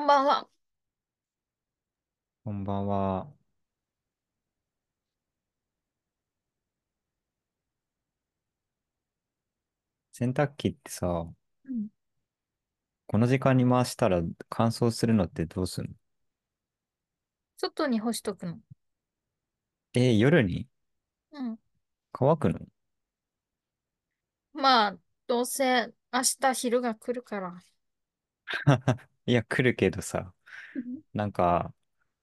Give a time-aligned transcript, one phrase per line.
[0.00, 0.48] こんばんは。
[2.44, 3.32] こんばんは。
[10.12, 11.26] 洗濯機ってさ、
[11.64, 11.88] うん。
[13.08, 15.90] この時間に回したら乾燥するのってどうすんの？
[17.58, 18.58] 外に干しとくの。
[19.94, 20.66] えー夜に？
[21.32, 21.58] うん。
[22.12, 22.60] 乾くの？
[24.52, 27.60] まあ、どうせ明日昼が来るから。
[29.26, 30.34] いや、来るけどさ、
[30.74, 31.74] うんなんか、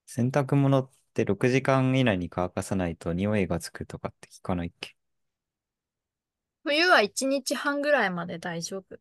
[0.06, 4.96] 洗濯物って6時間以内に乾かさないと匂いがつくとかって聞かないっけ？
[6.62, 9.00] 冬は1日半ぐらいまで大丈夫。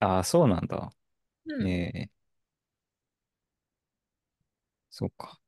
[0.00, 0.90] ああー、そうなんだ。
[1.46, 1.68] うん。
[1.68, 2.10] えー、
[4.90, 5.40] そうか。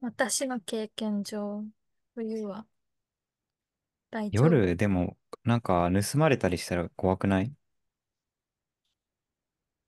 [0.00, 1.64] 私の経験上、
[2.14, 2.64] 冬は
[4.10, 4.58] 大丈夫。
[4.60, 7.54] 夜、でも、なんか盗まれたりしたら怖くない？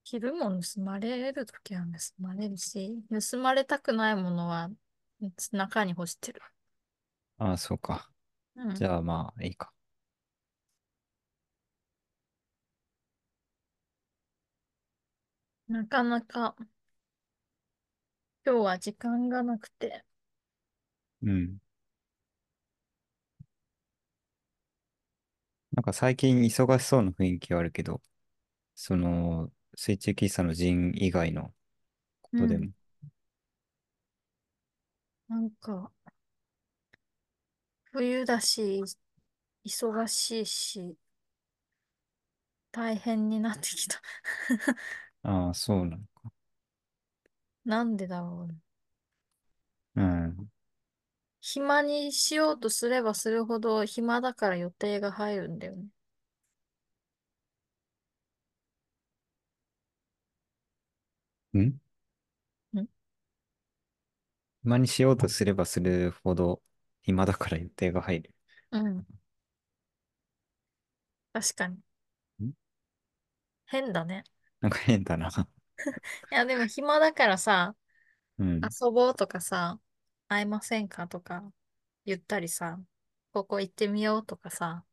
[0.06, 1.90] 昼も盗まれるときは盗
[2.22, 4.70] まれるし、盗まれたくないものは
[5.52, 6.40] 中に干してる。
[7.38, 8.10] ああー、そうか。
[8.56, 8.74] うん。
[8.74, 9.72] じゃあまあ、いいか。
[15.68, 16.56] なかなか
[18.46, 20.02] 今日は時間がなくて。
[21.22, 21.58] うん。
[25.72, 28.00] なんか最近忙しそうな雰囲気はあるけど、
[28.76, 31.54] その、水中喫茶の人以外の
[32.22, 32.40] こうん。
[32.40, 32.72] とでも？
[35.28, 35.90] なんか、
[37.90, 38.84] 冬だし、
[39.64, 40.96] 忙しいし、
[42.70, 44.00] 大変になってきた。
[45.22, 46.02] ああ、そうなの。
[47.66, 48.58] なんでだろうね。
[49.96, 50.48] うん。
[51.40, 55.88] 暇にしようとすればするほど暇だから予定が入るんだよね。
[61.62, 61.80] ん？
[62.72, 62.86] ん？
[64.62, 66.62] 暇にしようとすればするほど
[67.02, 68.34] 暇だから予定が入る。
[68.70, 69.06] うん。
[71.32, 71.76] 確かに。
[72.42, 72.52] ん？
[73.66, 74.24] 変だね。
[74.60, 75.28] なんか変だな。
[76.30, 77.76] いや、でも暇だからさ、
[78.38, 78.60] うん。
[78.62, 79.80] 遊ぼうとかさ、
[80.28, 81.52] 会えませんかとか
[82.06, 82.80] 言ったりさ、
[83.32, 84.84] ここ行ってみようとかさ、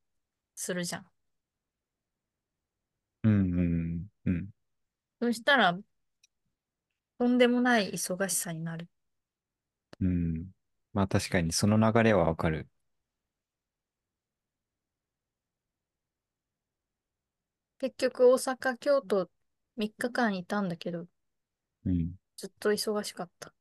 [0.55, 1.11] するじゃん。
[3.23, 4.49] うん、うん、うん。
[5.21, 5.77] そしたら、
[7.23, 8.87] とんでもない忙しさになる。
[9.99, 10.51] うん。
[10.93, 12.69] まあ確かにその流れはわかる。
[17.77, 19.29] 結局、大阪、京都
[19.75, 21.05] 3日間いたんだけど、
[21.85, 22.13] うん。
[22.37, 23.51] ずっと忙しかった。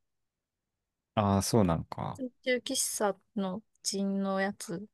[1.14, 2.20] ああ、そうなのか。
[2.20, 4.86] 水中喫茶の陣のやつ、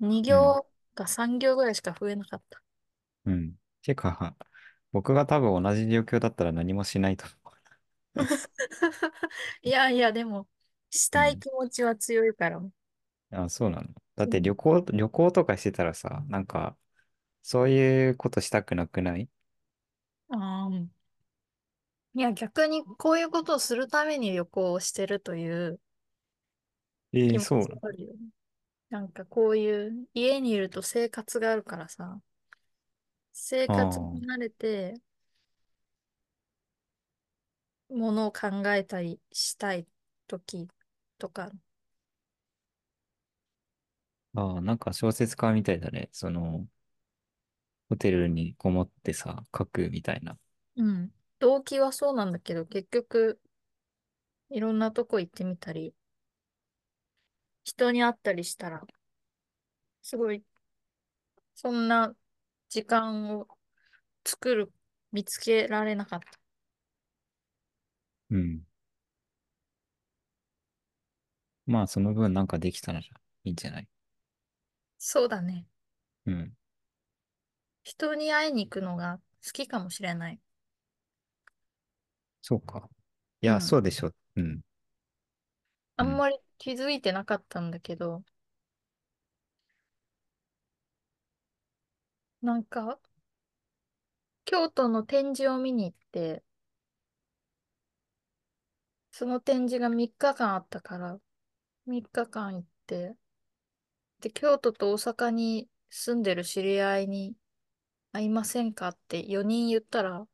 [0.00, 0.58] 2うん。
[0.58, 2.60] 行か3行ぐらいしか増えなかった。
[3.26, 3.54] うん。
[3.82, 4.36] てか、
[4.92, 7.43] 僕が多分同じ状況だったら何もしないと思う。
[9.62, 10.48] いやいや、でも、
[10.94, 10.98] うん。
[10.98, 12.60] したい気持ちは強いから。
[13.30, 13.88] あ、そうなの。
[14.16, 14.40] だってうん。
[14.40, 16.76] 旅行、旅行とかしてたらさ、なんか、
[17.42, 19.30] そういうことしたくなくない？
[20.28, 20.88] あー
[22.16, 25.80] いや、逆にこういうことをするために旅行をしてるという
[27.12, 27.82] ええ気持ちそうなの。
[27.82, 28.18] があるよね。
[28.90, 32.20] なんかこういう家にいると生活があるからさ、
[33.32, 34.94] 生活にあ慣れて
[37.88, 39.86] ものを考えたりしたい
[40.26, 40.68] 時
[41.18, 41.50] とか、
[44.34, 46.08] あ、ああ、なんか小説家みたいだね。
[46.12, 46.66] その、
[47.88, 50.36] ホテルにこもってさ、書くみたいな。
[50.76, 51.12] うん。
[51.40, 53.40] 動機はそうなんだけど、結局
[54.48, 55.94] いろんなとこ行ってみたり、
[57.62, 58.86] 人に会ったりしたら、
[60.02, 60.44] すごい、
[61.56, 62.14] そんな
[62.68, 63.48] 時間を
[64.26, 64.72] 作る、
[65.12, 66.40] 見つけられなかった。
[68.30, 68.64] うん。
[71.66, 73.10] まあ、その分なんかできたならい
[73.50, 73.88] いんじゃない？
[74.98, 75.66] そうだね。
[76.26, 76.56] うん。
[77.82, 80.40] 人に会いに行くのが好きかもしれない。
[82.42, 82.88] そうか。
[83.40, 83.60] いや、うん。
[83.60, 84.12] そうでしょ。
[84.36, 84.44] うん。
[84.44, 84.62] うん。
[85.96, 88.22] あんまり気づいてなかったんだけど、
[92.42, 93.00] なんか、
[94.46, 96.42] 京都の展示を見に行って、
[99.16, 101.20] その展示が3日間あったから、
[101.86, 103.14] 3日間行って、
[104.18, 107.36] で、京都と大阪に住んでる知り合いに
[108.12, 110.26] 会いませんかって4人言ったら、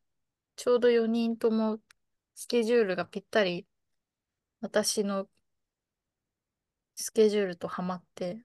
[0.56, 1.78] ちょうど4人とも
[2.34, 3.66] スケジュールがぴったり
[4.62, 5.28] 私の
[6.94, 8.42] スケジュールとハマって、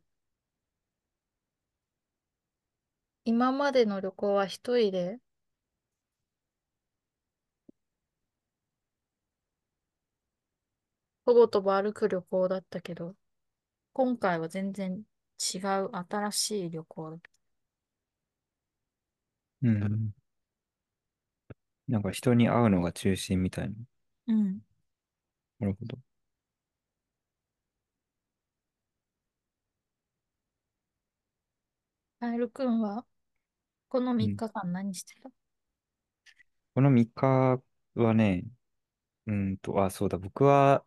[3.23, 5.19] 今までの旅行は一人で
[11.25, 13.15] 保護とば歩く旅行だったけど、
[13.93, 15.03] 今回は全然
[15.55, 17.19] 違う新しい旅行だ。
[19.61, 20.13] うん。
[21.87, 23.75] なんか人に会うのが中心みたいな。
[24.27, 24.61] うん。
[25.59, 25.97] なるほど。
[32.19, 33.05] カエルくんは、
[33.89, 34.39] この3うん。
[34.39, 35.29] 日間何してた？
[36.73, 37.61] この3日
[37.95, 38.43] はね、
[39.27, 40.85] うんと、あ、そうだ、僕は、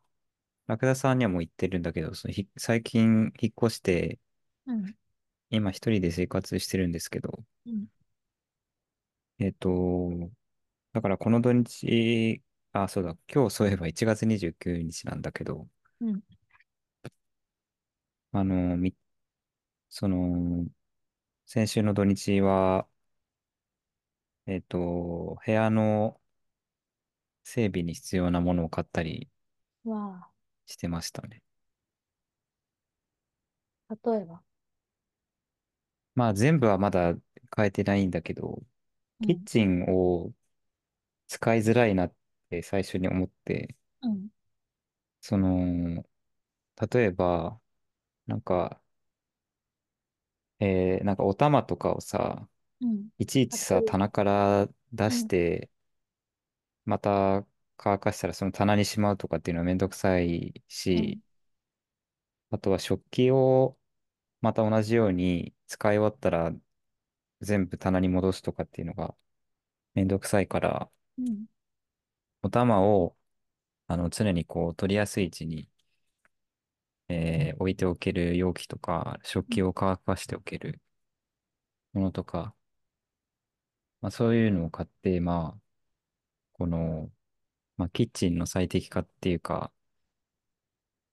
[0.69, 4.21] ラクダさんにはもう行ってるんだけど、そのひ最近引っ越して、
[4.67, 4.97] うん。
[5.51, 7.89] 今一人で生活してるんですけど、うん。
[9.39, 10.11] えっと、
[10.93, 12.43] だからこの土日、
[12.73, 15.69] あ、そうだ、今日そういえば1月29日なんだけど、
[16.01, 16.23] うん。
[18.33, 18.95] あの、み、
[19.91, 20.67] その、
[21.47, 22.89] 先週の土日は、
[24.47, 26.21] えっと、部屋の
[27.43, 29.29] 整備に必要なものを買ったり
[29.85, 30.31] わ
[30.69, 31.43] してましたね。
[33.89, 34.43] あ、例えば？
[36.15, 37.15] まあ全部はまだ
[37.57, 38.63] 変えてないんだけど、
[39.23, 39.47] キッうん。
[39.47, 40.33] チンを
[41.29, 42.17] 使いづらいなっ
[42.51, 44.29] て最初に思って、うん。
[45.21, 46.05] その、
[46.93, 47.61] 例えば、
[48.27, 48.83] なんか、
[50.61, 52.49] えーなんかお玉とかをさ、
[52.81, 53.09] うん。
[53.19, 55.19] いちいちさ、棚から出うん。
[55.19, 55.71] して、
[56.85, 57.47] また
[57.79, 61.23] 乾かしたらその棚にしまうとかっていうのはめんどくさいし、うん。
[62.51, 63.79] あとは食器を
[64.41, 66.53] また同じように使い終わったら
[67.43, 69.17] 全部棚に戻すとかっていうのが
[69.95, 71.47] めんどくさいから、うん。
[72.43, 73.17] お玉を
[73.89, 75.71] あの常にこう取りやすい位置に、
[77.09, 80.81] えー置いておける容器とか、食器を乾かしておける
[81.93, 82.55] ものとか、
[84.01, 85.61] まあ、そういうのを買って、まあ、
[86.55, 87.11] この、
[87.79, 89.73] まあ、キッチンの最適化っていうか、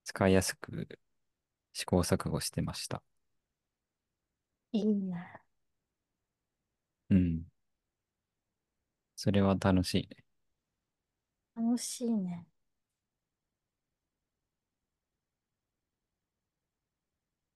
[0.06, 0.88] 使いやすく
[1.74, 3.04] 試行錯誤してました。
[4.72, 5.42] いいね。
[7.10, 7.46] うん。
[9.18, 10.24] それは楽しいね。
[11.56, 12.46] 楽しいね。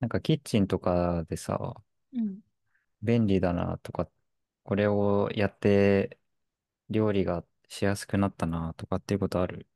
[0.00, 2.40] なんかキッチンとかでさ、うん。
[3.02, 4.10] 便利だなとか、
[4.64, 6.18] これをやって
[6.90, 9.66] 料理がしやすくなったなとかっていうことある？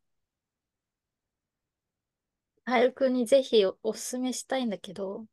[2.66, 5.24] カエルくんにぜひお、おすすめしたいんだけど、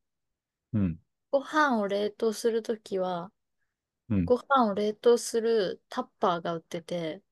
[0.72, 0.98] うん。
[1.32, 3.32] ご飯を冷凍するときは、
[4.08, 4.26] うん。
[4.26, 7.22] ご飯を冷凍するタッパーが売ってて、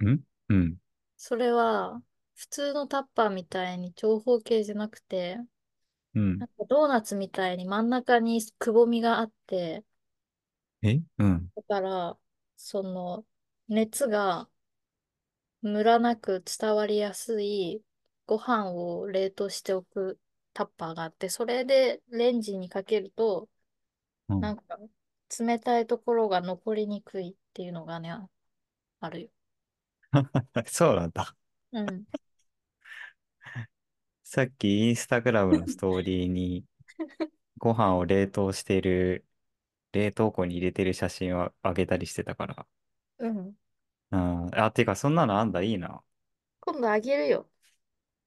[0.00, 0.20] うん？
[0.48, 0.76] うん。
[1.16, 2.02] それは
[2.34, 5.38] 普通のタッパーみたいに長方形じゃなくて、
[6.14, 6.38] うん。
[6.38, 9.84] なんかドーナツみたいに真ん中にくぼみがあって、
[10.82, 11.02] え？
[11.18, 11.50] うん。
[11.54, 12.18] だから、
[12.56, 13.26] その
[13.68, 14.48] 熱が
[15.66, 17.82] ムラなく伝わりやすい
[18.26, 20.18] ご飯を冷凍しておく
[20.52, 23.48] タッパーがあって、それでレンジにかけると、
[24.28, 24.40] うん。
[24.40, 24.78] なんか
[25.38, 28.10] 冷たいところが残りにくいっていうのがね、
[29.00, 29.28] あるよ。
[30.66, 31.34] そうなんだ。
[31.72, 32.04] うん。
[34.24, 36.64] さっきインスタグラムのストーリーに
[37.58, 39.24] ご飯を冷凍している、
[39.92, 42.66] 冷凍庫に入れてる写真をあげたりしてたから。
[43.18, 43.56] うん。
[44.10, 44.50] うん。
[44.60, 46.02] あ、てか、そんなのあんだ、いいな。
[46.60, 47.50] 今度あげるよ。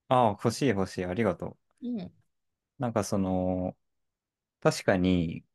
[0.07, 1.57] あ、欲しい欲しい、ありがとう。
[1.81, 2.11] うん。
[2.79, 3.77] なんかその、
[4.61, 5.45] 確かに、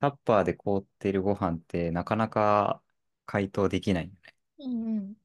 [0.00, 2.82] タッパーで凍ってるご飯ってなかなか
[3.26, 4.36] 解凍できないよね。
[4.58, 5.16] うんうん。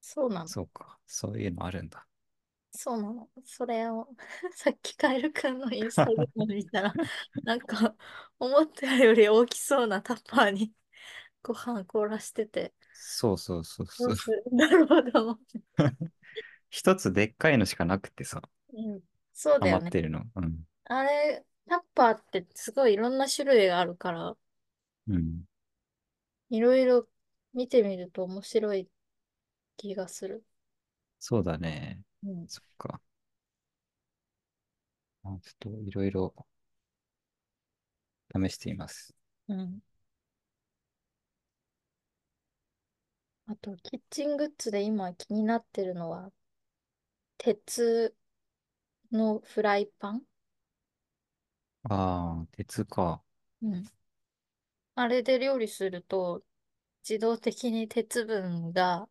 [0.00, 0.52] そうなの。
[0.52, 0.98] そうか。
[1.06, 2.04] そういうのあるんだ。
[2.72, 3.28] そうなの。
[3.44, 4.08] それを
[4.54, 6.94] さっきカエルくんのインスタグラム見たら、
[7.42, 7.96] なんか、
[8.38, 10.74] 思ったより大きそうなタッパーに
[11.42, 14.08] ご飯凍らしてて、そうそうそうそう。
[14.08, 15.60] どうするんだろうと思って。
[16.70, 19.00] 一つでっかいのしかなくてさ、うん。
[19.32, 19.78] そうだよね。
[19.78, 20.24] 余ってるの。
[20.36, 20.64] うん。
[20.86, 24.36] あれ、タッパーってすごいいろんな種類があるから、
[25.08, 25.44] うん。
[26.50, 27.08] いろいろ
[27.54, 28.88] 見てみると面白い
[29.78, 30.44] 気がする。
[31.18, 32.02] そうだね。
[32.22, 32.48] うん。
[32.48, 33.00] そっか。
[35.22, 36.34] あちょっといろいろ
[38.34, 39.14] 試しています。
[39.48, 39.80] うん。
[43.48, 46.30] あと、キッチングッズで今気になってるのは、
[47.36, 48.14] 鉄
[49.12, 50.22] のフライパン？
[51.90, 53.22] ああ、鉄か。
[53.62, 53.84] うん。
[54.96, 56.42] あれで料理すると、
[57.08, 59.08] 自動的に鉄分が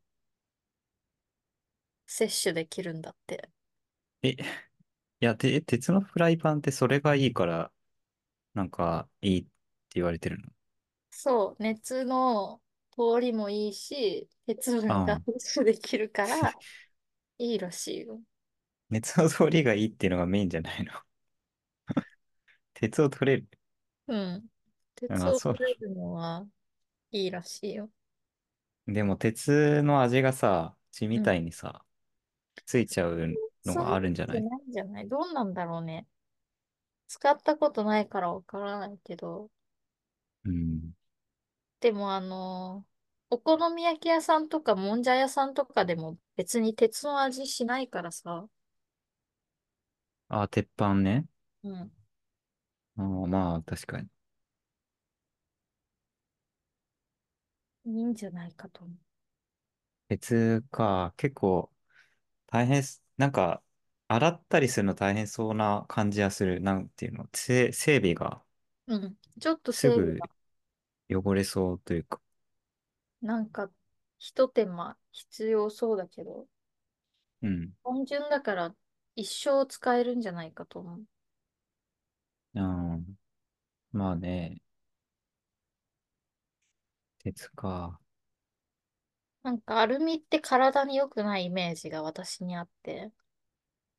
[2.06, 3.50] 摂取できるんだって。
[4.24, 4.32] え、
[5.22, 7.74] いや、て、鉄のフライパンってそれがいいから、
[8.53, 9.50] なんかいいって
[9.96, 10.51] 言われてるの？
[11.12, 12.62] そう、熱の
[12.98, 15.22] 通りもいいし、鉄分が
[15.66, 16.56] できるから
[17.39, 18.22] いいらしいよ。
[18.89, 20.92] 熱の通りがいいっていうのがメインじゃないの？
[22.74, 23.48] 鉄を取れる？
[24.08, 24.48] うん。
[24.96, 26.48] 鉄あ、そうなを取れるのは
[27.12, 27.92] いいらしいよ。
[28.88, 28.94] の。
[28.94, 31.36] でも鉄の味がさ、血みたうん。
[31.36, 31.84] いにさ、
[32.66, 34.42] ついちゃうのがあるんじゃない？
[34.42, 36.08] とないんじゃないどうなんだろうね。
[37.10, 39.50] 使ったことないからわからないけど。
[40.46, 40.94] うん。
[41.80, 42.86] でもあの
[43.32, 48.48] お好み焼き屋さんとかもんじゃ屋さんとかでも別に鉄の味しないからさ。
[50.30, 51.28] あ、鉄板ね。
[51.64, 51.92] うん。
[52.98, 54.10] あまあ、確かに。
[57.86, 58.94] いいんじゃないかと思
[60.10, 61.72] 鉄か、結構
[62.48, 63.64] 大変す、なんか、
[64.10, 66.62] 洗ったりするの大変そうな感じはする。
[66.62, 68.44] なんていうの、せ整備が
[68.88, 68.96] う。
[68.96, 69.18] うん。
[69.40, 70.30] ちょっとすぐ整備が
[71.10, 72.22] 汚れそうというか。
[73.22, 73.70] なんか、
[74.18, 76.48] ひと手間必要そうだけど、
[77.42, 77.74] うん。
[77.84, 78.76] 単純だから
[79.16, 81.04] 一生使えるんじゃないかと思う。
[82.56, 83.02] あー
[83.94, 84.62] まあね、
[87.20, 88.00] 鉄か。
[89.44, 93.12] なんかアルミって体に良くないイメージが私にあって。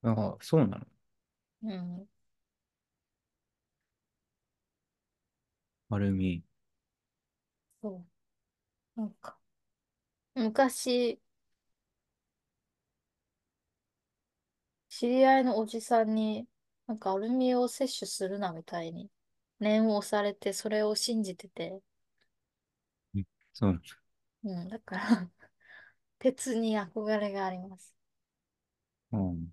[0.02, 0.86] あ、そうなの？
[1.62, 2.08] うん。
[5.90, 6.42] アルミ。
[7.90, 8.04] そ
[8.96, 9.00] う。
[9.00, 9.38] なんか、
[10.34, 11.20] 昔、
[14.90, 16.46] 知り合いのおじさんに、
[16.86, 19.10] なんかアルミを摂取するなみたいに
[19.60, 21.80] 念を押されて、それを信じてて。
[23.14, 23.80] うんそうなの。
[24.44, 24.68] うん。
[24.68, 25.30] だから
[26.20, 27.94] 鉄に憧れがあります。
[29.12, 29.52] うん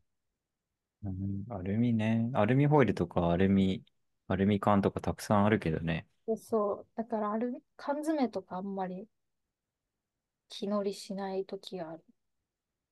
[1.03, 2.29] うんアルミね。
[2.33, 3.85] アルミホイルとかアルミ、
[4.27, 6.07] アルミ缶とかたくさんあるけどね。
[6.27, 6.87] でそう。
[6.95, 9.07] だからアルミ、缶詰とかあんまり
[10.49, 12.03] 気乗りしない時がある。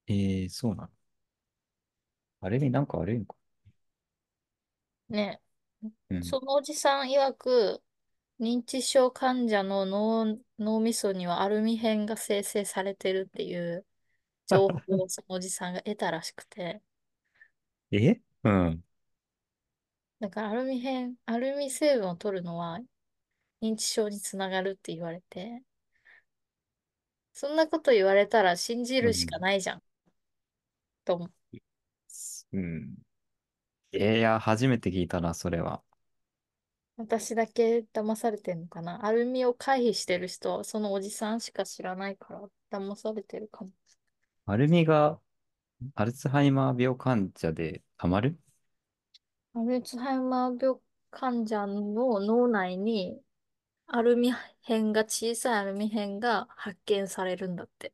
[0.08, 0.90] ええそうなの？
[2.42, 3.36] アルミなんか悪いのか？
[5.10, 5.42] ね。
[6.10, 6.22] うん。
[6.22, 7.84] そのおじさん曰く、
[8.40, 13.86] 認知症患者の脳、脳みそにはアルミ片が生成されてるっていう
[14.48, 16.82] 情報を そのおじさんが得たらしくて、
[17.92, 18.22] え？
[18.44, 18.84] うん。
[20.20, 22.80] だからアルミ片、アルミ成分を取るのは
[23.64, 25.64] 認知症につながるって言われて、
[27.34, 29.40] そんなこと言われたら信じるしかうん。
[29.40, 29.84] ないじゃん、
[31.06, 31.32] と思う。
[32.54, 32.96] うん。
[33.94, 35.84] えーいや、初めて聞いたな、それは。
[36.98, 39.06] 私だけ騙されてんのかな。
[39.06, 42.34] アルミを回避してる人はそのおじさんしか知らないか
[42.72, 43.72] ら騙されてるかも。
[44.46, 45.20] アルミが
[45.96, 48.40] アルツハイマー病患者でたまる？
[49.56, 50.80] アルツハイマー病
[51.10, 53.20] 患者の脳内に
[53.88, 54.34] アルミ
[54.68, 57.94] 片が、小さいアルミ片が発見されるんだって。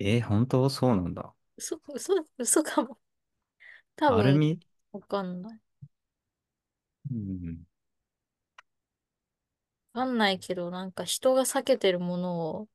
[0.00, 1.32] えー本当そうなんだ。
[1.56, 2.98] 嘘、嘘、嘘かも。
[3.96, 4.60] 多分、アルミ？
[4.92, 5.60] わかんない。
[7.10, 7.64] うん。
[9.92, 12.68] わかんないけど、なんか人が避けてるものを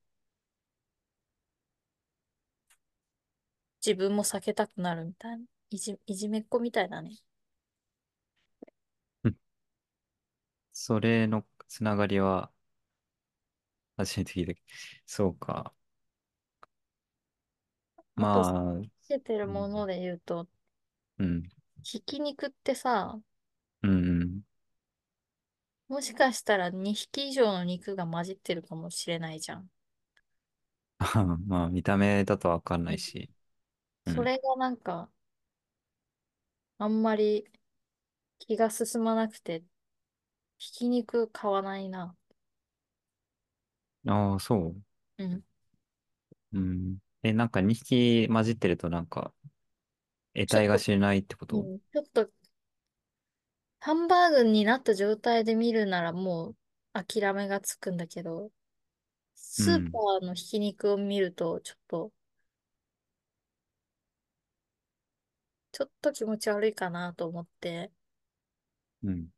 [3.82, 5.46] 自分も避けたくなるみたいな。
[5.70, 7.16] いじ、いじめっ子みたいだね。
[10.72, 12.52] それのつながりは
[13.98, 14.66] 初めて聞いたけど。
[15.06, 15.74] そうか。
[18.18, 19.88] あと、避まあ、けてるものうん。
[19.88, 20.48] で言うと、
[21.20, 21.50] うん。
[21.84, 23.18] ひき肉ってさ、
[23.84, 24.44] うん。
[25.88, 29.68] もしかしたら2匹以上の肉が混じってるかもしれないじゃん。
[31.48, 33.30] まあ、見た目だとわかんなうんいし。
[34.06, 34.16] うん。
[34.16, 35.12] それがなんか、
[36.78, 37.46] あんまり
[38.40, 39.64] 気が進まなくて、
[40.66, 42.16] ひき肉買わないな。
[44.08, 44.76] ああ、そ
[45.18, 45.44] うん。
[46.54, 46.58] う。
[46.60, 46.98] うん。
[47.24, 49.34] え、なんか2匹混じってるとなんか、
[50.36, 51.68] 得体がちょっと、知れないってこと？
[51.70, 52.32] うん、ちょっと、
[53.80, 56.56] ハンバーグになった状態で見るならもう
[56.94, 58.52] 諦めがつくんだけど、
[59.36, 60.00] スーパうん。
[60.22, 62.14] ーのひき肉を見ると、ちょっと、
[65.72, 67.92] ちょっと気持ち悪いかなと思って、
[69.04, 69.30] うん。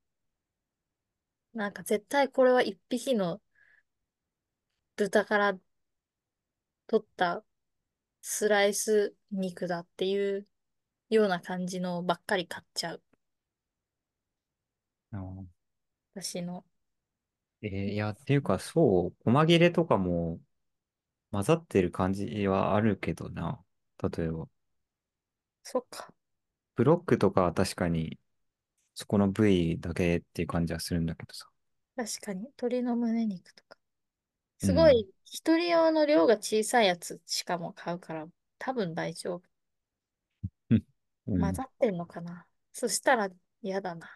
[1.58, 3.42] なんか絶対これは一匹の
[4.98, 5.58] 豚から
[6.88, 7.44] 取った
[8.22, 10.48] スライス肉だっていう
[11.10, 13.04] ような感じのばっかり買っちゃう。
[16.14, 16.66] 私の。
[17.62, 20.40] えーいや、っていうか、そう、細切れとかも
[21.32, 23.64] 混ざってる感じはあるけどな。
[24.18, 24.50] 例えば、
[25.64, 26.12] そっか。
[26.76, 28.20] ブロックとかは確かに、
[28.98, 31.48] そこの部位だけっていう感じはするんだけどさ。
[31.96, 32.42] 確かに。
[32.42, 33.78] 鶏の胸肉とか。
[34.62, 34.70] うん。
[34.70, 38.28] すごい、一人用の量が小さいやつしかも買うから、
[38.60, 39.44] 多分大丈夫。
[41.28, 41.40] うん。
[41.40, 43.30] 混ざってんのかなそしたら
[43.62, 44.10] 嫌だな。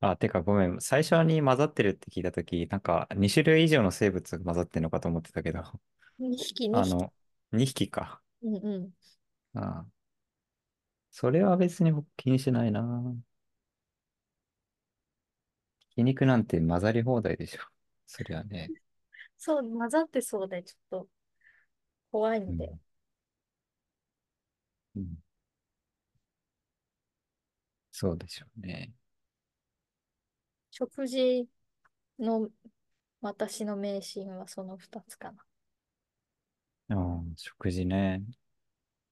[0.00, 0.80] あ、てかごめん。
[0.80, 5.62] 最初に混ざってるって聞いたとき、なんか2種類以上の生物が混ざってるのかと思ってたけど、
[6.20, 6.82] 2匹、2匹。
[6.82, 7.12] あの、
[7.52, 7.90] 2匹？
[7.90, 8.22] か。
[8.42, 8.92] うんうん。
[9.54, 9.86] ああ、
[11.10, 12.82] それは別に気にしないな。
[15.96, 17.60] ひき肉なんて混ざり放題でしょ。
[18.06, 18.72] そりゃね。
[19.38, 21.08] そう、混ざってそうで、ちょっと
[22.10, 22.74] 怖いんで。
[24.94, 25.02] うん。
[25.02, 25.16] うん。
[27.90, 28.92] そうでしょうね。
[30.70, 31.48] 食事
[32.20, 32.50] の
[33.22, 35.44] 私の迷信はその2つかな。
[36.88, 38.24] ああ、食事ね。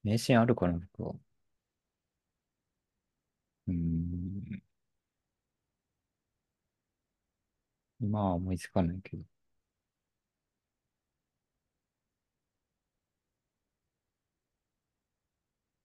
[0.04, 1.14] 迷信あるかな、僕は。
[3.68, 4.23] うーん。
[8.00, 9.24] 今は思いつかないけど。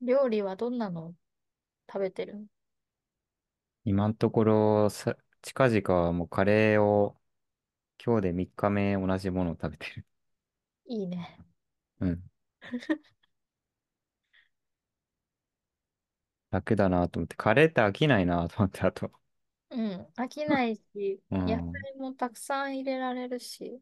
[0.01, 1.15] 料理はどんなの
[1.91, 2.35] 食べてる？
[2.35, 2.45] の
[3.85, 7.19] 今のところさ、近々はもうカレーを
[8.05, 10.07] 今日で3日目同じものを食べてる。
[10.85, 11.37] いいね。
[11.99, 12.23] うん。
[16.51, 17.35] 楽だなと思って。
[17.35, 19.11] カレーって飽きないなと思って、あと。
[19.69, 20.01] うん。
[20.15, 21.85] 飽きないし、野菜うん。
[21.97, 23.81] もたくさん入れられるし、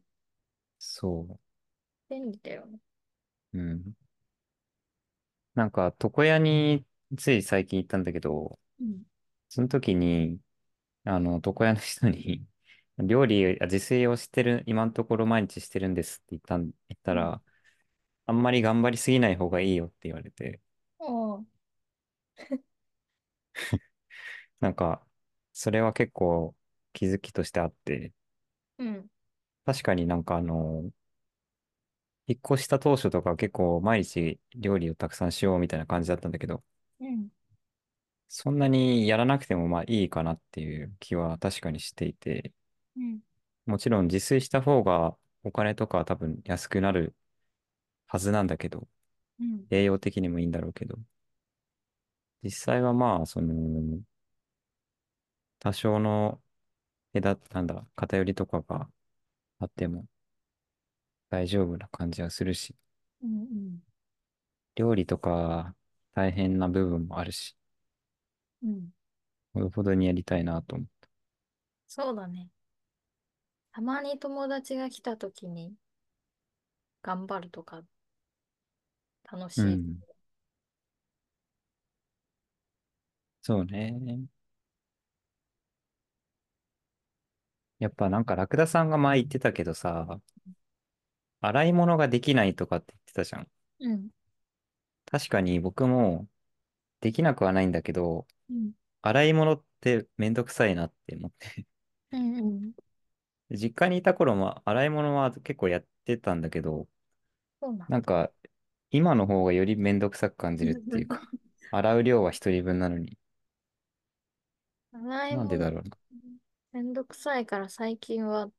[0.82, 1.38] そ
[2.10, 2.80] 便利だよね。
[3.54, 3.58] う。
[3.58, 3.94] うん。
[5.54, 6.86] なんか、床屋に
[7.18, 9.04] つい最近行ったんだけど、うん。
[9.48, 10.40] その時に、
[11.04, 12.46] あの、床屋の人に
[12.98, 17.32] 料理、あ自炊をしてる、今のところ毎日してるんですって言ったん、言ったうん。
[17.32, 17.42] ら、
[18.26, 20.60] あんまり頑張りすぎない方がいいよって言われて、
[20.98, 21.46] おう。
[24.60, 25.06] なんか、
[25.58, 26.54] それは結構
[26.92, 28.12] 気づきとしてあって、
[28.78, 29.10] うん。
[29.64, 30.90] 確かになんかあの、
[32.28, 36.62] 引っ越した当初とか結構毎日料理をたくさんしようみたいな感じだったんだけど、
[37.00, 37.30] うん。
[38.28, 42.52] そんなにやらなくてもまあいいかなっていう気は確かにしていて、
[42.96, 43.20] うん。
[43.66, 47.14] もちろん自炊した方がお金とかは多分安くなる
[48.08, 48.88] はずなんだけど、
[49.40, 49.68] うん。
[49.70, 50.98] 栄養的にもいいんだろうけど、
[52.42, 54.00] 実際はまあ、その、
[55.60, 56.42] 多少の
[57.14, 58.90] 枝、なんだ、偏りとかが
[59.60, 60.06] あっても
[61.30, 62.74] 大丈夫な感じはするし、
[63.22, 63.30] うん。
[63.30, 63.82] うん。
[64.76, 65.74] 料理とか
[66.14, 67.54] 大変な部分もあるし、
[68.62, 68.92] うん
[69.52, 70.88] ほどほどにやりたいなと思う。
[71.88, 72.50] そうだね。
[73.72, 75.74] たまに友達が来た時に
[77.02, 77.82] 頑張るとか
[79.30, 79.62] 楽しい。
[79.62, 79.98] うん。
[83.42, 84.28] そうね。
[87.78, 90.20] やっぱなんかラクダさんが前言ってたけどさ、
[91.40, 93.48] 洗い物ができないとかって言ってたじゃん。
[93.80, 94.08] うん。
[95.06, 96.28] 確かに僕も
[97.00, 98.72] できなくはないんだけど、うん。
[99.02, 101.66] 洗い物ってめんどくさいなって思って。
[102.12, 102.38] うん。
[102.38, 102.72] うん。
[103.50, 106.88] 実家にいた頃も洗い物は結構やってたんだけど、
[107.60, 107.86] そうなんだ。
[107.88, 108.30] なんか
[108.90, 111.22] 今の方がよりめんどくさく感じるっていうか、
[111.70, 113.18] 洗う量は一人分なのに。
[114.92, 115.96] なんでだろうな。
[116.78, 118.50] めんどくさいから最近は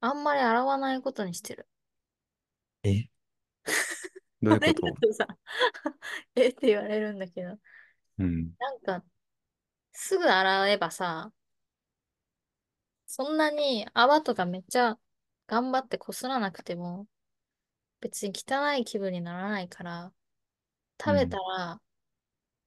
[0.00, 1.68] あんまり洗わないことにしてる。
[2.82, 3.08] え？
[4.42, 4.98] どうあれだいうこと？
[5.00, 5.26] とさ、
[6.34, 7.58] えって言われるんだけど、
[8.18, 8.52] うん。
[8.58, 9.04] なんか
[9.92, 11.32] すぐ洗えばさ、
[13.06, 14.98] そんなに泡とかめっちゃ
[15.46, 17.06] 頑張ってこすらなくても
[18.00, 20.12] 別に汚い気分にならないから、
[21.02, 21.38] 食べたうん。
[21.38, 21.80] ら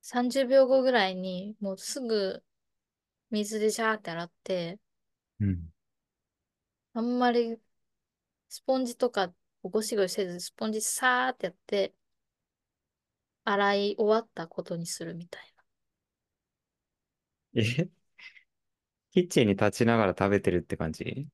[0.04, 2.44] 30秒後ぐらいにもうすぐ
[3.32, 4.80] 水でシャーって洗って、
[5.40, 5.72] うん。
[6.94, 7.60] あんまり
[8.50, 11.94] スポンジとかゴシゴシせず、スポンジさーってやって、
[13.44, 15.64] 洗い終わったことにするみたいな。
[17.54, 17.90] え？
[19.12, 21.28] キッチンに立ちながら食べてるって感じ？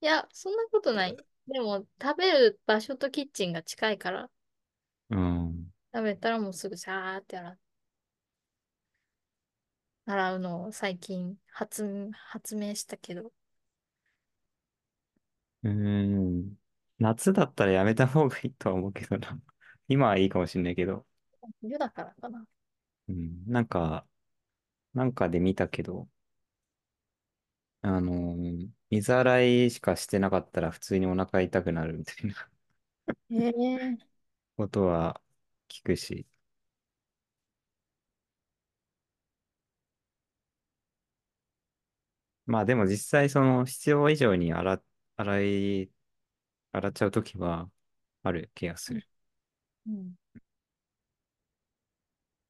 [0.00, 1.16] いや、そんなことない。
[1.48, 4.30] でも、食べる場所とキッチンが近いから、
[5.10, 5.72] うん。
[5.94, 7.56] 食べたらもうすぐシャーって洗
[10.06, 13.32] 洗うのを最近発、発明したけど、
[15.62, 16.56] うーん。
[16.98, 19.40] 夏だったらやめた方がいいとは思うけどな。
[19.88, 21.06] 今はいいかもしれないけど。
[21.60, 22.46] 冬だからかな。
[23.08, 23.44] うん。
[23.46, 24.06] なんか、
[24.94, 26.08] なんかで見たけど、
[27.82, 32.34] あのー水洗いしかしてなかったら普通にお腹痛くなるみたいな
[33.30, 33.98] ええ
[34.56, 35.20] ことは
[35.68, 36.26] 聞くし。
[42.46, 44.82] まあでも実際その必要以上に洗、
[45.16, 45.90] 洗い、
[46.72, 47.70] 洗っちゃうときは
[48.24, 49.00] ある気がすうん。
[49.00, 49.08] る。
[49.88, 50.16] うん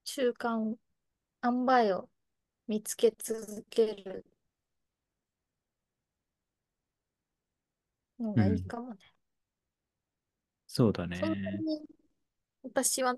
[0.04, 0.76] 習慣、
[1.44, 2.09] 塩梅を
[2.68, 4.24] 見つけ続ける
[8.18, 8.64] のがいいうん。
[8.66, 9.00] かもね。
[10.66, 11.64] そうだそんなね。
[11.64, 11.80] に
[12.62, 13.16] 私は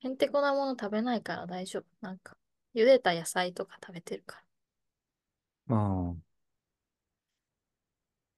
[0.00, 1.84] へんてこなもの食べないから大丈夫。
[2.02, 2.36] なんか、
[2.74, 4.42] 茹でた野菜とか食べてるから。
[5.66, 6.14] ま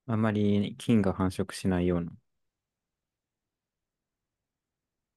[0.06, 2.12] あ、あんまり菌が繁殖しないような。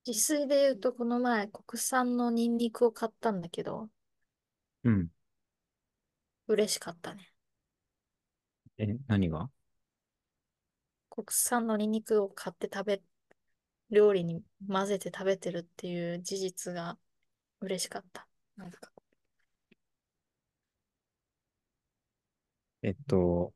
[0.07, 3.89] 自炊で言うと、この前、国産のニンニクを買ったんだけど、
[4.83, 5.09] うん。
[6.47, 7.31] 嬉しかったね。
[8.77, 9.49] え、何が？
[11.09, 13.01] 国産のニンニクを買って食べ、
[13.91, 16.97] 料理に混ぜて食べてるっていう事実が
[17.61, 18.27] 嬉しかった。
[18.57, 18.91] なんか、
[22.85, 23.53] えっと、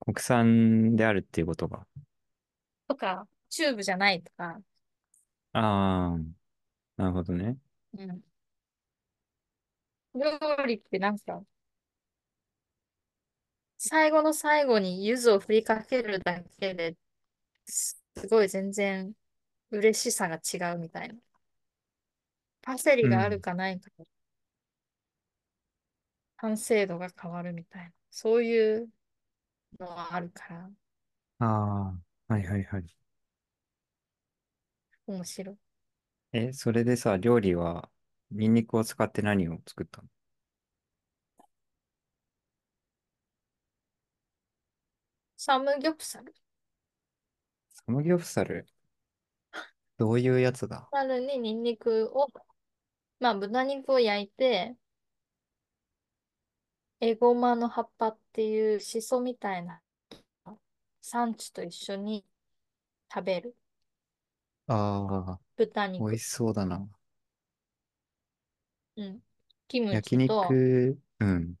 [0.00, 1.86] 国産であるっていうことが。
[2.88, 4.60] とか、チューブじゃないとか、
[5.52, 6.18] ああ、
[6.96, 7.58] なるほどね。
[7.94, 8.22] うん。
[10.14, 11.44] 料理ってなんか、
[13.78, 16.96] 最後の最後に柚子を振りかけるだけで
[17.66, 19.14] すごい全然
[19.70, 21.16] 嬉しさが違うみたいな。
[22.62, 23.42] パセリがあるうん。
[23.42, 24.04] かないかで
[26.42, 27.92] 完成度が変わるみたいな。
[28.10, 28.90] そういう
[29.80, 30.70] のはあるから
[31.40, 31.46] あ
[32.28, 32.96] あ、はいはいはい。
[35.06, 35.56] 面白い。
[36.32, 37.90] え、それでさ、料理は、
[38.30, 40.08] ニンニクを使って何を作ったの？
[45.36, 46.34] サムギョプサル？
[47.70, 48.66] サムギョプサル？
[49.98, 50.88] どういうやつだ？
[50.90, 52.28] サルにニンニクを、
[53.20, 54.76] まあ豚肉を焼いて、
[57.02, 59.82] エゴマの葉っぱっていうシソみたいな
[61.02, 62.24] サンチュと一緒に
[63.12, 63.56] 食べる。
[64.66, 66.18] ああー、美味豚肉。
[66.18, 66.88] しそうだな。
[68.96, 69.20] うん。
[69.68, 71.54] キム焼チと、肉、うん、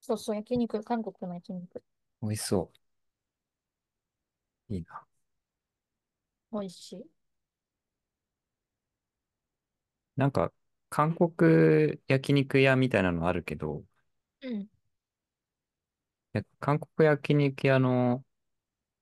[0.00, 1.82] そうそう、焼肉、韓国の焼肉。
[2.22, 2.72] 美味しそ
[4.70, 4.74] う。
[4.74, 5.06] いいな。
[6.52, 7.06] 美味しい。
[10.16, 10.52] なんか、
[10.94, 13.84] 韓国焼肉屋みたいなのあるけど、
[14.42, 14.68] うん。
[16.34, 18.24] や韓国焼肉屋の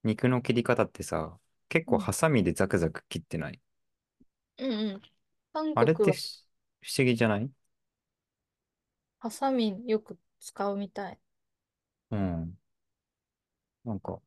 [0.05, 1.38] 肉の切り方ってさ、
[1.70, 2.07] 結構うん。
[2.07, 3.61] ハサミでザクザク切ってない？
[4.59, 5.02] うんうん。
[5.52, 6.20] 韓あれって国は不
[6.83, 7.50] 不思議じゃない？
[9.20, 11.18] ハサミよく使うみたい。
[12.11, 12.57] うん。
[13.85, 14.20] なんか、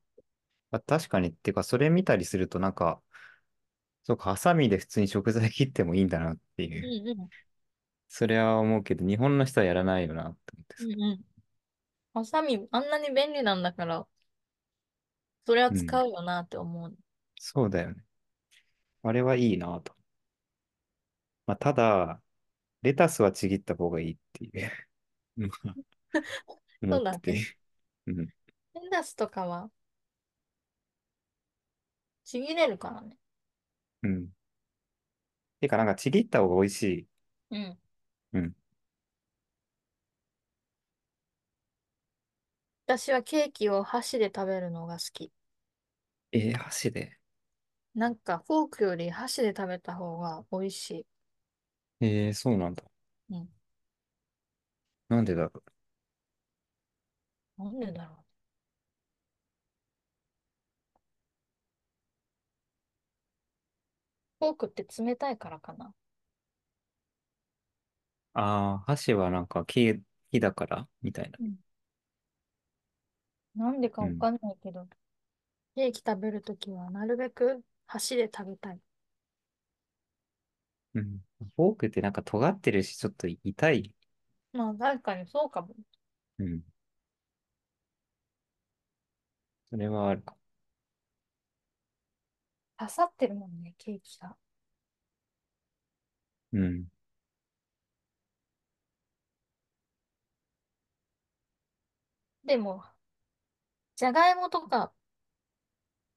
[0.72, 3.02] あ、確かに、っていうか、それ見たりすると、なんか、
[4.04, 6.82] そうか、ハサミで普通に食材切ってもいいんだなっていう。
[6.82, 7.32] うんうん。
[8.08, 10.84] それは思うけど、日本の人はやらないよなって思ってさ。
[10.86, 11.26] うんうん。
[12.14, 14.08] ハサミ、あんなに便利なんだから、
[15.48, 15.78] それはうん。
[15.78, 16.96] 使うよなって思う。
[17.40, 18.04] そうだよね。
[19.04, 19.96] あれはいいなと。
[21.46, 22.22] まあ、ただ、
[22.84, 24.72] レタスはちぎった方がいいっていう
[25.38, 25.78] まあ
[26.84, 27.02] 思ってて。
[27.02, 27.48] そうだね。
[28.08, 28.30] うん。
[28.76, 29.72] レタスとかは
[32.26, 33.18] ちぎれるからね。
[34.04, 34.30] うん。
[35.62, 37.08] てか、なんかちぎった方が美味しい。
[37.52, 37.62] うん。
[37.62, 37.78] うん。
[42.88, 45.32] 私はケーキを箸で食べるのが好き。
[46.32, 47.18] えー、箸で？
[47.96, 51.08] なんかフォークより箸で食べた方が美味しい。
[52.02, 52.84] えー、そうなんだ。
[53.30, 53.50] うん。
[55.10, 55.64] なんでだろ
[57.58, 58.24] なんでだろ
[64.42, 64.46] う？
[64.46, 65.88] フォークって冷たいからかな。
[65.88, 65.94] う。
[68.40, 70.88] ああ、箸はなんか木、木だから？
[71.02, 71.38] みたいな。
[71.40, 71.56] うん。
[73.56, 74.10] なんでかうん。
[74.20, 74.88] わかんないけど、
[75.76, 78.82] ケーキ食べるときはなるべく箸で食べたい。
[80.96, 81.20] うん。
[81.56, 83.94] フォークってなんか尖ってるし、ちょっと痛い。
[84.54, 85.76] まあ確かにそうかも。
[86.40, 86.62] うん。
[89.70, 90.36] それはあるか
[92.80, 94.38] 刺さってるもんね、ケーキが。
[96.52, 96.60] も。
[96.60, 96.86] うん。
[102.46, 102.84] でも、
[103.98, 104.94] じゃがいもとか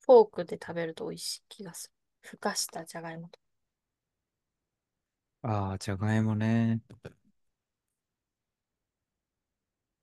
[0.01, 1.95] フォークで食べると美味しい気がする。
[2.31, 3.45] ふかしたじゃがいもとか。
[5.43, 6.81] ああ、じゃがいもね。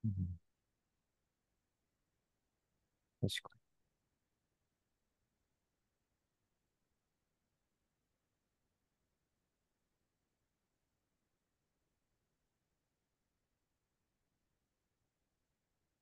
[0.04, 0.38] うん。
[3.20, 3.50] 確か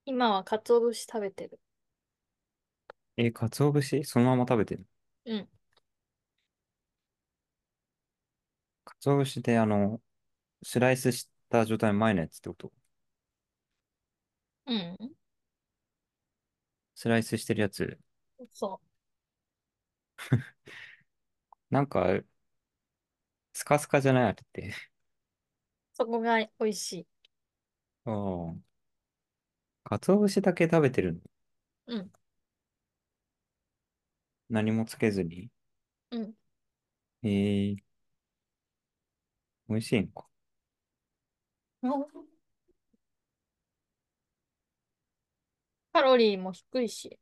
[0.07, 1.61] 今は鰹節食べてる。
[3.17, 3.27] に。
[3.27, 4.05] え、鰹節？
[4.05, 4.87] そのまま食べてる？
[5.25, 5.49] うん。
[9.01, 10.01] 鰹節であの、
[10.63, 12.73] スライスした状態の前のやつってこと？
[14.67, 15.15] うん。
[16.97, 17.99] スライスしてるやつ。
[18.53, 18.87] そう。
[21.71, 22.23] なんか、
[23.55, 24.25] スカスカじゃない？
[24.25, 24.75] あれって。
[25.95, 27.07] そこが美味しい。
[28.05, 28.75] ああ。
[29.85, 31.21] 鰹節だけ食べてるの？
[31.87, 32.13] うん。
[34.49, 35.51] 何もつけずに？
[36.11, 36.35] うん。
[37.25, 37.95] ええ
[39.69, 40.27] 美味しいのか。
[45.95, 47.19] カロリーも低いし。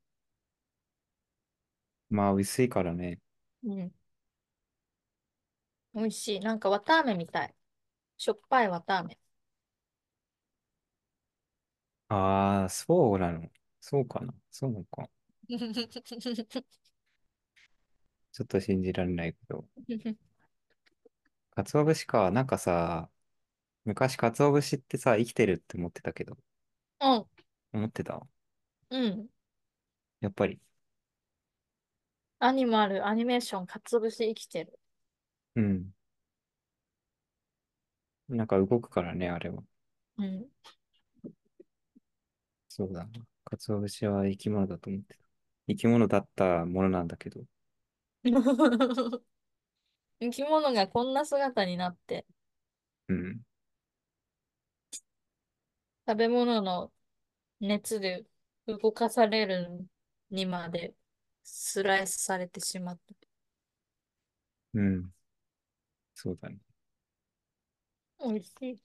[2.11, 3.19] まあ、薄いからね。
[3.63, 3.93] うん。
[5.95, 6.41] 美味しい。
[6.41, 7.55] なんか綿あめみたい。
[8.19, 9.19] しょっぱい綿あめ。
[12.09, 13.51] ああ、そうなの。
[13.81, 14.35] そうかな。
[14.51, 15.09] そうなのか。
[18.33, 19.69] ちょっと信じられないけど。
[21.55, 22.31] 鰹節か。
[22.31, 23.11] なんかさ、
[23.85, 26.39] 昔鰹節ってさ、生きてるって思ってたけど。
[27.01, 27.27] うん。
[27.73, 28.27] 思ってた？
[28.91, 29.29] うん。
[30.21, 30.61] やっぱり。
[32.39, 34.79] アニマル、アニメーション、かつぶし生きてる。
[35.57, 35.95] うん。
[38.29, 39.63] なんか動くからね、あれは。
[40.17, 40.47] うん。
[42.69, 43.11] そうだな。
[43.45, 45.25] 鰹節は生き物だと思ってた。
[45.69, 47.45] 生き物だったものなんだけど。
[50.21, 52.25] 生き物がこんな姿になって、
[53.09, 53.43] うん。
[56.07, 56.93] 食べ物の
[57.61, 58.27] 熱で
[58.67, 59.89] 動かされる
[60.31, 60.95] にまで
[61.45, 63.15] スライスされてしまった。
[64.75, 65.13] うん。
[66.15, 66.59] そうだね。
[68.21, 68.81] 美味しい。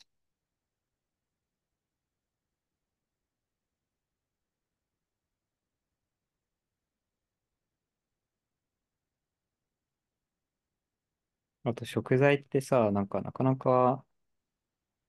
[11.70, 14.04] あと食材ってさ、なんかなかなか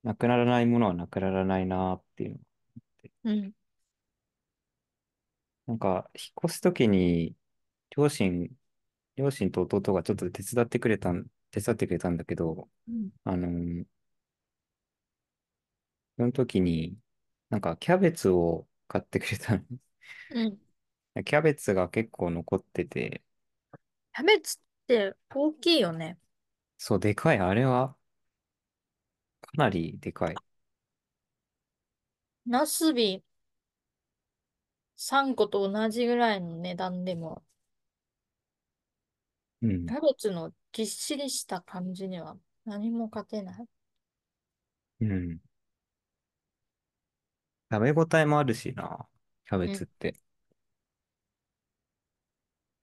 [0.03, 2.39] なくならないものはなくならないなっていうの。
[3.23, 3.53] うん。
[5.67, 7.35] なんか、引っ越すときに、
[7.97, 8.49] 両親、
[9.15, 13.09] 両親と弟がちょっと手伝ってくれたん、手伝ってくれたんだけど、うん。
[13.25, 13.85] あのー
[16.17, 16.97] その時に、
[17.49, 19.63] なんかキャベツを買ってくれたの。
[20.29, 20.59] うん。
[21.25, 23.23] キャベツが結構残ってて、
[24.13, 26.19] キャベツって大きいよね。
[26.79, 27.39] そう、でかい。
[27.39, 27.95] あれは、
[29.41, 30.41] かなりでかい。
[32.45, 33.23] ナスビ
[34.95, 37.43] 3個と同じぐらいの値段でも、
[39.61, 39.89] うん。
[39.89, 43.67] キャベツのぎっしりした感じには何も勝てない。
[45.01, 45.39] うん。
[47.71, 49.07] 食べ応えもあるしな、
[49.45, 49.81] キャベうん。
[49.81, 50.15] ツって。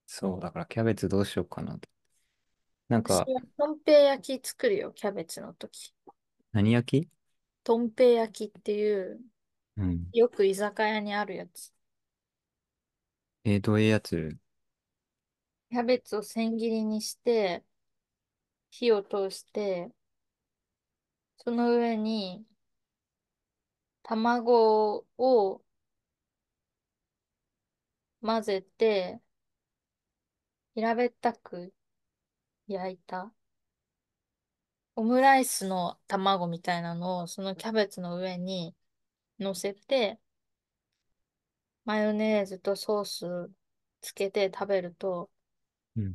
[0.06, 1.88] そう、だからキャベツどうしようかなと。
[2.88, 5.92] なんか、私はとんぺい焼き作るよ、キャベツの時。
[6.52, 7.08] 何焼き？
[7.64, 9.20] とんぺい焼きっていう、
[9.76, 10.08] うん。
[10.12, 11.72] よく居酒屋にあるやつ。
[13.44, 14.36] えー、どういうやつ？
[15.70, 17.64] キャベツを千切りにして、
[18.70, 19.90] 火を通して、
[21.38, 22.44] その上に
[24.04, 25.62] 卵を
[28.20, 29.20] 混ぜて、
[30.74, 31.72] 平べったく
[32.68, 33.32] 焼いた。
[34.96, 38.74] オムライスの卵みたいなのをそのキャベツの上に
[39.38, 40.18] 乗せて、
[41.84, 43.50] マヨネーズとソース
[44.00, 45.30] つけて食べると、
[45.96, 46.14] うん。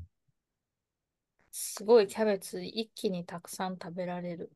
[1.51, 4.51] すごいキャベツ一気にたくさん食べられる。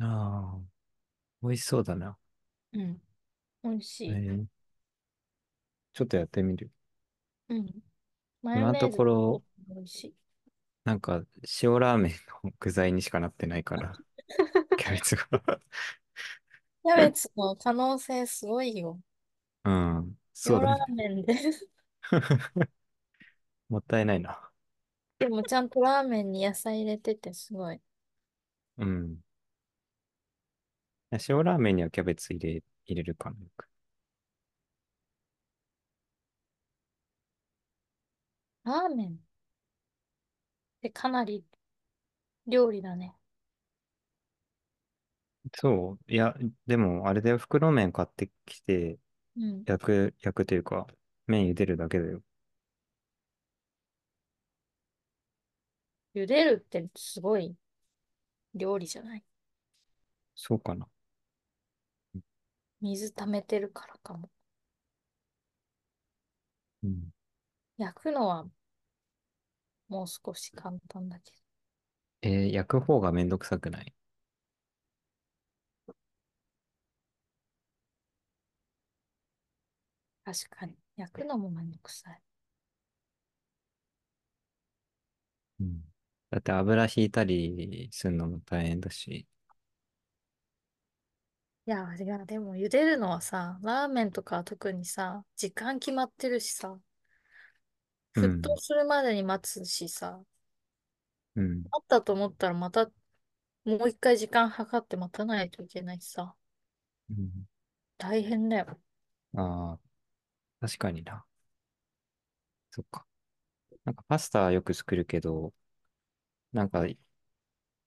[0.00, 0.60] ああ、
[1.42, 2.16] 美味しそうだな。
[2.72, 3.00] うん。
[3.62, 4.08] 美味しい。
[4.10, 4.44] えー、
[5.94, 6.70] ちょっとやってみる。
[7.48, 7.82] うん。
[8.42, 10.21] マヨ今のとネーズころ、美味しい。
[10.84, 11.24] なんか、
[11.62, 12.12] 塩ラーメン
[12.44, 14.00] の具材にしかなってないから、
[14.76, 15.26] キャベツが
[16.84, 19.00] キャベツの可能性すごいよ。
[19.64, 20.76] うん、そう塩ラ。
[20.88, 21.34] ーメンで
[23.68, 24.50] もったいないな。
[25.18, 27.80] でもちゃんとラーメンに野菜入れててすごい。
[28.76, 29.22] うん。
[31.28, 33.38] 塩ラーメンにはキャベツ入れ、入れるかな。
[33.38, 33.68] よく
[38.64, 39.20] ラーメン？
[40.82, 41.44] ってかなり
[42.46, 43.16] 料理だね。
[45.54, 46.12] そう。
[46.12, 46.34] いや、
[46.66, 47.38] でも、あれだよ。
[47.38, 48.98] 袋麺買ってきて、
[49.36, 49.66] うん。
[49.66, 50.86] 焼く、焼くというか、
[51.26, 52.22] 麺茹でるだけだよ。
[56.14, 57.54] 茹でるってすごい
[58.54, 59.24] 料理じゃない？
[60.34, 60.86] そうかな。
[62.82, 64.28] 水溜めてるからかも。
[66.82, 67.12] うん。
[67.76, 68.46] 焼くのは
[69.92, 71.36] もう少し簡単だけど。
[72.22, 73.94] えー焼く方がめんどくさくない？
[80.24, 80.76] 確かに。
[80.96, 82.20] 焼くのもめんどくさい。
[85.60, 85.82] うん
[86.30, 89.26] だって油引いたりするのも大変だし。
[91.66, 96.78] いや、いや、でも茹でるのはさ、ラーメンとかは特にさ、時間決まってるしさ、
[98.14, 98.58] 沸騰うん。
[98.58, 100.24] するまでに待つしさ、
[101.36, 101.64] うん。
[101.70, 102.86] あったと思ったらまた
[103.66, 106.36] もう一回時間計って待たないといけないしさ、
[107.10, 107.46] うん
[107.96, 108.78] 大変だよ。
[109.36, 109.80] ああ、
[110.60, 111.26] 確かにな。
[112.70, 113.06] そっか。
[113.84, 115.54] なんかパスタよく作るけど、
[116.52, 116.84] なんか、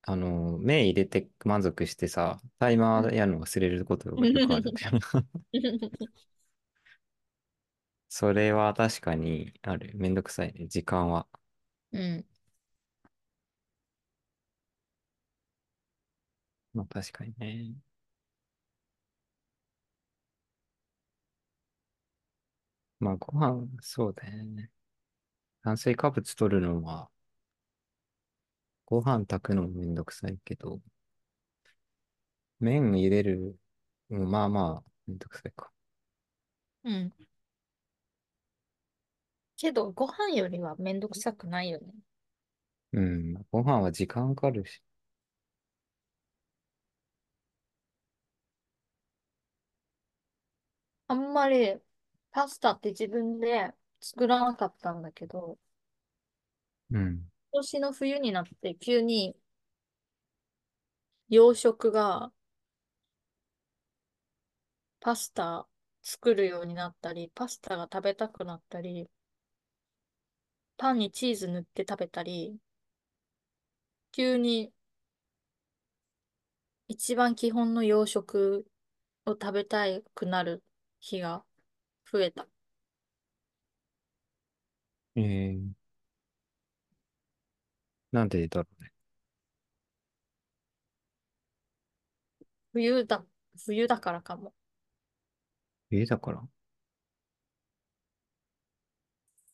[0.07, 4.99] あの、麺入れて満足してさ、タイマーやるの忘れることがよくあるんだよな。
[8.17, 9.91] それは確かにある。
[9.95, 10.67] めんどくさいね。
[10.67, 11.27] 時間は。
[11.91, 12.25] うん。
[16.73, 17.75] まあ確かにね。
[22.99, 24.69] まあご飯、そうだよね。
[25.63, 27.09] 炭水化物取るのは、
[28.87, 30.81] ご飯炊くのもめんどくさいけど、
[32.59, 33.57] 麺入れる、
[34.09, 35.71] うんまあまあ、めんどくさいか。
[36.83, 37.11] うん。
[39.65, 41.91] けど、ご飯よりはめんどくさくないよね。
[42.93, 43.33] うん。
[43.51, 44.81] ご飯は時間かかるし。
[51.07, 51.79] あんまり
[52.31, 55.57] パスタって自分で作らなかったんだけど、
[56.91, 57.31] うん。
[57.51, 59.35] 今年の冬になって急に
[61.29, 62.31] 洋食が
[64.99, 65.67] パスタ
[66.01, 69.09] 作るようになったり、パスタが食べたくなったり、
[70.77, 72.57] パンにチーズ塗って食べたり、
[74.11, 74.73] 急に
[76.87, 78.65] 一番基本の洋食
[79.25, 79.85] を食べた
[80.15, 80.63] くなる
[80.99, 81.43] 日が
[82.11, 82.47] 増えた。
[85.15, 85.75] えー、
[88.11, 88.91] なんでだろうね。
[92.73, 93.25] 冬だ、
[93.57, 94.53] 冬だからかも。
[95.91, 96.47] えだから？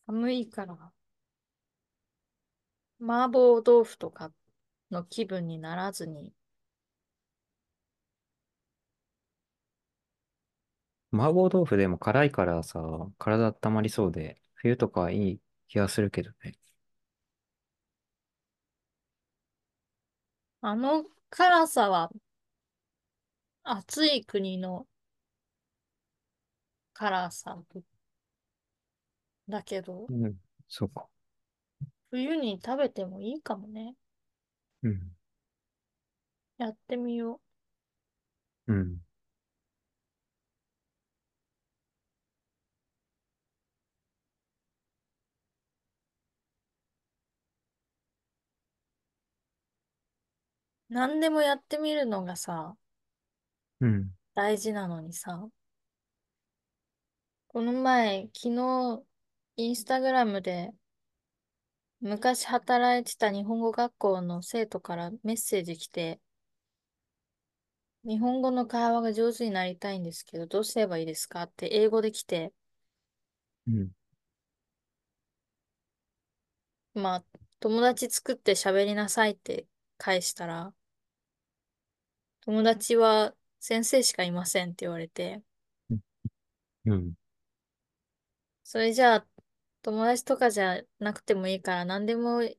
[0.05, 0.93] 寒いから、
[3.01, 4.31] 麻婆豆腐とか
[4.91, 6.33] の気分にならずに、
[11.13, 12.79] 麻婆豆腐でも辛いからさ、
[13.17, 16.57] 体温まりそうで、冬とかいい気がするけどね。
[20.61, 22.11] あの辛さは
[23.63, 24.85] 暑い国の
[26.93, 27.61] 辛さ
[29.47, 30.37] だけど、うん。
[30.67, 31.07] そうか。
[32.11, 33.95] 冬に食べてもいいかもね。
[34.83, 35.11] うん。
[36.57, 37.41] やってみよ
[38.67, 39.01] うん。
[50.89, 50.93] う。
[50.93, 52.75] 何でもやってみるのがさ、
[53.79, 54.11] うん。
[54.33, 55.47] 大事なのにさ、
[57.47, 59.03] この前、昨日、
[59.57, 60.73] インスタグラムで、
[62.01, 66.19] 昔働いてた日本語学校の生徒からメッセージ来て、
[68.05, 72.53] 日本語の会話が上手になりたいんですけど、どうすればいいですかって英語で来て、
[73.67, 73.91] うん。
[76.93, 77.25] まあ、
[77.59, 80.73] 友達作って喋りなさいって返したら、
[82.41, 85.41] 友達は先生しかいませんって言われて、
[86.85, 87.13] うん。
[88.63, 89.27] それじゃあ、
[89.83, 92.57] 友達とかじゃなくてもいいから何でも理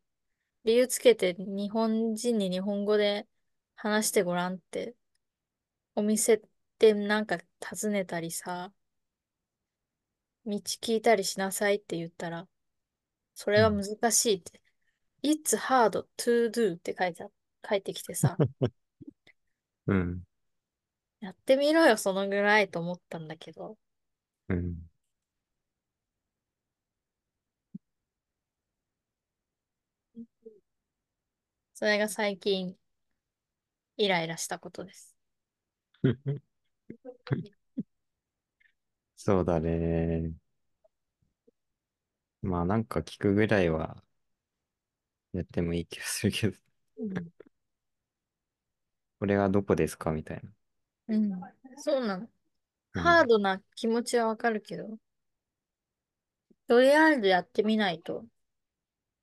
[0.76, 3.28] 由つけて日本人に日本語で
[3.76, 4.96] 話してごらんって
[5.94, 6.40] お店っ
[6.78, 8.72] てなんか尋ねたりさ、
[10.46, 12.48] 道聞いたりしなさいって言ったら、
[13.34, 13.82] それはうん。
[13.82, 14.60] 難しいって。
[15.22, 17.28] It's hard to do って書いてあ、
[17.68, 18.36] 書いてきてさ、
[19.86, 20.22] うん。
[21.20, 23.78] やってみろよ、そのぐらいと思ったんだけど、
[24.48, 24.76] うん。
[31.82, 32.76] それが最近
[33.96, 35.16] イライラしたことです。
[39.16, 40.32] そうだね。
[42.42, 44.02] まあなんか聞くぐらいは
[45.32, 46.56] やってもいい気がするけど、
[46.98, 47.32] うん。
[49.18, 50.12] これはどこですか？
[50.12, 50.50] みたいな。
[51.08, 51.40] うん。
[51.78, 52.28] そうなの。
[52.94, 53.02] うん。
[53.02, 54.98] ハードな気持ちはわかるけど、
[56.66, 58.24] とりあえずやってみないと、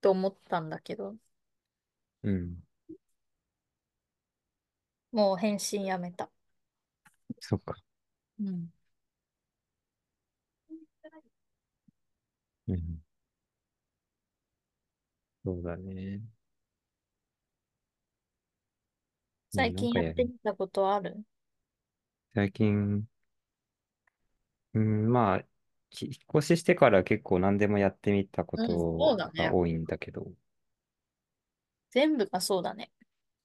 [0.02, 1.16] と思ったんだけど、
[2.24, 2.64] うん。
[5.12, 6.32] もう返信やめた。
[7.40, 7.76] そっか。
[8.40, 8.72] うん。
[12.68, 13.02] うん。
[15.44, 16.22] そうだね。
[19.54, 20.34] まあ最近やってなんかやる。
[20.34, 21.24] みたことある？
[22.34, 23.08] 最近、
[24.74, 25.44] うん、まあ、
[25.90, 29.46] き引っ越ししてから結構何でもやってみたこうん、そうとだね。
[29.46, 30.32] が多いんだけど、
[31.92, 32.92] 全部がそうだね。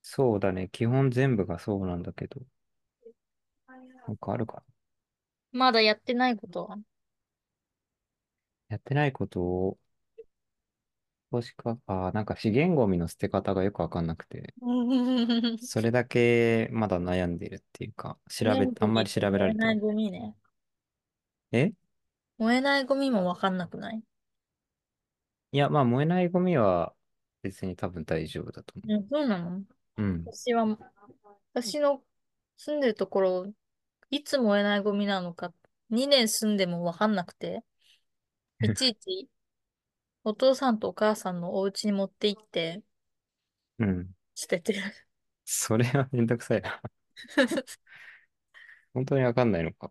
[0.02, 0.68] そうだね。
[0.70, 2.40] 基本全部がそうなんだけど、
[4.06, 4.62] なんかあるか
[5.52, 5.58] な？
[5.58, 6.78] まだやってないことは？
[8.68, 9.78] やってないことを、
[11.32, 19.76] 少しか、あー、なんか資源ゴミの捨て方がよくわかんなくて、うんそれだけまだ悩んでるっていうか、調べ、あんまり調べられてない。
[19.76, 20.36] 燃えないゴミね。
[21.52, 21.72] え？
[22.38, 24.00] 燃えないゴミもわかんなくない？
[25.52, 26.93] いや、まあ燃えないゴミは
[27.44, 29.58] 別に多分大丈夫だと思うん、そうなの？
[29.58, 30.02] う。
[30.02, 30.24] うん。
[30.24, 30.66] 私は、
[31.52, 32.02] 私の
[32.56, 33.52] 住んでるところ、
[34.10, 35.52] いつ燃えないゴミなのか、
[35.90, 37.62] 2年住んでもわかんなくて、
[38.62, 39.28] いちいち
[40.24, 42.82] お父さんとお母さんのお家に持って行って
[43.78, 44.14] うん。
[44.34, 44.82] 捨ててる。
[45.44, 46.80] それはめんどくさいな。
[48.94, 49.90] 本当にわかんないのか。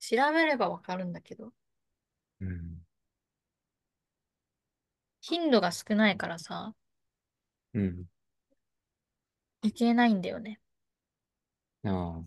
[0.00, 1.54] 調べればわかるんだけど、
[2.40, 2.84] うん。
[5.22, 6.74] 頻度が少ないからさ、
[7.74, 8.06] うん。
[9.62, 10.60] いけないんだよね。
[11.84, 12.24] ああ、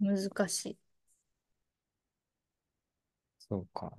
[0.00, 0.78] 難しい。
[3.38, 3.92] そうか。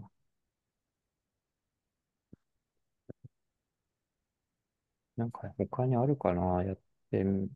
[5.17, 6.63] なんか他にあるかな？
[6.63, 6.79] やっ
[7.11, 7.49] てみ、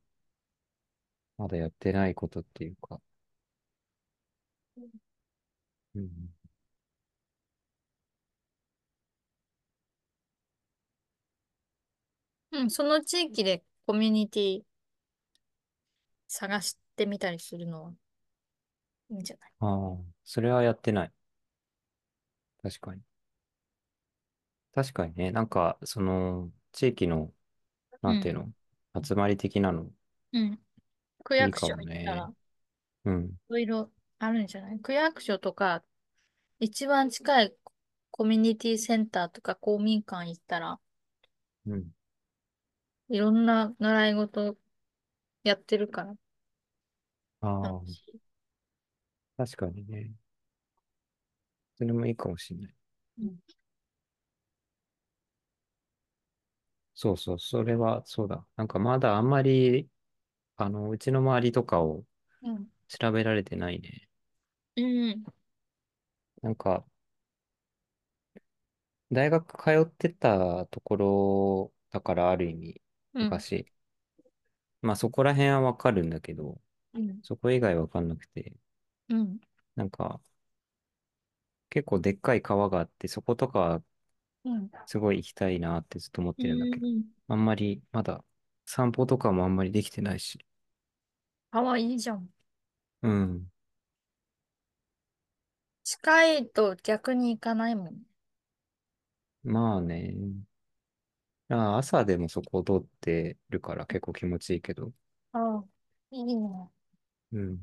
[1.37, 3.01] まだやってないことっていうか。
[5.95, 6.09] うん。
[12.51, 14.61] うん、その地域でコミュニティ
[16.29, 17.91] 探してみたりするのは
[19.09, 19.51] いいんじゃない？
[19.59, 21.11] ああ、それはやってない。
[22.61, 23.01] 確かに。
[24.73, 25.31] 確かにね。
[25.31, 27.33] なんか、その、地域の、
[28.03, 28.13] うん。
[28.13, 28.53] なんていうの？
[29.03, 29.91] 集まり的なの、
[30.33, 30.59] うん。
[31.23, 31.95] 区いいか役所もね。
[31.95, 32.33] 行ったら、い
[33.05, 33.31] うん。
[33.49, 34.79] ろいろあるんじゃない？
[34.79, 35.83] 区役所とか、
[36.59, 37.55] 一番近い
[38.11, 40.79] コミュニティセンターとか公民館行ったら、
[41.65, 41.91] うん。
[43.09, 44.57] いろんな習い事
[45.43, 46.15] やってるから
[47.41, 47.47] あ
[47.77, 48.19] あ、楽しい。
[49.37, 50.11] 確かにね。
[51.77, 52.75] それもいいかもしれない。
[53.19, 53.37] うん。
[56.95, 58.45] そうそう、それはそうだ。
[58.55, 59.89] なんかまだあんまり、
[60.57, 62.05] あの、うちの周りとかを
[62.41, 62.71] うん。
[62.89, 64.09] 調べられてないね。
[64.75, 65.23] うん。
[66.41, 66.85] なんか、
[69.11, 72.81] 大学通ってたところだからある意味、うん。
[73.17, 73.71] 昔。
[74.81, 76.59] まあそこら辺はわかるんだけど、
[76.93, 77.21] うん。
[77.23, 78.55] そこ以外わかんなくて、
[79.09, 79.39] うん。
[79.75, 80.19] なんか
[81.69, 83.81] 結構でっかい川があって、そことか
[84.43, 84.71] うん。
[84.87, 87.03] すごい行きたいなってずっと思っうてるんだけど、ん。
[87.27, 88.23] あんまりまだ
[88.65, 90.45] 散歩とかもあんまりできてないし。
[91.51, 92.29] かわいいじゃん。
[93.01, 93.49] うん。
[95.83, 98.03] 近いと逆に行かないもん。
[99.43, 100.13] まあね。
[101.49, 104.91] ああ朝でもそこを通ってるから結構気持ちいいけど。
[105.33, 105.63] ああ、
[106.11, 106.69] いいね。
[107.31, 107.59] うん。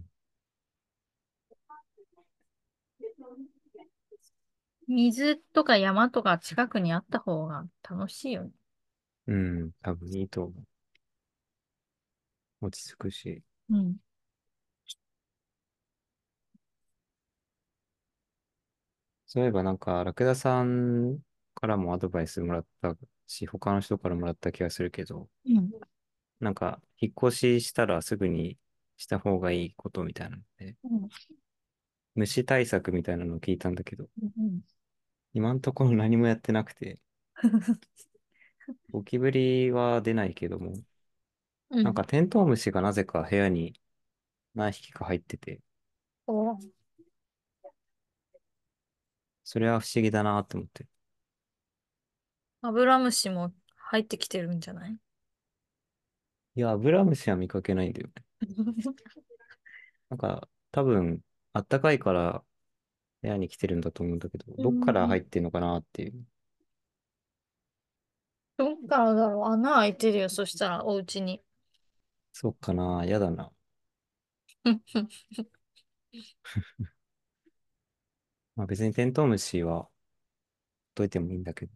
[4.86, 8.50] 水とか山とか近くにあった方が楽しいよね。
[9.26, 9.70] うん。
[9.82, 10.52] 多分いいと思
[12.60, 12.66] う。
[12.66, 13.42] 落ち着くし。
[13.70, 13.96] うん。
[19.26, 21.18] そういえばなんか、ラクダさん
[21.54, 22.96] からもアドバイスもらった
[23.26, 25.70] し、他の人からもらった気がするけど、うん。
[26.40, 28.58] なんか、引っ越ししたらすぐに
[28.96, 31.08] した方がいいことみたいなので、うん。
[32.14, 34.60] 虫対策みたいなのを聞いたんだけど、うん。
[35.32, 37.00] 今のところ何もやってなくて、
[38.90, 40.74] ゴキブリは出ないけども、
[41.70, 41.82] うん。
[41.82, 43.80] なんかテントウムシがなぜか部屋に
[44.54, 45.60] 何匹か入ってて、
[46.26, 46.58] お
[49.44, 50.86] それは不思議だなって思って。
[52.64, 54.98] アブラムシも入ってきてるんじゃない？
[56.56, 58.14] いや、アブラムシは見かけないんだよね。
[60.10, 62.44] なんか、多分、あったかいから
[63.22, 65.08] 部屋に来てるんだと思うんだけど、うどっからん。
[65.08, 66.26] 入ってんのかなっていう。
[68.56, 69.44] どっからだろう？
[69.52, 70.28] 穴開いてるよ。
[70.28, 71.40] そしたら、お家に。
[72.32, 73.50] そうかな、やだな。
[78.56, 79.90] まあ別にテントウムシはほっ
[80.94, 81.72] といてもいいんだけど、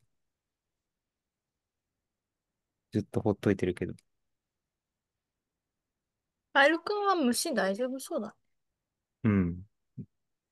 [2.93, 3.95] ずっとほっといてるけど。
[6.53, 8.34] カエル君は虫大丈夫そうだ。
[9.24, 9.62] うん。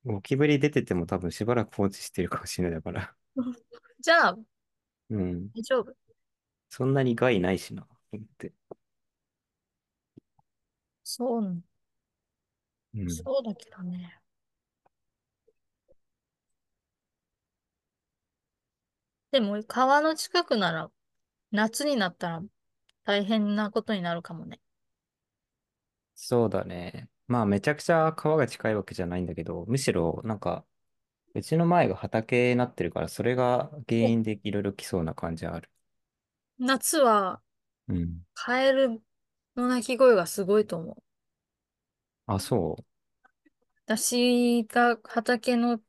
[0.05, 3.16] ゴキブリ出てても多分しばらく放置してるかもしれないから。
[4.01, 4.39] じゃあ、
[5.11, 5.49] うん。
[5.55, 5.97] 大丈夫？
[6.68, 8.53] そんなに害ないしな、と思って。
[11.03, 11.62] そう、
[12.95, 13.11] うん。
[13.11, 14.20] そうだけどね。
[19.30, 20.91] でも、川の近くなら、
[21.51, 22.42] 夏になったら
[23.05, 24.61] 大変なことになるかもね。
[26.14, 27.09] そうだね。
[27.28, 30.64] まあめちゃくちゃ川が近いわけじゃないんだけど、むしろなんか、
[31.34, 35.70] うちの前が畑になってるから、それが原お因でいろいろ来そうな感じはある。
[36.59, 37.42] 夏は
[37.88, 38.26] うん。
[38.34, 39.03] カエル
[39.57, 41.03] の鳴き声がすごいと思う。
[42.26, 42.84] あ、そ
[43.86, 45.80] 私が畑の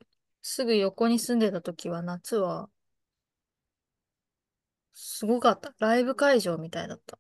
[0.42, 2.70] すぐ横に住んでた時は夏は
[5.00, 5.76] すごかった。
[5.78, 7.20] ライブ会場みたいだった。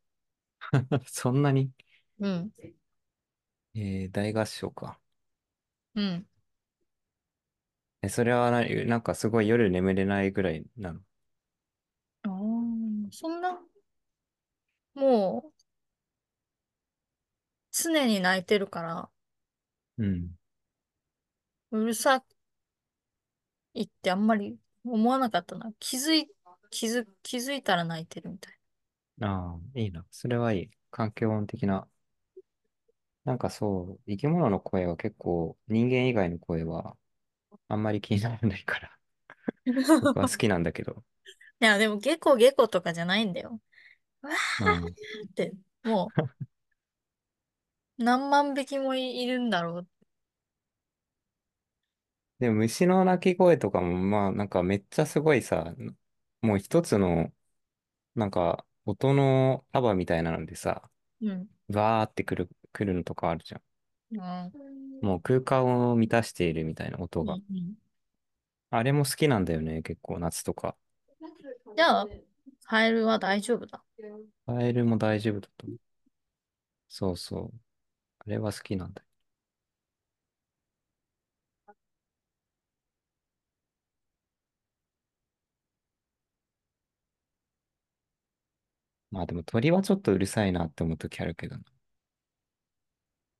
[0.73, 0.99] う。
[1.07, 1.71] そんなに？
[2.19, 2.51] うん。
[3.75, 4.99] えー、大合唱か。
[5.95, 6.27] うん。
[8.01, 11.01] え、それはな、なんかすごい夜眠れないぐらいなの？
[12.23, 12.31] ああ、
[13.11, 13.59] そんな、
[14.95, 15.53] もう
[17.71, 19.09] 常に泣いてるから、
[19.97, 20.37] うん。
[21.71, 22.23] うるさ
[23.73, 25.71] いってあんまり思わなかったな。
[25.79, 26.29] 気づい、
[26.69, 28.59] 気づ、気づいたら泣いてるみたい
[29.21, 30.05] ああ、いいな。
[30.11, 30.71] それはいい。
[30.91, 31.87] 環境音的な。
[33.25, 36.97] なんかそう、生き物の声は結構、人間以外の声は
[37.69, 38.99] あんまり気にならないから、
[39.65, 39.77] な。
[39.99, 41.03] 僕は好きなんだけど。
[41.59, 43.59] いや、でもゲコゲコとかじゃないんだよ。
[44.21, 44.97] わうん。
[45.25, 45.53] ーって、
[45.83, 46.13] も
[47.99, 49.87] う何万匹もいるんだろう。
[52.39, 55.73] でも虫の鳴き声とかも、まあなんかめっちゃすごいさ、
[56.41, 57.31] もう一つの、
[58.15, 60.89] なんか音の束みたいなのでさ、
[61.21, 61.49] うん。
[61.69, 63.63] バーってくる、くるのとかあるじゃん。
[64.11, 64.51] うん。
[65.01, 67.33] もう空間を満たしているみたいな音が。
[67.35, 67.77] うんうん
[68.69, 70.77] あれも好きなんだよね、結構夏とか。
[71.75, 72.07] じゃあ、
[72.65, 73.83] カエルは大丈夫だ。
[74.45, 75.79] カエルも大丈夫だと思う。
[76.89, 77.53] そうそう。
[78.19, 79.06] あれは好きなんだよ。
[89.17, 91.63] まあでも鳥はちょっとうるさいなって思うときあるけどな。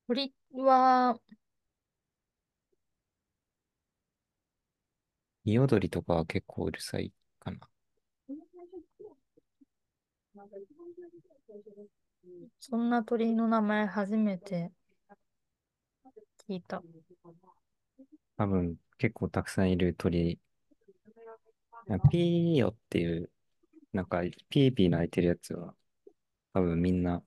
[0.08, 1.16] 鳥は、
[5.44, 7.58] ニオドリとかは結構うるさいかな。
[12.58, 14.72] そんな鳥の名前初めて
[16.48, 16.82] 聞いた。
[18.36, 20.40] 多分結構たくさんいる鳥。
[22.10, 23.30] ピーヨっていう、
[23.92, 25.74] なんかピーピー鳴いてるやつは
[26.54, 27.22] 多分みんな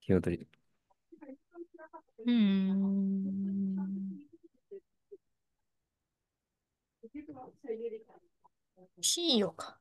[0.00, 0.48] ヒヨドリ。
[2.26, 3.76] うーん。
[9.00, 9.78] ピーヨか。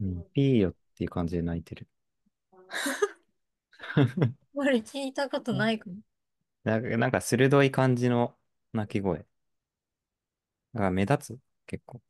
[0.00, 1.88] うん、ピーヨっていう感じで鳴いてる。
[3.96, 4.06] あ
[4.54, 5.96] まり聞いたことないかも。
[6.64, 8.36] なんかなんか鋭い感じの
[8.72, 9.18] 鳴き声。
[9.18, 9.24] だ
[10.80, 11.38] から目立つ？
[11.66, 12.00] 結構。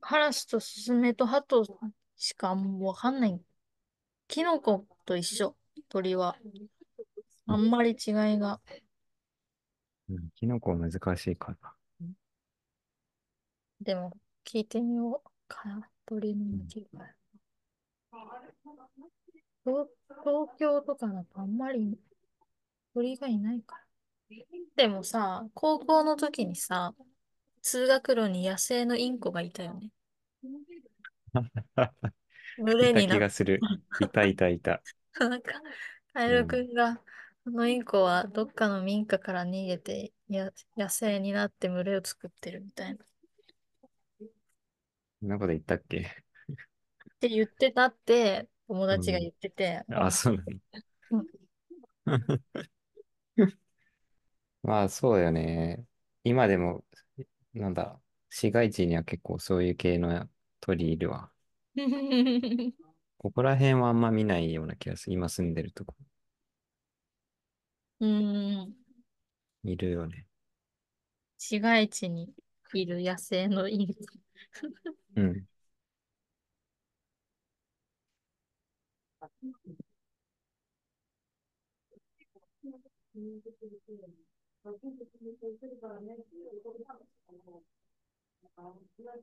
[0.00, 1.64] カラスとスズメとハト
[2.16, 3.40] しかわかんない。
[4.28, 5.56] キノコと一緒、
[5.88, 6.36] 鳥は。
[7.46, 8.60] あんまり違いが。
[10.08, 11.74] うん、キノコは難しいかな。
[13.80, 14.12] でも、
[14.44, 15.88] 聞いてみようかな。
[16.06, 17.06] 鳥の鳴うん、き声。
[19.64, 19.88] 東、
[20.22, 21.98] 東京とかだとあんまり
[22.94, 23.83] 鳥がいないから。
[24.76, 26.94] でもさ、高校の時にさ、
[27.62, 29.90] 通学路に野生のインコがいたよね。
[32.56, 33.66] 群 いたれになっ気がする。
[33.98, 34.82] いたいたいた。
[35.12, 35.28] た。
[35.28, 35.52] なんか、
[36.12, 36.58] カエうん。
[36.62, 37.02] んが、
[37.46, 43.04] あのインコはどっかの民家から逃げて、や、野生になって群れを作ってるみたいな。
[43.04, 43.08] っ
[45.20, 46.24] そんなこと言ったっけ？
[47.20, 48.98] て言ってたって、友うん。
[48.98, 50.60] 達が言ってて、あ、あ、そうなの。
[51.10, 51.26] うん
[54.64, 55.86] まあそうよね。
[56.24, 56.84] 今でも、
[57.54, 58.00] なんだ、
[58.30, 60.28] 市街地には結構そういう系の
[60.60, 61.32] 鳥いるわ。
[63.18, 65.14] ここら辺はあんま見ないような気がする。
[65.14, 65.96] 今住んでるとこ。
[68.00, 68.74] うーん、
[69.64, 70.26] いるよね。
[71.38, 72.34] 市街地に
[72.72, 73.94] いる野生のインコ。
[75.16, 75.46] うん。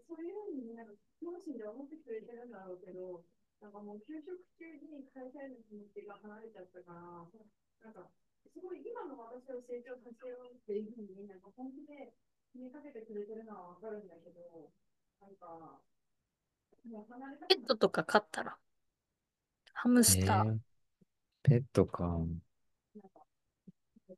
[0.05, 3.25] そういうふうになんか両親で思ってくれてるんだろうけど、
[3.57, 7.25] なんかもう給食中に会社への気持ちが離れちゃったから、
[7.81, 8.11] なんか
[8.51, 12.13] すごい今の私を成長させようっていうふうになんか本気で
[12.53, 14.69] 気にかけてくれてるのはわかるんだけど、
[15.23, 15.79] なんか
[16.85, 18.57] もう離れたペットとか飼ったら、
[19.73, 20.45] ハムスター。
[20.45, 20.59] えー、
[21.43, 22.19] ペットか。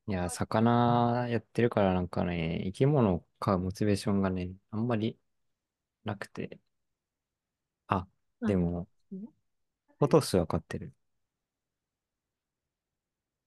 [0.07, 5.17] いや、魚やってるからなんかね、生き物を飼うモチベーションがね、あんまり
[6.05, 6.59] なくて。
[7.87, 8.07] あ、
[8.45, 8.87] でも、
[9.97, 10.93] ポトスは飼ってる。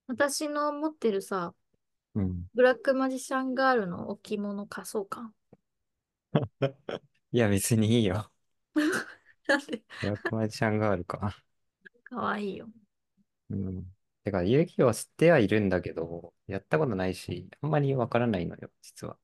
[0.09, 1.55] 私の持ってるさ、
[2.15, 2.49] うん。
[2.55, 5.33] ブラックマジシャンガールの置物仮装か。
[7.33, 8.31] いや、別にいいよ。
[9.49, 9.83] なんで？
[10.01, 11.37] ブラックマジシャンガールか。
[12.05, 12.69] かわいいよ。
[13.51, 13.87] うん。
[14.27, 19.19] てか、遊戯王知ってはいるんだけど、やったことないし、あんまりわからないのよ、実は。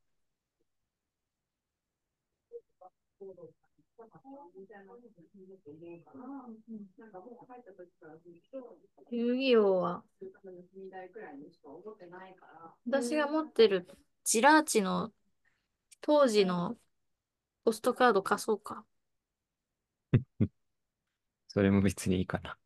[9.11, 10.05] 遊戯王は、
[12.90, 13.86] 私が持ってる
[14.24, 15.12] ジラーチの
[16.03, 16.78] 当時の
[17.64, 18.86] ポストカード貸そうか。
[21.48, 22.59] それも別にいいかな。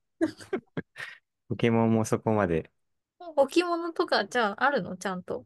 [1.49, 2.71] ポケモンもそこまで。
[3.37, 4.97] 置物とか、じゃあ、あるの？
[4.97, 5.45] ちゃんと。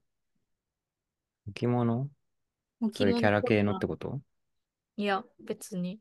[1.46, 2.08] 置物
[2.92, 3.78] そ置れキャラ系のっ。
[3.78, 4.20] てこと？
[4.96, 6.00] いや、別に。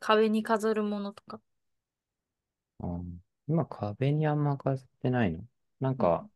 [0.00, 1.42] 壁に飾るものとか。
[2.80, 5.44] うん、今壁にあんま飾ってないの？
[5.80, 6.08] なんうん。
[6.08, 6.28] か、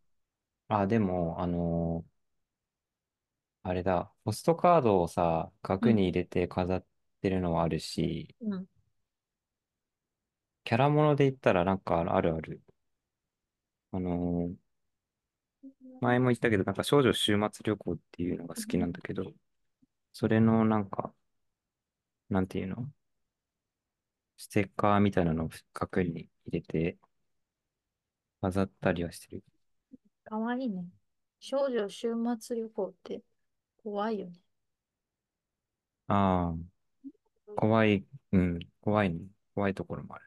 [0.68, 2.12] あ、でも、あのー
[3.64, 5.92] あれだ、ポストカードをさ、うん。
[5.92, 6.86] 額に入れて飾っ
[7.20, 8.68] てるのはあるし、うん。
[10.64, 12.60] キャラもので言ったらなんかあるある。
[13.92, 14.54] あのー
[16.00, 19.32] 前も言ったけど、なんか少女週末旅行っていうのが好きなんだけど、
[20.12, 21.14] それのなんか、
[22.30, 22.92] なんていうの？
[24.36, 26.98] ステッカーみたいなのを額に入れて
[28.42, 29.42] 飾ったりはしてる。
[30.24, 30.84] かわいいね。
[31.40, 32.08] 少女週
[32.40, 33.22] 末旅行って
[33.82, 34.32] 怖いよね。
[36.08, 36.56] ああ、
[37.56, 39.20] 怖い、うん、怖いね。
[39.54, 40.26] 怖いところもある。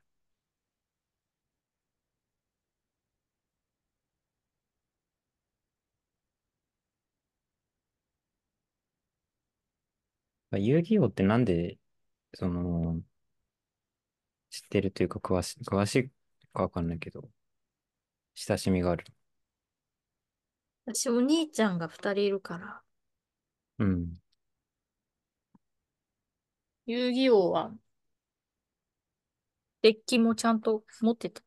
[10.57, 11.77] 遊戯王ってなんで、
[12.33, 13.01] その、
[14.49, 16.09] 知ってるというか詳しい、詳しい
[16.53, 17.29] かわかんないけど、
[18.35, 19.05] 親しみがある？
[20.85, 22.81] 私、お兄ちゃんが二人いるから、
[23.79, 24.13] うん。
[26.85, 27.73] 遊戯王は
[29.81, 31.41] デッキもちゃんと持ってた。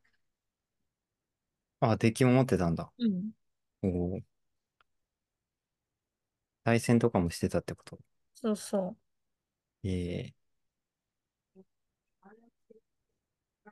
[1.80, 2.90] あ、デッキも持ってたんだ。
[2.98, 3.30] うん。
[3.82, 4.20] おお。
[6.64, 7.98] 対戦とかもしてたってこと？
[8.40, 8.96] そうそう。
[9.84, 10.34] ええ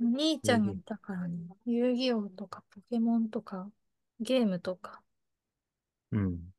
[0.00, 1.36] お兄ちゃんがいたからね。
[1.66, 3.70] 遊戯王とかポケモンとか
[4.20, 5.02] ゲームとか
[6.12, 6.16] 王。
[6.16, 6.52] うん。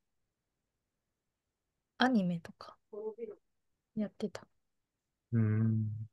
[1.98, 2.76] アニメとか
[3.96, 4.46] やってた。
[5.32, 6.08] うーん。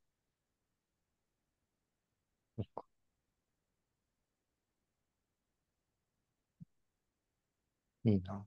[2.57, 2.85] そっか。
[8.05, 8.45] いいな。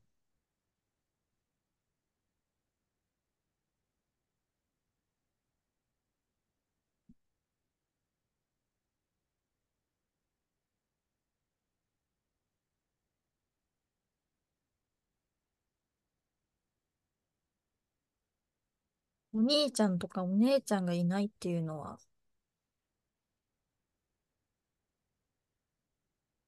[19.33, 21.99] お兄ちゃんとかお姉ちゃんがいないっていうのは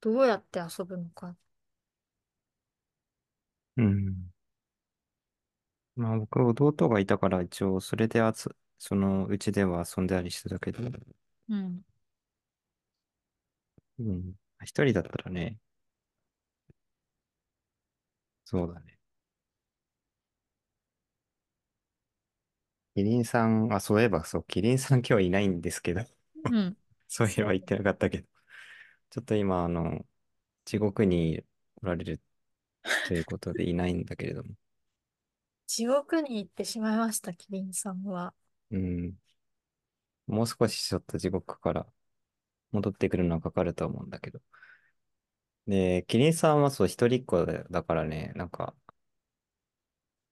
[0.02, 1.34] どうやって遊ぶのか。
[3.76, 4.30] うん。
[5.96, 10.80] まあ僕、弟がいたから一応、それであつ、そのうちでは遊んだりしてたけど、
[11.48, 11.84] うん。
[13.98, 14.34] うん。
[14.64, 15.58] 一人だったらね、
[18.44, 18.99] そうだね。
[23.00, 26.02] キリンさん、あ、そういえばそう、キリンさん今日いないんですけど、
[26.50, 26.76] うん。
[27.08, 28.28] そういえば言ってなかったけど、
[29.10, 30.06] ちょっと今、あの、
[30.66, 31.44] 地獄に
[31.82, 32.22] おられる
[33.02, 34.50] ということでいないんだけれども、
[35.66, 38.34] 地獄に行ってしまいました、キリンさんは。
[38.70, 39.16] うん。
[40.26, 41.86] もう少しちょっと地獄から
[42.72, 44.40] 戻ってくるのはかかると思うんだけど。
[45.66, 48.74] で、キリンさんはそう、一人っ子だだからね、なんか、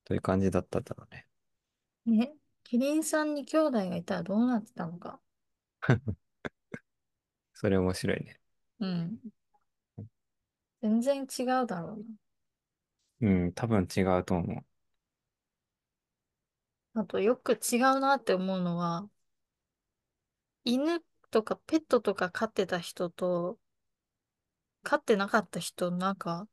[0.06, 1.28] どういう感じだったんだろうね。
[2.06, 2.37] ね。
[2.68, 5.18] キリンさんに兄弟がいたらどうなってたのか。
[7.54, 8.38] それ面白いね。
[8.80, 9.18] うん。
[10.82, 11.96] 全然違うだろう
[13.20, 13.30] な。
[13.30, 14.64] うん、多分違うと思
[16.92, 19.08] あとよく違うなって思うのは、
[20.64, 21.02] 犬
[21.32, 23.58] とかペットとか飼ってた人と
[24.82, 26.48] 飼ってなかった人、なんか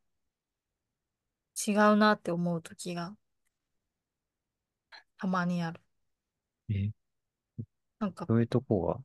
[1.68, 3.18] 違うなって思う時が
[5.18, 5.85] たまにある。
[6.70, 6.90] え、
[8.00, 9.00] なんかどういうとこが？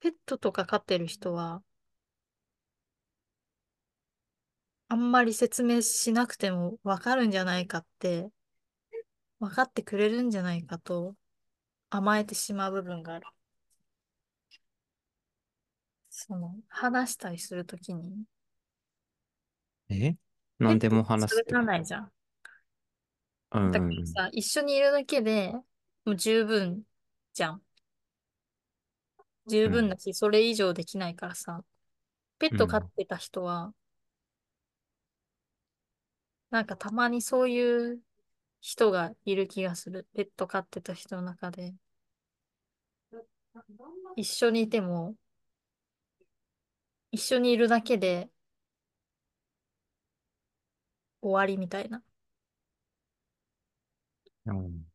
[0.00, 1.62] ペットとか飼ってる人は、
[4.88, 8.28] あんまり説明しなくてもわかるんじゃないかって、
[9.40, 11.14] わかってくれるんじゃないかと
[11.88, 13.26] 甘えてしまう部分がある。
[16.10, 18.24] その、話したりするときに、
[19.88, 19.98] え？
[19.98, 20.18] ペット
[20.58, 21.66] 何でも話すっ喋らてこと？
[21.66, 22.12] ないじゃん。
[23.52, 23.96] うんだんうん。
[23.96, 25.54] らさ、一緒にいるだけで
[26.04, 26.84] もう十分
[27.32, 27.62] じゃん。
[29.46, 31.64] 十うん分だし、それ以上できないからさ、
[32.38, 33.74] ペット飼っうんてた人は、
[36.50, 38.00] なんかたまにそういう
[38.60, 40.08] 人がいる気がする。
[40.14, 41.74] ペット飼ってた人の中で。
[44.16, 45.16] 一緒にいても、
[47.12, 48.28] 一緒にいるだけで
[51.22, 52.02] 終わりみたいな。
[54.46, 54.91] うん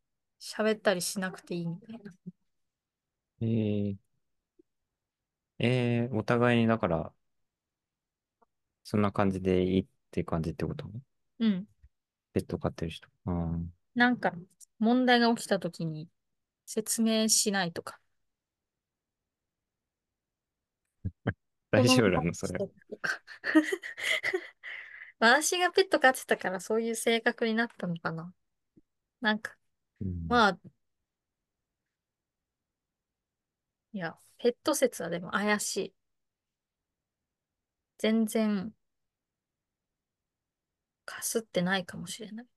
[0.47, 1.99] 喋ったりしなくていいみたいな。
[3.41, 3.97] えー、
[5.59, 7.13] えー、お互いにだから、
[8.83, 10.89] そんな感じでいいって感じってこと？
[11.39, 11.67] うん。
[12.31, 13.09] ペット飼ってる人。
[13.25, 13.73] うん。
[13.93, 14.33] なんか
[14.79, 16.07] 問題が起きた時に
[16.65, 17.99] 説明しないとか。
[21.71, 22.57] 大丈夫なのそれ？
[25.19, 28.33] 私がペット飼ってたからそういう性格になったのかな。
[29.19, 29.56] なんか、
[30.01, 30.29] うん。
[30.29, 30.59] まあ、
[33.93, 35.93] いや、ペット説はでも怪しい。
[37.99, 38.73] 全然
[41.05, 42.47] かすってないかもしれない。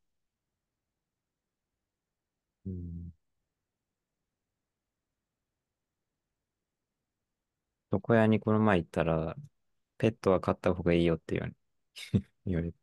[2.67, 3.13] うん
[7.93, 9.37] 床屋にこの前行ったら、
[9.99, 11.55] ペットは飼った方がいいよって言われ、
[12.47, 12.75] 言われ、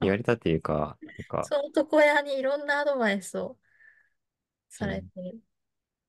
[0.00, 3.56] 言あ、われたっていうか、なんか、その床屋にいろんなアドバイスを
[4.78, 5.40] されうんてる。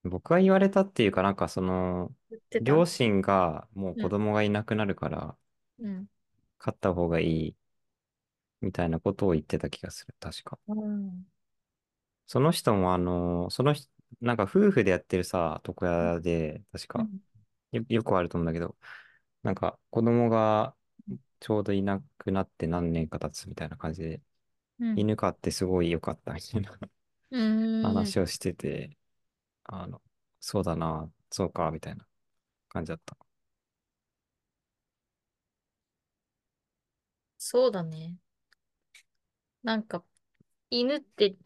[0.03, 4.03] 僕は言われたっていうか、なんかその、言ってた両親がもううん。
[4.03, 5.37] 子供がいなくなるから、
[5.79, 6.07] うん。
[6.59, 7.55] 飼った方がいい
[8.61, 10.59] みたいなことを言ってた気がする、確か。
[10.67, 11.25] うん。
[12.27, 13.89] その人もあの、その人、
[14.21, 17.19] なんか夫婦でやってるさ、床屋で、確か、うん。
[17.71, 18.77] よ、よくあると思うんだけど、
[19.43, 20.75] なんか子供が
[21.41, 24.23] ちょうどいなくなって何年か経つみたいな感じで、
[24.79, 24.95] うん。
[24.95, 26.79] 犬飼ってすごい良かったみたいな。
[27.81, 28.97] 話をしてて、
[29.65, 30.01] あの、
[30.41, 32.07] そうだな、そうか、みたいな
[32.69, 33.17] 感じだった。
[37.37, 38.17] そうだね。
[39.63, 40.03] なんか、
[40.71, 41.37] 犬って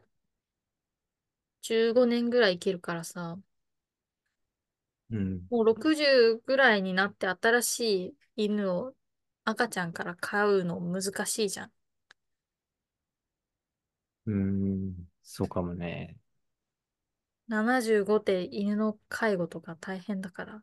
[1.64, 3.40] 15年ぐらい生きるからさ、
[5.12, 5.50] うん。
[5.50, 7.80] もう60ぐらいになって新し
[8.38, 8.94] い犬を
[9.46, 11.72] 赤ちゃんから飼うの難しいじゃん。
[14.28, 15.09] うーん、
[15.40, 16.18] そうかもね。
[17.48, 20.62] 75で犬の介護とか大変だから。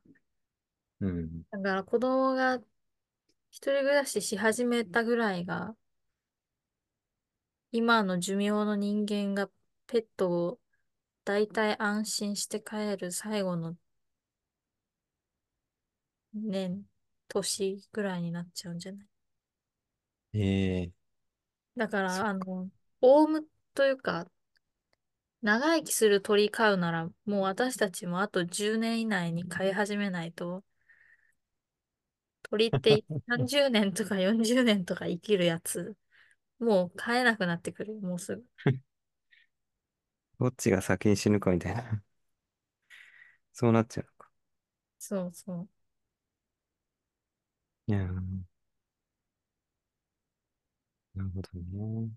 [1.01, 1.43] うん。
[1.51, 2.57] だから子供が
[3.51, 5.77] 一人暮らしし始めたぐらいが、
[7.71, 9.49] 今の寿命の人間が
[9.87, 10.61] ペットを
[11.25, 13.77] 大体安心して飼える最後の
[16.35, 16.87] 年、
[17.29, 19.05] 年ぐらいになっちゃうんじゃな
[20.33, 20.39] い？
[20.39, 21.07] ええ
[21.77, 22.27] だから。
[22.27, 22.71] あの、
[23.01, 24.27] オウムというか、
[25.47, 30.63] 長生きする鳥飼うなら、もう私たちもあと10年以内に飼い始めないと、
[32.45, 35.97] 鳥って30年とか40年とか生きるやつ、
[36.61, 38.47] もう飼えなくなってくるよ、もうすぐ。
[40.41, 42.03] どっちが先に死ぬかみたいな
[43.53, 44.31] そうなっちゃうのか。
[44.99, 45.69] そうそう。
[47.89, 48.11] いやー、
[51.17, 52.11] なるほどね。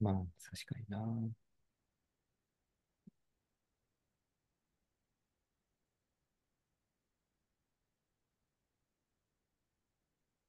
[0.00, 0.14] まあ、
[0.50, 1.30] 確かにな。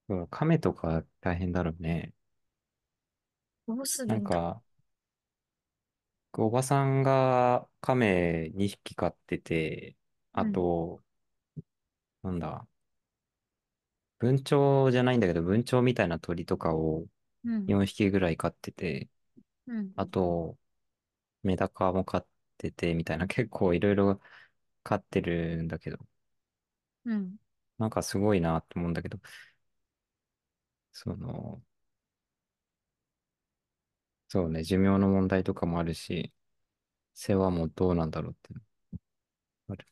[0.09, 2.13] うん亀とか大変だろうね。
[3.67, 4.61] どうするんだなんか、
[6.33, 9.95] おばさんが亀2匹飼ってて、
[10.33, 11.03] あうん、と、
[12.23, 12.67] なんだ、
[14.19, 17.07] 文鳥じゃないんだけど、文鳥みたいな鳥とかを
[17.45, 19.09] うん、4匹ぐらい飼ってて、
[19.67, 20.57] うん、あと、
[21.43, 24.21] メダカも飼ってて、みたいな、結構いろいろ
[24.83, 25.99] 飼ってるんだけど、
[27.05, 27.37] うん。
[27.77, 29.19] なんかすごいなって思うんだけど、
[30.93, 31.61] その、
[34.29, 36.33] そうね、寿命の問題とかもあるし、
[37.15, 38.65] 世話もどうなんだろうっていうの
[39.69, 39.85] ある。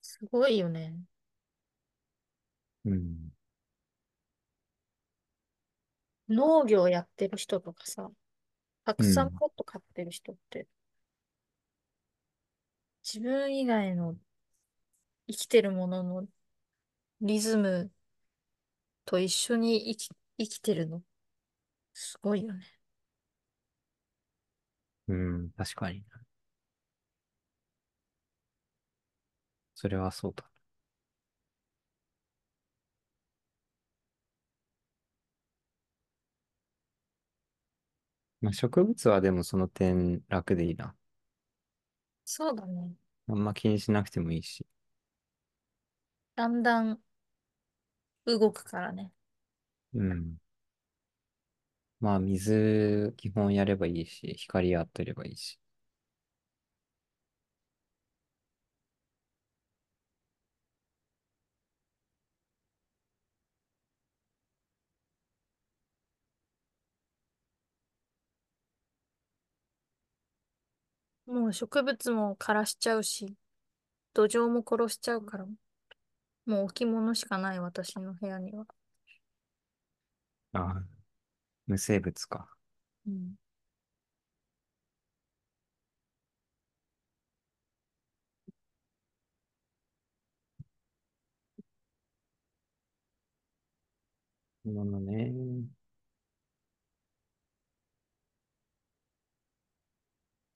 [0.00, 0.94] すごいよね。
[2.84, 3.32] うん。
[6.28, 8.10] 農業やってる人とかさ、
[8.84, 9.40] たくさんうん。
[9.40, 10.68] ペット飼ってる人って、
[13.02, 14.16] 自分以外の
[15.28, 16.28] 生きてるものの
[17.22, 17.92] リズム
[19.06, 21.02] と一緒に生き、生きてるの。
[21.94, 22.64] すごいよね。
[25.08, 26.04] うん、確かに。
[29.76, 30.50] それはそうだ。
[38.40, 40.96] まあ、植物はでもその点楽でいいな。
[42.24, 42.94] そうだね。
[43.28, 44.66] あんま気にしなくてもいいし。
[46.34, 47.00] だんだん
[48.26, 49.10] 動くからね。
[49.94, 50.38] うん。
[52.00, 55.58] まあ、水基本やればいいし、光当てればいいし。
[71.26, 73.36] もう植物も枯らしちゃうし、
[74.14, 75.46] 土壌も殺しちゃうから、
[76.46, 78.66] もう置物しかない私の部屋には。
[80.52, 80.84] ああ、
[81.66, 82.48] 無生物か。
[83.06, 83.36] うん。
[94.64, 95.32] ものね。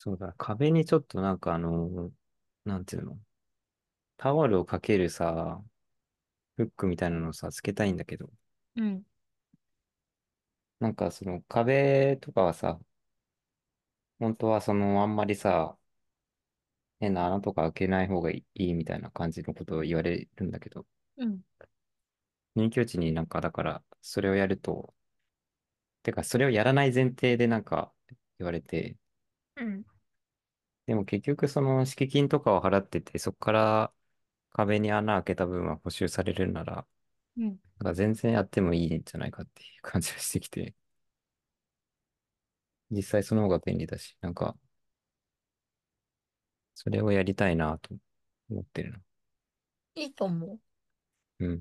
[0.03, 2.11] そうだ、壁にちょっとなんかあの、
[2.65, 3.19] なんていうの、
[4.19, 5.63] タオルをかけるさ、
[6.57, 8.31] フックみたいなのをさ、つけたいんだけど、
[8.77, 9.05] うん。
[10.81, 12.79] なんかその壁とかはさ、
[14.21, 15.77] 本当はそのあんまりさ、
[16.99, 20.87] 変な穴とか開けない方がいいみたいな感じのことを言われるんだけど、
[21.17, 21.41] うん。
[22.55, 24.95] 入居地になんかだからそれをやると、
[26.03, 27.93] てかそれをやらない前提でなんか
[28.39, 28.97] 言われて、
[29.57, 29.85] うん。
[30.91, 33.95] でも結局その敷金とかを払ってて、そこから
[34.53, 36.86] 壁に穴開けた分は補修されるなら、
[37.36, 37.59] うん。
[37.80, 40.74] なんか全然やってもいいんじゃないかっていう感じがしてきて、
[42.91, 44.57] 実際その方が便利だし、なんか
[46.74, 47.95] それをやりたいなと
[48.51, 49.01] 思ってるな。
[49.95, 50.59] いいと思う。
[51.38, 51.61] うん。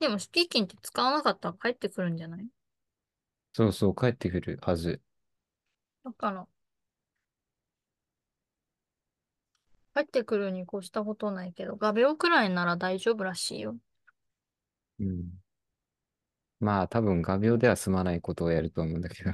[0.00, 2.46] でも、スピーキンって使わなかったら帰ってくるんじゃない？
[3.54, 5.02] そうそう、帰ってくるはず。
[6.04, 6.48] だから、
[9.96, 13.78] 帰ってくるに越したことないけど、画鋲くらいなら大丈夫らしいよ。
[15.00, 15.24] うん。
[16.60, 19.32] まあ多分画鋲では済まないことをやると思うんだけど。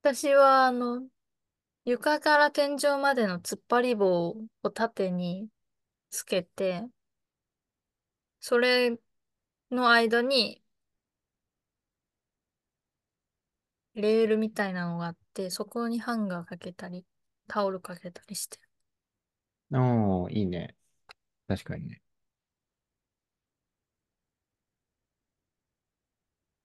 [0.00, 1.06] 私は、あの、
[1.84, 5.48] 床から天井までの突っ張り棒を縦に
[6.10, 6.88] つけて、
[8.40, 8.98] それ
[9.70, 10.62] の間に
[13.94, 17.06] レールみたいなのがあって、そこにハンガーかけたり、
[17.48, 18.62] タオルかけたりしてる。
[19.72, 20.76] おー、いいね。
[21.48, 22.02] 確かにね。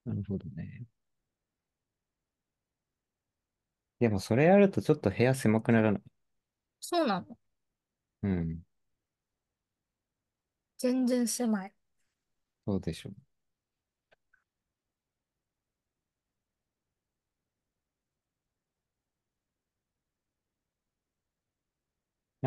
[0.05, 0.88] なるほどね。
[3.99, 6.01] でもそれやるとちょっと部屋狭くならない？
[6.80, 7.38] そうなの。
[8.22, 8.63] うん。
[10.80, 11.74] 全然狭い。
[12.65, 13.13] そうでしょう。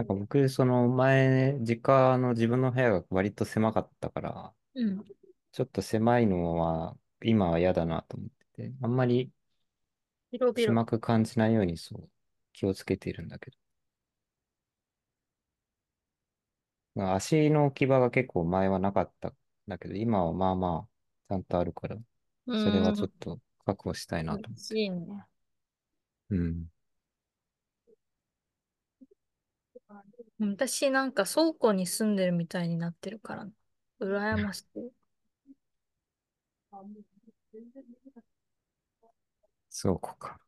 [0.00, 5.04] なんか僕、その前、実家の自分の部屋が割と狭かったから、うん。
[5.52, 9.32] ちょっと狭いのは今は嫌だなと思ってて、あんまり
[10.32, 10.74] 広々。
[10.74, 12.08] 狭く感じないようにそう
[12.52, 13.56] 気をつけているんだけど。
[16.94, 19.36] まあ足の置き場が結構前はなかったん
[19.68, 20.88] だけど、今はまあまあ
[21.28, 21.96] ちゃんとあるから、
[22.46, 23.06] うそれはちょ。
[23.06, 24.66] っと確保したいなと嬉思って。
[24.66, 25.26] しいね。
[26.30, 26.70] うん。
[30.40, 33.52] 私なんか倉庫に住んでるみたいになってるからな、
[34.00, 34.92] 羨ましい。
[39.70, 40.38] そうこか。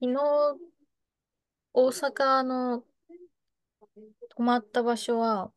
[0.00, 0.58] 昨日、
[1.72, 2.84] 大阪の
[4.40, 5.52] 泊まった場所は、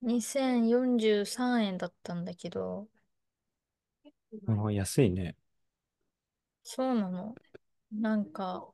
[0.00, 2.88] 2043円だったんだけど、
[4.46, 5.36] ああ、安いね。
[6.62, 7.34] そうなの。
[7.92, 8.72] なんか、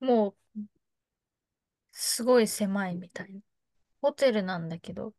[0.00, 0.60] もう、
[1.92, 3.40] すごい狭いみたいな。
[4.02, 5.14] ホテルなんだけど、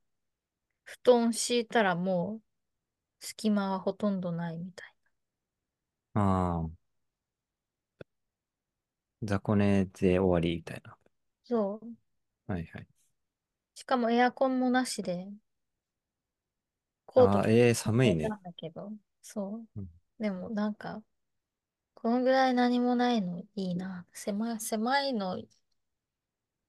[0.85, 2.44] 布団敷いたらもう、
[3.25, 4.95] 隙間はほとんどないみたい
[6.13, 6.19] あ
[6.65, 6.69] あ、
[9.23, 10.97] 雑魚寝で終わりみたいな。
[11.43, 11.95] そう。
[12.47, 12.87] はいはい。
[13.75, 15.27] しかもエアコンもなしで、
[17.05, 18.35] コートああ、ええ着寒いね。
[18.35, 19.67] んだけど、そう。
[19.75, 21.03] うん、でもなんか、
[21.95, 24.07] このぐらい何もないのいいな。
[24.13, 25.37] 狭い、狭いの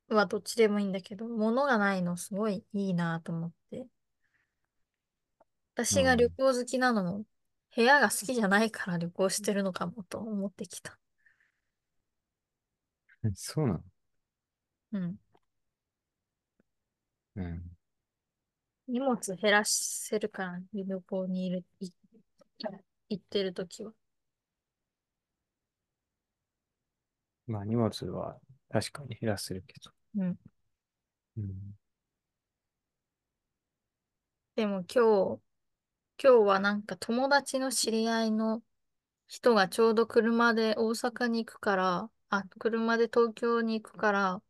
[0.08, 3.86] はどっちでもいいんだけど、物がないのすごいいいなと思って。
[5.76, 7.24] 私が旅行好きなのも、
[7.74, 10.98] 部屋が好きじゃないから旅行してるのかもと思ってきた。
[13.22, 13.80] うん、そうなの？
[14.92, 15.18] うん。
[17.36, 17.62] うん。
[18.88, 21.90] 荷物減らせるから、旅行にいる、い
[23.10, 23.92] 行ってるときは。
[27.46, 28.36] まあ荷物は
[28.70, 29.90] 確かに減らせるけど。
[30.16, 30.38] うん。
[31.36, 31.76] うん。
[34.54, 35.40] でも今日、
[36.22, 38.62] 今日はなんか友達の知り合いの
[39.28, 44.42] 人がちょうど車で大阪に行くから、あ、車で東京に行くから、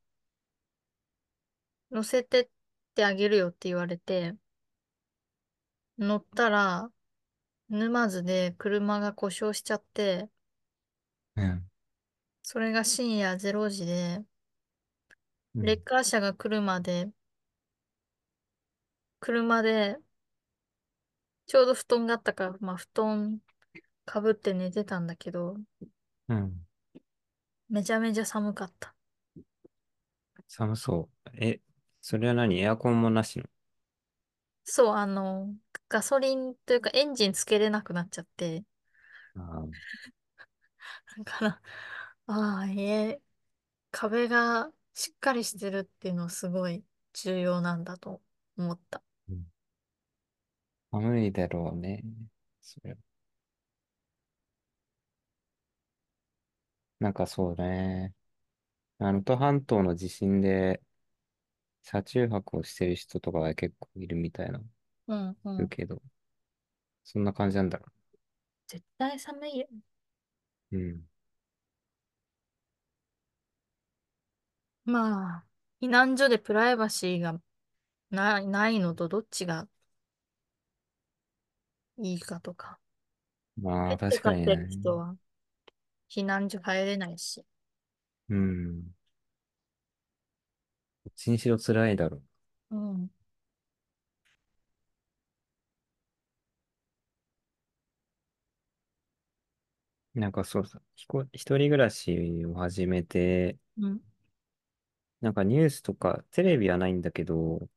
[1.90, 2.48] 乗せてっ
[2.94, 4.36] てあげるよって言われて、
[5.98, 6.90] 乗ったら、
[7.70, 10.30] 沼津で車が故障しちゃって、
[11.36, 11.66] うん。
[12.42, 14.24] それが深夜0時で、
[15.54, 15.66] うん。
[15.66, 17.10] レッカー車が来るまで、
[19.20, 19.98] 車で、
[21.46, 23.38] ちょうど布団があったから、まあ布団
[24.04, 25.56] かぶって寝てたんだけど、
[26.28, 26.66] うん
[27.68, 28.94] めちゃめちゃ寒かった。
[30.48, 31.30] 寒そう。
[31.38, 31.60] え、
[32.00, 32.60] それは何？
[32.60, 33.44] エアコンもなしの？
[34.64, 35.54] そう、あの、
[35.88, 38.64] ガソリンというかエンジンつけれなくなっちゃって、
[39.36, 39.66] ああ、
[41.18, 41.62] だから、
[42.26, 43.20] ああ、家、
[43.90, 48.22] 壁がしっかりしてるっていうのはすごい重要なんだと
[48.58, 49.02] 思った。
[51.00, 52.02] うん寒いだろうね。
[52.60, 52.96] それは。
[57.00, 58.14] なんかそうね。
[58.98, 60.82] あの、能登半島の地震で
[61.82, 64.60] 車中泊をしてる人とかが結構いるみたいな、
[65.08, 65.56] うんうん。
[65.58, 66.02] 言うけど、
[67.04, 67.86] そんな感じなんだろ
[68.68, 69.66] 絶対寒いよ。
[70.72, 70.76] う。
[70.76, 71.06] うん。
[74.84, 75.46] まあ、
[75.80, 77.40] 避難所でプライバシーが
[78.10, 79.68] な、ないのとどっちが
[81.98, 82.78] いいかとか。
[83.60, 84.66] まあ、ペット確かにね。
[84.68, 85.16] 人は
[86.10, 87.44] 避難所入れないし。
[88.28, 88.82] うん。
[88.82, 88.88] ど
[91.10, 92.22] っちにしろ辛いだろ
[92.70, 93.10] うん。
[100.14, 100.20] う。
[100.20, 104.00] なんかそうさ、ひこ、一人暮らしを始めて、うん。
[105.20, 107.68] なんかニュースとか、テレビはないんだけど、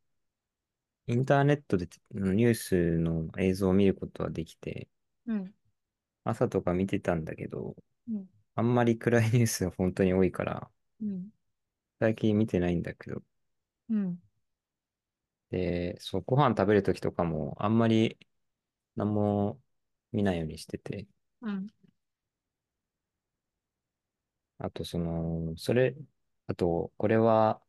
[1.10, 4.88] インターネットでニュースの映像を見ることはできて、
[5.26, 5.53] うん。
[6.24, 7.76] 朝とか見てたんだけど、
[8.10, 8.28] うん。
[8.55, 11.32] あんまり暗いニュースが本当に多いから、うん。
[12.01, 13.24] 最近見てないんだけど、
[13.89, 14.20] うん。
[15.51, 18.18] で、そう、ご飯食べるときとかも、あんまり
[18.95, 19.62] 何も
[20.12, 21.07] 見ないようにしてて、
[21.41, 21.68] うん。
[24.57, 25.95] あと、その、それ、
[26.47, 27.62] あと、これは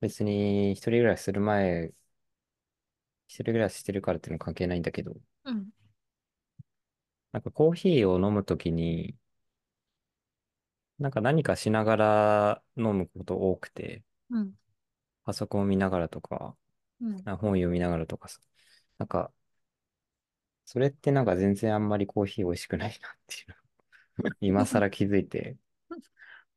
[0.00, 1.92] 別に一人暮らしする前、
[3.26, 5.14] 一人暮らししてるからっていうのは関係ないんだけど、
[5.44, 5.68] うん。
[7.32, 9.16] なんかコーヒーを飲むときに、
[10.98, 14.52] なんか何かしながら飲むこと多くて、うん。
[15.24, 16.56] パソコンを見ながらとか、
[17.00, 17.22] うん。
[17.28, 18.40] あ本読みながらとかさ、
[18.98, 19.32] なんか、
[20.64, 25.56] それってなんか全然あんまりコーヒー美味しくないなっていうの 今更気づいて、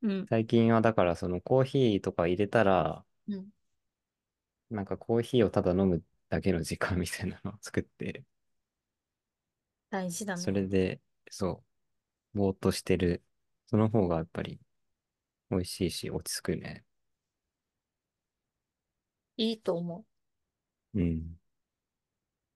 [0.02, 0.26] うん。
[0.28, 3.48] 最近はだからそのコーヒーとか入れたら、うん。
[4.70, 8.24] なんかコーヒーをただ飲むだけの時間みたいなのを作って、
[9.90, 10.52] 大事だそね。
[10.52, 11.00] れで、
[11.30, 11.64] そ
[12.34, 13.24] う、ぼーっとしてる。
[13.66, 14.60] その方がやっぱり
[15.50, 16.84] 美味しいし落ち着くね。
[19.38, 20.04] いいと思う。
[20.94, 21.38] うん。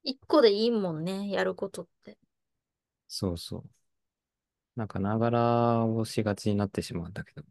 [0.02, 2.18] 一個でいいもんね、やることって。
[3.08, 3.70] そうそう。
[4.76, 7.44] なんかながらをしがちになってしまうんだけど。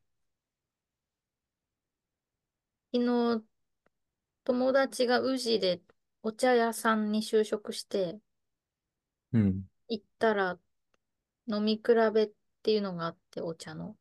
[2.91, 3.43] 昨日、
[4.43, 5.81] 友達が宇治で
[6.23, 8.21] お茶屋さんに就職して、
[9.33, 9.63] うん。
[9.89, 10.57] 行ったら
[11.47, 12.31] 飲み比べ
[12.63, 13.97] ていうのがあって、お茶の。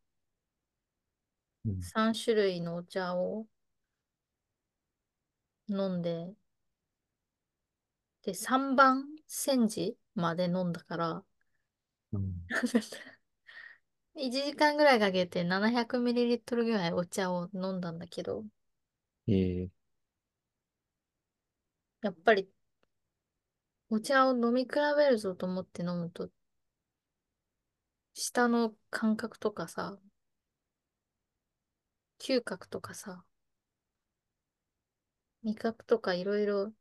[1.66, 1.82] うん。
[1.82, 3.46] 3種類のお茶を
[5.68, 6.34] 飲んで、
[8.22, 11.24] で、3番煎じまで飲んだから、
[12.12, 12.34] うん。
[14.14, 18.44] 1時間ぐらいかけて 700ml ぐらいお茶を飲んだんだけど、
[19.28, 19.70] ええ
[22.02, 22.48] やっぱり
[23.90, 26.30] お茶を飲み比べるぞと思って飲むと、
[28.14, 29.98] 舌の感覚とかさ、
[32.18, 33.24] 嗅覚とかさ、
[35.42, 36.72] 味覚とかいろいろ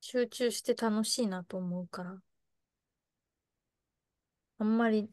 [0.00, 2.20] 集中して楽しいなと思うから、
[4.58, 5.08] あんまり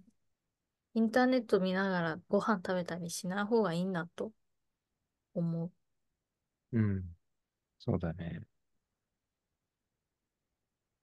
[0.95, 4.31] インターネット見ながらご飯食べたりしない方がいいなと
[5.36, 5.82] 思う。
[6.74, 7.03] うん。
[7.80, 8.41] そうだね。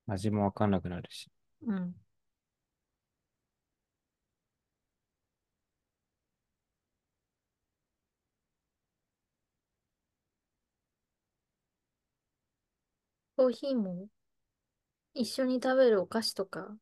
[0.06, 1.30] 味もわかんなくなるし。
[1.66, 1.94] うん。
[13.36, 14.08] コーヒーも？
[15.14, 16.76] 一緒に食べるお菓子とか、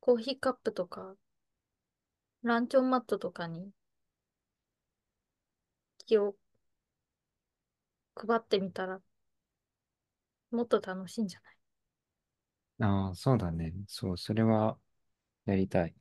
[0.00, 1.14] コーヒーカップとか、
[2.42, 3.70] ランチョンマットとかに？
[6.10, 6.34] 気を
[8.14, 9.00] 配ってみたら、
[10.52, 11.56] もっと楽しいんじゃない？
[12.80, 13.72] ああ、そうだね。
[13.88, 14.78] そう、それは
[15.46, 15.94] やりたい。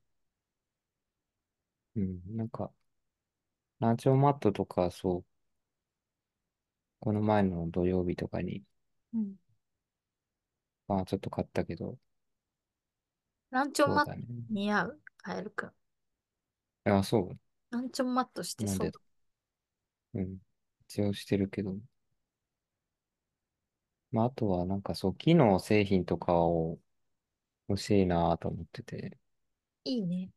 [1.95, 2.22] うん。
[2.38, 2.72] なんか、
[3.82, 5.26] ランチョンマットとか、そう、
[7.01, 8.64] この前の土曜日とかに、
[9.14, 9.36] うん。
[10.89, 11.97] まあちょっと買ったけど、
[13.51, 14.12] ランチョンマット。
[14.49, 14.99] 似合う？
[15.22, 15.72] カエルくん。
[16.86, 17.38] あ、そ
[17.72, 18.66] ランチョンマットしてう。
[18.66, 19.09] なんで、そう。
[20.14, 20.38] うん。
[20.88, 21.76] 一応してるけど。
[24.12, 26.80] まああとはなんかそう、機能製品とかを
[27.70, 29.20] 欲しいなと思ってて、
[29.84, 30.30] いいね。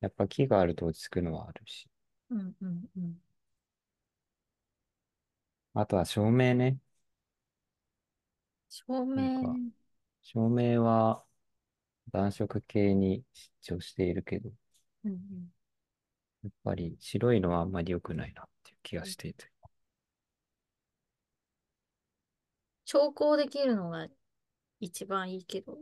[0.00, 1.88] やっぱ木があると落ち着くのはあるし。
[2.30, 3.20] うんうんうん。
[5.74, 6.78] あとは照明ね。
[8.68, 9.70] 照なんか、明、
[10.22, 11.24] 照明は
[12.12, 13.24] 暖色系に
[13.62, 14.52] 出張しているけど、
[15.04, 15.50] うんうん。
[16.44, 18.46] やっぱり白いのはあんまり良くないな
[18.84, 19.50] 気がしていて。
[22.86, 24.08] 調光できるのが
[24.80, 25.78] 一番いいけど。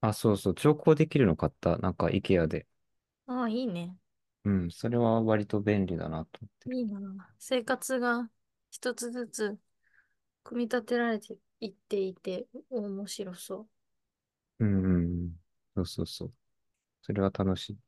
[0.00, 1.78] あ、そうそう、調光できるの買った。
[1.78, 2.66] なんか IKEA で。
[3.26, 3.96] ああ、いいね。
[4.44, 6.76] うん、それは割と便利だなと思ってる。
[6.76, 7.34] いいな。
[7.38, 8.30] 生活が
[8.70, 9.58] 一つずつ
[10.44, 13.68] 組み立てられていっていて面白そ
[14.58, 14.64] う。
[14.64, 14.98] うんうんう
[15.28, 15.36] ん。
[15.76, 16.32] そうそうそう。
[17.02, 17.78] それは楽しい。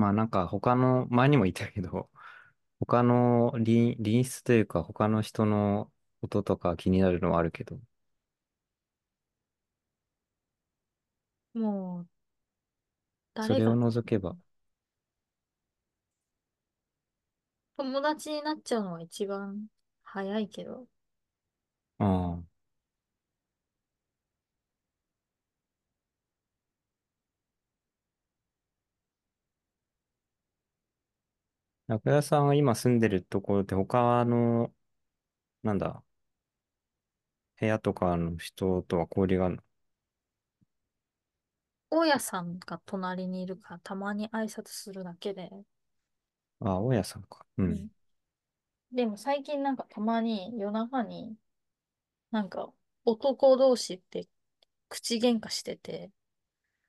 [0.00, 2.10] まあなんか他の、前にも言ったけど、
[2.80, 5.92] 他の隣、隣室というか他の人の
[6.22, 7.80] 音とか気になるのはあるけど、
[11.54, 12.06] もう、
[13.40, 14.36] それを除けば、
[17.76, 19.66] 友達になっちゃうのが一番
[20.04, 20.86] 早いけど。
[21.98, 22.49] ああ、
[31.90, 34.72] 中谷さんは今住んでるところって他の、
[35.62, 36.04] なんだ、
[37.60, 39.62] 部屋とかの人とは交流があるの？
[41.90, 45.50] 大家さんが隣にいるからたまに挨拶するだけで。
[46.60, 47.44] ああ、大家さんか。
[47.58, 47.66] うん。
[47.66, 47.90] うん。
[48.92, 51.34] でも最近なんかたまに夜中に
[52.30, 52.72] なんか
[53.04, 54.28] 男同士って
[54.88, 56.10] 口喧嘩してて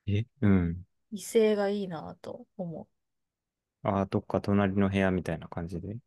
[0.07, 0.26] え？
[0.41, 0.86] うん。
[1.11, 2.88] 威勢がいいなと思
[3.84, 5.98] ああ、どっか隣の部屋みたいな感じで？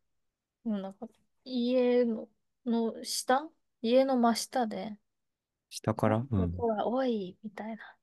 [0.65, 1.07] なんか
[1.45, 2.29] 家の、
[2.67, 3.49] の下？
[3.83, 4.97] 家の真下で、
[5.69, 6.27] 下から？
[6.31, 6.55] うん。
[6.57, 7.97] ほら、おい、みたいな。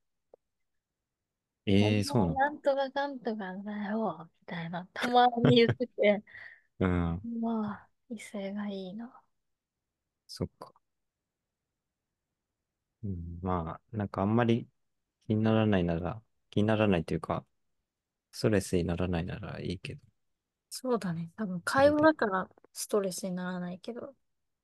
[1.66, 2.40] ええそうなんだ。
[2.40, 4.88] なんとかかんとかだよ、みたいな。
[4.92, 6.22] たまに言ってて、
[6.80, 7.22] うん。
[7.40, 9.22] まあ、威勢がいいな。
[10.26, 10.72] そっか。
[13.04, 14.68] うん、まあ、なんかあんまり
[15.26, 17.46] 気にならないなら、気にならないというか、
[18.32, 20.00] ストレスにならないならいいけど、
[20.70, 21.30] そうだね。
[21.36, 22.00] 多分会話。
[22.00, 24.00] だからストレスにならないけど、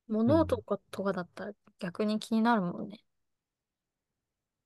[0.09, 0.17] うん。
[0.17, 3.05] 物音とかとかだったら逆に気になるもんね。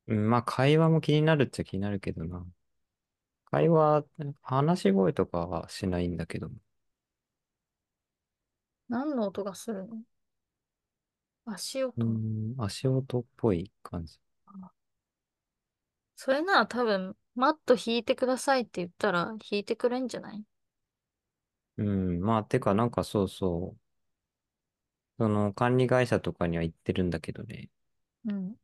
[0.06, 2.44] うん、まあ、会話も気になるっちゃ気になるけどな。
[3.50, 4.04] 会話、
[4.40, 6.50] 話し声とかはしないんだけど。
[8.88, 9.96] 何の音がするの？
[11.44, 11.94] 足音？
[11.98, 14.18] うん、足音っぽい感じ。
[16.14, 20.42] それなら多分、マット引いてくださいって言ったら引いてくれんじゃない？
[21.76, 23.80] うん、まあ、てかなんかそうそう、
[25.18, 27.70] その管理会社とかには行ってるんだけどね、
[28.24, 28.56] うん。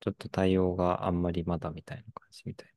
[0.00, 2.72] ちょっと対応があんまりまだみたいな感じみたい。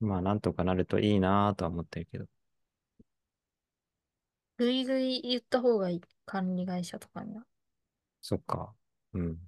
[0.00, 2.26] まあ、なんとかなるといいなとは思ってるけど。
[4.58, 6.00] ぐいぐい言った方がいい。
[6.26, 7.46] 管理会社とかには。
[8.28, 8.74] そっか。
[9.12, 9.38] うん。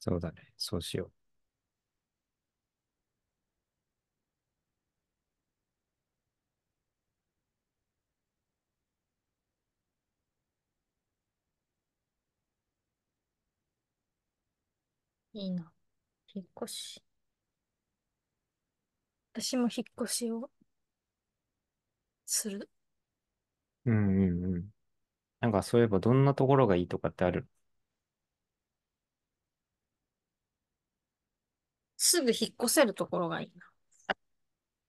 [0.00, 0.52] そうだね。
[0.58, 1.10] そうしよ
[15.32, 15.72] いいな。
[16.34, 17.02] 引っ越し。
[19.32, 20.50] 私も引っ越しを
[22.26, 22.68] する。
[23.86, 23.90] う。
[23.90, 24.81] うんうんうん。
[25.42, 27.46] なんかそういえばどんなところがいいとかってある？
[31.96, 33.64] すぐ引っ越せるところがいいな。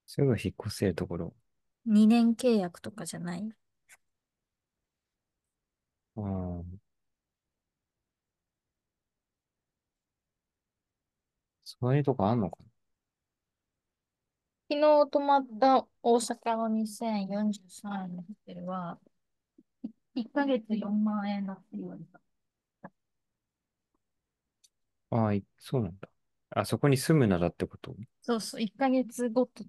[0.05, 1.33] すぐ引っ越せるところ。
[1.87, 3.51] 2年契約とかじゃない？
[6.15, 6.63] ああ、
[11.65, 12.57] そういうとこあんのか
[14.69, 18.99] 昨日泊まった大阪の2043円のホテルは、
[20.15, 22.19] 1ヶ月4万円だって言われた。
[22.83, 22.91] な
[25.11, 26.09] ああ、いそうなんだ。
[26.51, 27.95] あそこに住むならってこと？
[28.21, 29.63] そうそう、1ヶ月ごと。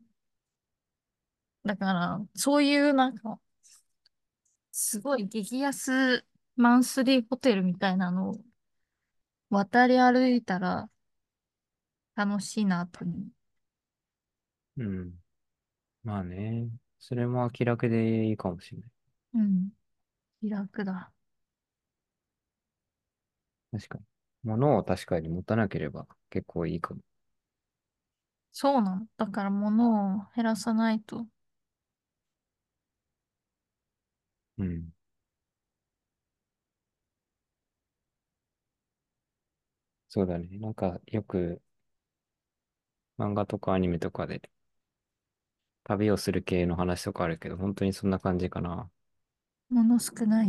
[1.65, 3.39] だから、そういうなんか、
[4.73, 6.25] すごい激安
[6.57, 8.41] マンスリーホテルみたいなのを
[9.49, 10.91] 渡り歩いたら
[12.17, 13.23] 楽しいなと思う。
[14.77, 15.15] うん。
[16.05, 16.69] まあね。
[17.01, 18.91] それも気楽でいいかもしれない。
[19.35, 19.71] うん。
[20.45, 21.11] 気楽だ。
[23.73, 24.05] 確かに。
[24.45, 27.01] 物を確かに持たなければ結構いいかも。
[28.53, 29.07] そうなの。
[29.19, 31.27] だから物を減らさないと。
[34.59, 34.93] うん。
[40.09, 40.49] そうだね。
[40.59, 41.61] なんかよく
[43.19, 44.41] 漫画とかアニメとかで
[45.85, 48.91] 旅をする系の話とかあるけど、本当にそんな感じかな。
[49.75, 50.49] 物少ない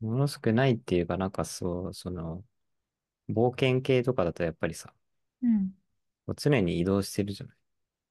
[0.00, 2.44] もの少ないっていうか、なんかそう、その、
[3.30, 4.94] 冒険系とかだとやっぱりさ、
[5.42, 5.74] うん。
[6.36, 7.56] 常に移動してるじゃない。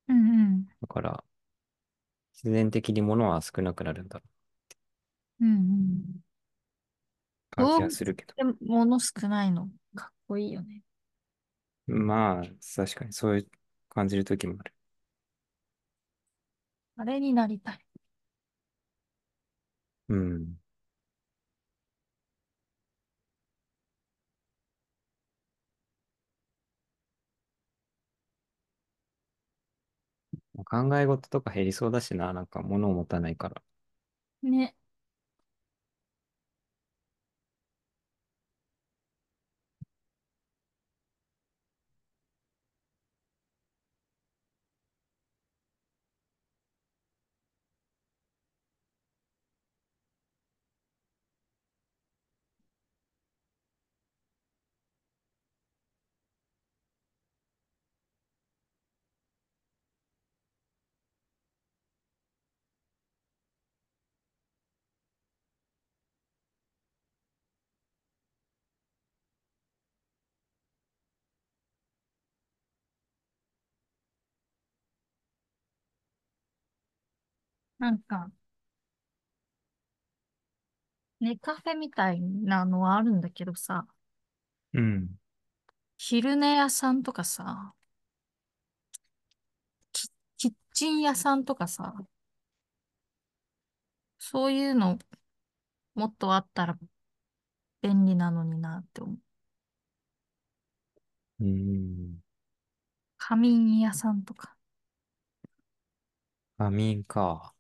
[0.10, 0.68] うんうん。
[0.82, 1.24] だから、
[2.34, 4.26] 自然的に物は少なくなるんだろ
[5.42, 6.22] うんうん。
[7.58, 8.34] う感じはするけど。
[8.36, 9.70] て物少ないの？
[9.96, 10.82] かっこいいよね。
[11.88, 12.44] まあ、
[12.76, 13.48] 確かにそういう
[13.90, 14.74] 感じる時もある。
[16.98, 17.80] あれになりたい。
[20.10, 20.58] うん。
[30.66, 33.62] 考え事とか減りそうだしな、なんか物を持たないから。
[34.44, 34.76] ね。
[77.80, 78.32] なんか、
[81.20, 83.86] ネカフェみたいなのはあるんだけどさ、
[84.74, 85.18] うん。
[86.00, 87.76] 昼寝屋さんとかさ、
[89.92, 91.94] キ、キッチン屋さんとかさ、
[94.20, 94.98] そういうの
[95.96, 96.78] もっとあったら
[97.82, 99.18] 便利なのになって思う。
[101.40, 102.20] うん。
[103.20, 104.56] 仮眠屋さんとか。
[106.58, 107.56] 仮眠か。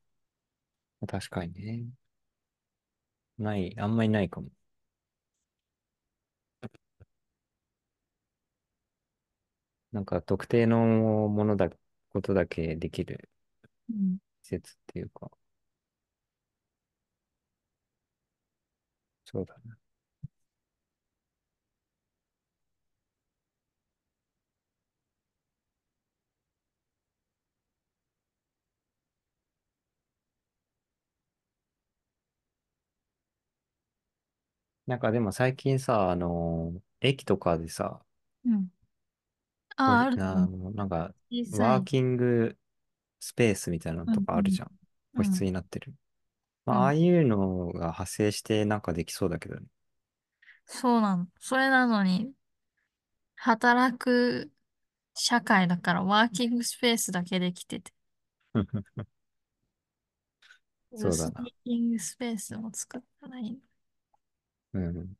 [1.05, 1.85] 確かにね。
[3.39, 4.49] ない、あんまりないかも。
[9.91, 10.79] なんか特定の
[11.29, 11.69] ものだ、
[12.09, 13.29] ことだけできる
[13.89, 14.17] うん。
[14.41, 15.29] 施設っていうか、
[19.25, 19.77] そうだな。
[34.87, 38.01] なんかでも最近さ、あのー駅とかでさ、
[38.45, 38.69] うん。
[39.77, 40.45] ああ、これ、あると思う。
[40.45, 41.75] あの、なんか、小さい。
[41.75, 42.57] ワーキング
[43.19, 44.21] スペースみたいなのと。
[44.21, 44.71] かあるじゃん。
[45.15, 45.45] 個室うん。
[45.45, 45.95] になってる。
[46.65, 46.95] まあ、ああうん。
[46.95, 49.67] いうのが発生してなんかできそうだけどね。
[50.65, 51.27] そうなの。
[51.39, 52.31] それなのに、
[53.35, 54.51] 働く
[55.15, 57.97] 社会だからワーキングスペースだけできてて、ス
[61.07, 61.49] リそうだな。
[61.49, 63.57] ーピングスペースも作ったらいいの。
[64.73, 65.13] うん。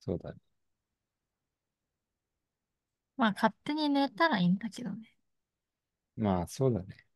[0.00, 0.40] そうだね。
[3.16, 5.14] まあ勝手に寝たらいいんだけどね。
[6.16, 7.06] まあ、そうだね。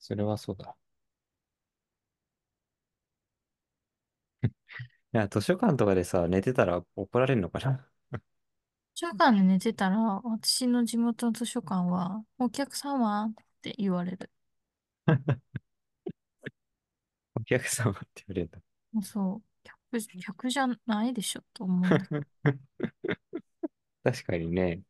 [0.00, 0.76] それはそうだ。
[4.48, 4.50] い
[5.12, 7.86] や、図書館とかでさ、寝てたら怒られるのかな？
[8.94, 14.30] 図書館で寝てたら、私の地元の図書館は、お客様って言われる。
[17.34, 18.60] お客様って言われるんだ。
[19.02, 19.42] そう、
[19.92, 22.20] 客、客じゃないでしょと思うんだけど。
[24.04, 24.82] 確かにね、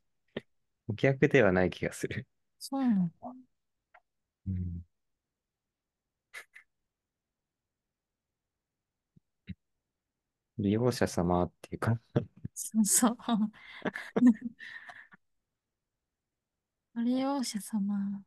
[0.89, 2.27] お客ではない気がする。
[2.59, 3.35] そうなのか。
[4.47, 4.85] うん。
[10.59, 11.99] 利用者様っていうか
[12.55, 13.17] そうそう。
[17.05, 18.23] 利用者様。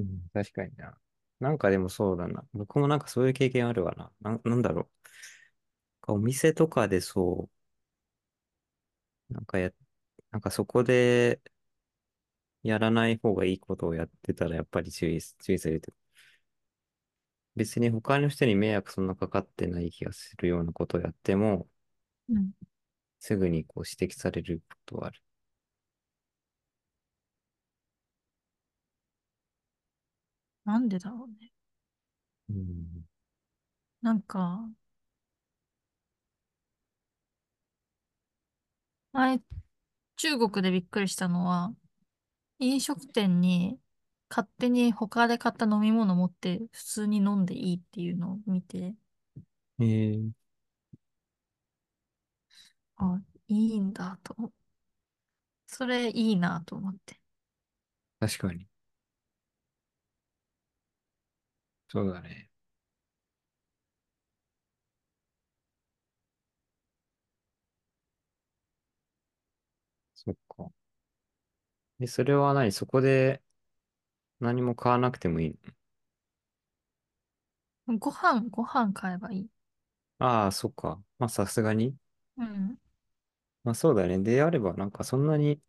[0.00, 0.98] うん、確かにな。
[1.40, 2.44] なんかでもそうだな。
[2.52, 4.12] 僕もなんかそういう経験あるわな。
[4.20, 4.90] なん、なんだろ
[6.08, 6.12] う。
[6.12, 7.48] お店とかでそ
[9.30, 9.70] う、なんかや、
[10.30, 11.40] なんかそこで
[12.62, 15.92] やらない方がいいことをやってたらやっぱり注意、注意されて、
[17.56, 21.68] 別に他の人に迷惑そんなかかってない気がするようなことをやっても、
[22.28, 22.52] うん。
[23.20, 25.22] すぐにこう指摘されることはある。
[30.64, 31.52] なんでだろうね。
[32.50, 33.04] うん。
[34.02, 34.68] なんか、
[39.12, 39.40] 前、
[40.16, 41.74] 中国でびっくりしたのは、
[42.60, 43.80] 飲食店に
[44.30, 48.94] 勝手に他で買った飲み物持って普通に飲んでいいっていうのを見て、
[49.78, 50.30] えー、
[52.96, 54.52] あ、いいんだと。
[55.66, 57.18] それいいなと思って。
[58.20, 58.69] 確かに。
[61.90, 62.48] そうだね。
[70.14, 70.70] そっか。
[71.98, 72.72] で、それは何？
[72.72, 73.42] そこで
[74.40, 75.56] 何も買わなくてもいいの？
[77.98, 79.48] ご飯、ご飯買えばいい。
[80.18, 81.02] ああ、そっか。
[81.18, 81.96] まあ、さすがに？
[82.36, 82.78] うん。
[83.64, 84.18] まあ、そうだね。
[84.20, 85.60] であれば、なんかそんなに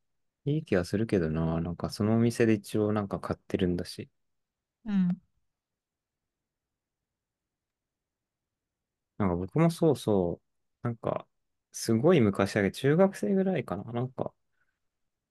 [0.45, 1.59] いい気がするけどな。
[1.61, 4.09] なんかそのお店で一応なんか買ってるんだし。
[4.85, 5.21] うん。
[9.21, 10.41] なんか僕もそうそ
[10.83, 10.87] う。
[10.87, 11.27] なんか、
[11.71, 13.91] すごい昔だけど、中学生ぐらいかな。
[13.93, 14.33] なんか、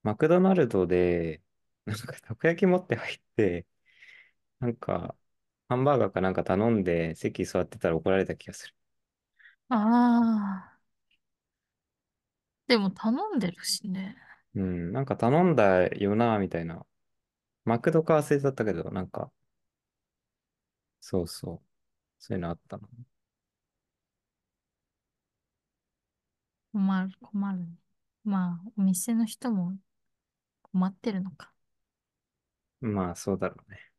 [0.03, 1.41] マクドナルドで、
[1.85, 3.67] なんかたこ焼き持って入って、
[4.59, 5.17] なんか、
[5.69, 8.75] ハンバーガーかなんか頼んで席座ってたら怒られた気がする。
[9.69, 9.75] あ
[10.77, 10.81] あ。
[12.67, 14.17] でも頼んでるしね。
[14.55, 16.85] うん、なんか頼んだよな、みたいな。
[17.65, 19.31] マクドか忘れちゃったけど、なんか、
[21.01, 21.61] そうそう。
[22.19, 22.87] そういうのあったの。
[26.73, 27.65] 困る、困るね。
[28.25, 29.77] まあ、お店の人も
[30.63, 31.53] 困ってるのか。
[32.81, 33.91] まあ、そうだろうね。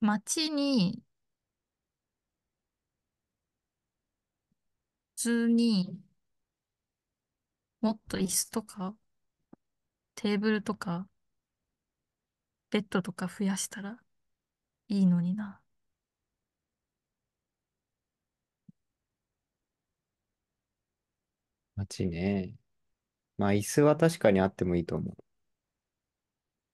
[0.00, 1.02] 街に
[5.18, 5.98] 通に
[7.80, 8.94] もっと椅子とか
[10.16, 11.08] テーブルとか
[12.70, 13.98] ベッドとか増やしたら
[14.88, 15.60] いいのにな。
[21.76, 22.54] 街ね。
[23.38, 25.16] まあ、椅子は確かにあってもいいと思う。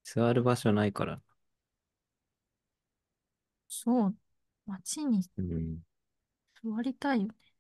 [0.04, 1.20] 座る場所ないから。
[3.68, 4.16] そう、
[4.66, 5.78] 街にうん。
[6.64, 7.53] 座りたいよね。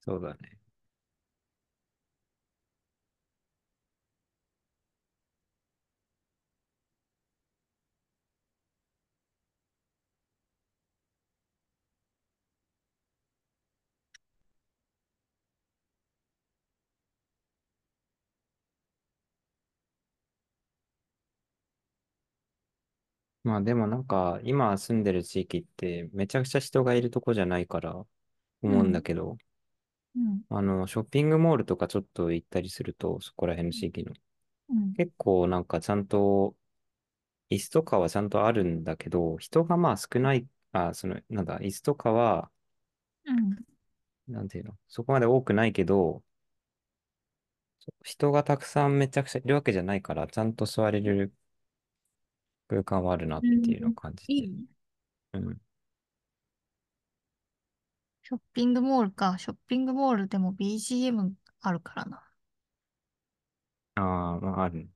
[0.00, 0.58] そうだね。
[23.42, 27.94] まあでもなんか、今住んでる地域ってめちゃくちゃ人がいるとこじゃないから
[28.62, 29.02] 思うんだ。
[29.02, 29.38] けど、
[30.14, 30.42] うん。
[30.48, 34.14] あの、ショッピングモールとかちょっと行ったりすると、そこら辺の地域の。
[34.68, 34.94] うん。
[34.96, 36.56] 結構なんかちゃんと、
[37.50, 42.50] 椅子とかはちゃんとあるんだけど、人がまあ少ない、あ、その、なんだ、椅子とかは、
[43.24, 43.56] うん。
[44.28, 46.22] なんていうの、そこまで多くないけど、
[48.04, 51.32] 人がたくさんめちゃくちゃいるわけじゃないから、ちゃんと座れる
[52.68, 54.32] 空間はあるなっていうのをうん感じて。
[54.32, 54.64] いいね。
[55.34, 55.60] うん。
[58.30, 59.36] ショッピングモールか。
[59.38, 62.26] ショッピングモールでも BGM あるからな。
[63.94, 64.88] ああ、まあある。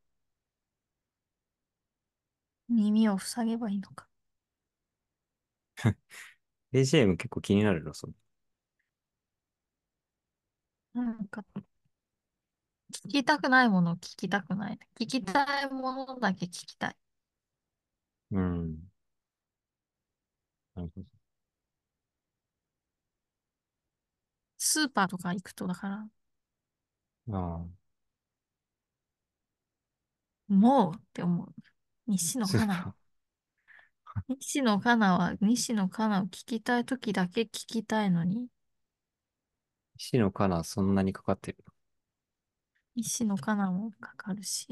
[2.69, 4.07] 耳を塞げばいいのか。
[6.73, 8.15] BGM 結構気になるの、その。
[10.95, 11.45] なんか、
[12.93, 14.79] 聞きたくないものを聞きたくない。
[14.99, 16.97] 聞きたいものだけ聞きたい。
[18.31, 18.79] うん。
[20.75, 21.07] なるほど。
[24.65, 26.09] スーパーとか行くと、だから、
[27.29, 27.85] ああ、
[30.49, 31.55] もうって思う。
[32.07, 32.95] 西野カナ。
[34.41, 38.49] 西野カナは、西野カナを聞きたいときだけ聞きたいのに、
[39.97, 41.65] 石のカナそんなにかかってる
[42.97, 44.67] 西野カナもかかるし、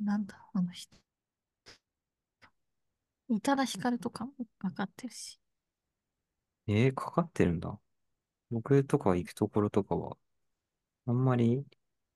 [0.00, 0.96] なんだ、あの人。
[3.30, 5.40] 宇多田ヒカルとかもかかってるし。
[6.68, 7.78] のえー、かかってるんだ。
[8.50, 10.16] 僕とか行くところとかは、
[11.06, 11.66] あんまり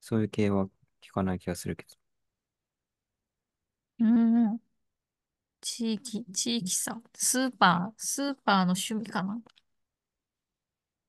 [0.00, 0.66] そういう系は
[1.02, 1.96] 聞かない気がするけど。
[3.98, 4.60] うん。
[5.60, 7.02] 地域、地域さ。
[7.14, 9.40] スーパー、スーパーの趣味かな。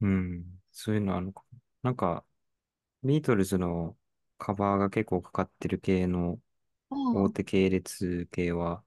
[0.02, 0.62] うん。
[0.72, 1.60] そういうのあるのかな。
[1.84, 2.26] なんか、
[3.04, 3.98] ビートルズの
[4.40, 6.42] カバーが結構かかってる系の
[6.90, 7.46] あ大手あ。
[7.46, 8.85] 系列系は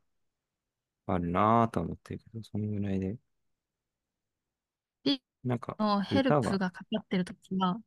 [1.14, 3.16] あるなぁとは思ってるけど、そのぐらいで。
[5.02, 7.80] ビなんか、のヘル歌は、プがかかってるときは、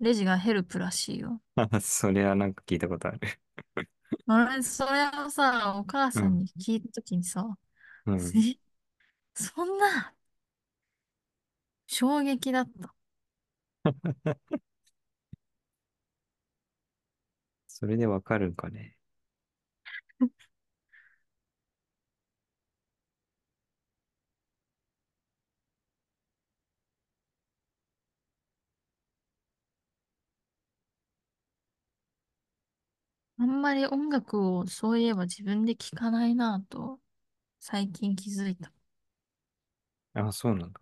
[0.00, 1.42] レジがヘルプらしいよ。
[1.82, 3.20] それはなんか聞いたことある。
[4.26, 6.22] あれ、それをさ、お母うん。
[6.22, 7.56] さんに聞いたときにさ、
[8.06, 8.34] うん。
[8.34, 8.58] え、
[9.34, 10.14] そんな、
[11.88, 12.94] 衝撃だった。
[17.68, 18.98] それでわかるんかね。
[33.38, 37.00] あんまり音楽をそういえば自分で聴かないなぁと、
[37.60, 38.72] 最近気づいた。
[40.14, 40.80] あ、そうなんだ。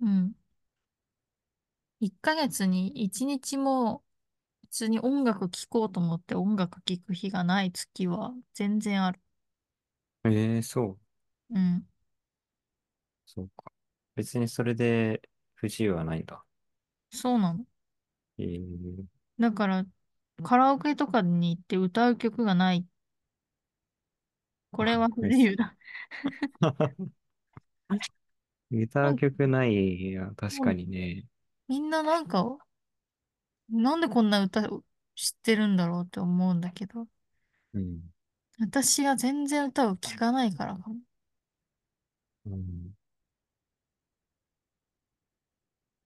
[0.00, 0.34] うん。
[2.00, 4.02] 1ヶ月に1日も
[4.64, 9.20] 普通に音楽聴こうと思って音楽聴く日がない月は全然ある。
[10.24, 10.98] ええそう。
[11.50, 11.86] うん。
[13.26, 13.72] そうか。
[14.14, 15.22] 別にそれで
[15.54, 16.44] 不自由はないんだ。
[17.10, 17.66] そうなの。
[18.38, 19.86] ええだから、
[20.42, 22.86] カラオケとかに行って歌う曲がない。
[24.72, 25.22] これは不。
[25.22, 25.74] 自由だ。
[28.70, 29.72] 歌う曲ない、
[30.10, 31.24] いや、確かにね。
[31.68, 32.58] みんななんか、
[33.68, 34.84] なんでこんな歌を
[35.14, 37.06] 知ってるんだろうって思うんだけど、
[37.74, 38.00] うん。
[38.58, 40.96] 私が全然歌を聴かないからかも。
[42.46, 42.94] うん、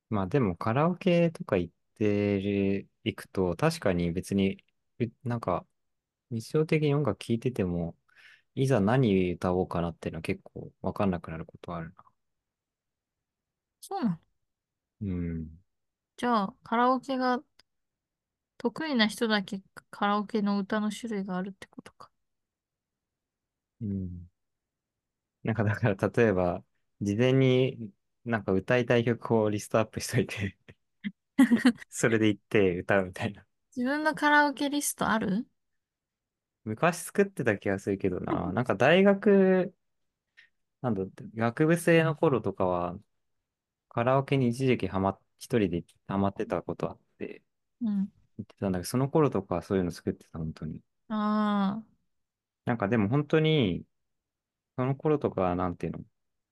[0.08, 4.64] まあでもカラオケとか行ってる、行くと、確かに別に、
[5.00, 5.66] うなんか、
[6.30, 7.96] 日常的に音楽聴いてても、
[8.56, 12.04] いざ何歌おうかなっていうのは結構わかんなくなることあるな。
[13.80, 14.20] そうな
[15.00, 15.08] の？
[15.08, 15.60] うん。
[16.16, 17.42] じゃあ、カラオケが
[18.58, 19.60] 得意な人だけ
[19.90, 22.12] カラオケの歌の種類があるってことか。
[23.80, 24.30] うん。
[25.42, 26.64] なんかだから例えば、
[27.00, 27.90] 事前に
[28.24, 30.58] なんか歌いたい曲をリストアップしといて
[31.90, 33.44] それで行って歌うみたいな。
[33.76, 35.44] 自分のカラオケリストある？
[36.64, 38.52] 昔作ってた気がするけどな。
[38.52, 39.74] なんか大学、
[40.82, 41.04] なんだ
[41.36, 42.98] 学部生の頃とかは、
[43.90, 47.42] カラオケに一時期ハマっ、一人でハマってたことあって、
[47.82, 48.10] うん。
[48.38, 50.80] 言ってたんだけど、その頃とかはそういうの作ってた、本当に。
[51.08, 52.00] ああ、
[52.64, 53.84] なんかでも本当に、
[54.76, 56.00] その頃とかは、なんていうの、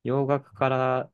[0.04, 1.12] 洋楽から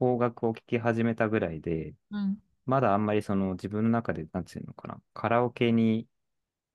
[0.00, 2.40] 邦楽を聴き始めたぐらいで、うん。
[2.66, 6.08] まだあんまりその自分の中で、なんていうのかな、カラオケに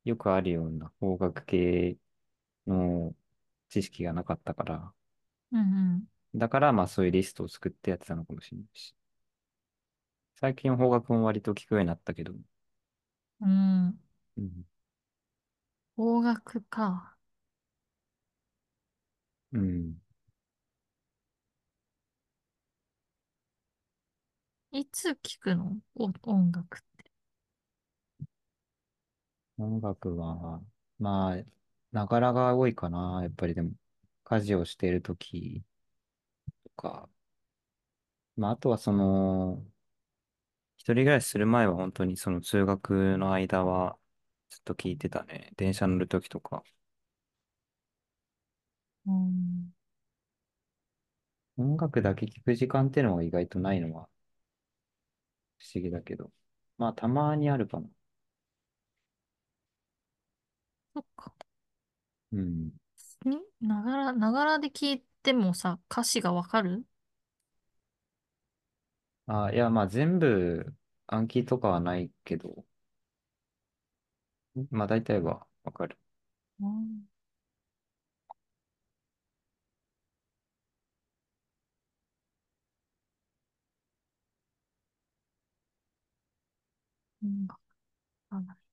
[0.06, 1.98] よくあるような邦楽系
[2.68, 3.16] の
[3.70, 4.94] 知識がなかったから、
[5.52, 5.64] うん、う
[5.98, 6.08] ん。
[6.36, 8.96] だからまあそういうリストを作ってやってたのかもしれないし。
[10.40, 12.34] 最近邦楽も割と聞くようになったけど、
[13.42, 14.00] うん。
[14.38, 14.66] うん。
[15.96, 17.16] 邦楽か。
[19.52, 20.00] うん。
[24.72, 25.78] いつ聞くの？
[25.94, 27.12] お、音楽って。
[29.60, 30.62] 音楽は、
[31.00, 31.44] まあ、
[31.92, 33.20] ながらが多いかな。
[33.24, 33.72] やっぱりでも、
[34.24, 35.64] 家事をしているとき
[36.64, 37.10] とか、
[38.36, 39.64] まあ、あとはその、
[40.78, 43.98] 一人暮らしする前は本当にその通学の間は
[44.50, 45.52] ずっと聞いてたね。
[45.58, 46.64] 電車乗るときとか。
[49.06, 49.74] うん。
[51.58, 54.10] 音楽だけ聞く時間っていうのは意外とないのは
[55.60, 56.32] 不思議だけど。
[56.78, 57.88] まあ、たまにあるかな。
[60.94, 61.34] そっか。
[62.32, 62.72] うん。
[63.26, 63.68] ん？
[63.68, 66.86] ながら、ながらで聞いてもさ、歌詞がわかる？
[69.28, 70.76] あ、いや、まあ全部
[71.08, 72.66] 暗記とかはないけど、
[74.72, 75.98] まあ大体はわかる。
[76.60, 77.09] うん。
[87.30, 87.60] 音楽
[88.30, 88.69] か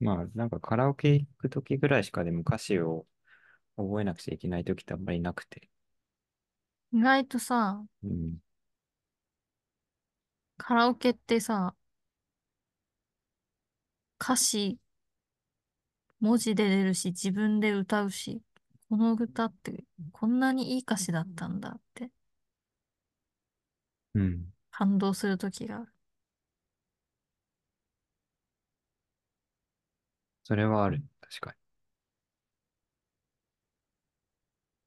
[0.00, 3.06] まあなんかカラオケ行くときぐらいしかでも歌詞を
[3.76, 5.68] 覚えなくちゃいけないときってあんまりなくて。
[6.92, 8.38] 意外とさ、うん。
[10.56, 11.74] カラオケってさ、
[14.18, 14.78] 歌詞
[16.20, 18.40] 文字で出るし、自分で歌うし、
[18.88, 22.10] この歌ってこんなにいい歌詞だったんだって
[24.14, 24.52] うん。
[24.70, 25.92] 感動するときがある。
[30.48, 31.02] それはある。
[31.20, 31.56] 確かに。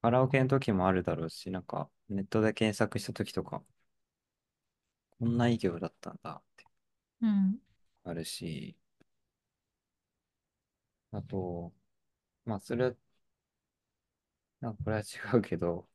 [0.03, 3.63] カラオケの時もあるだろうし、なんかネットで検索した時とか、
[5.19, 6.65] こんないい曲だったんだって
[7.21, 7.59] うん。
[8.03, 8.75] あるし、
[11.11, 11.73] あと、
[12.45, 12.95] まあそれは、
[14.59, 15.87] なんかこれは違うけど、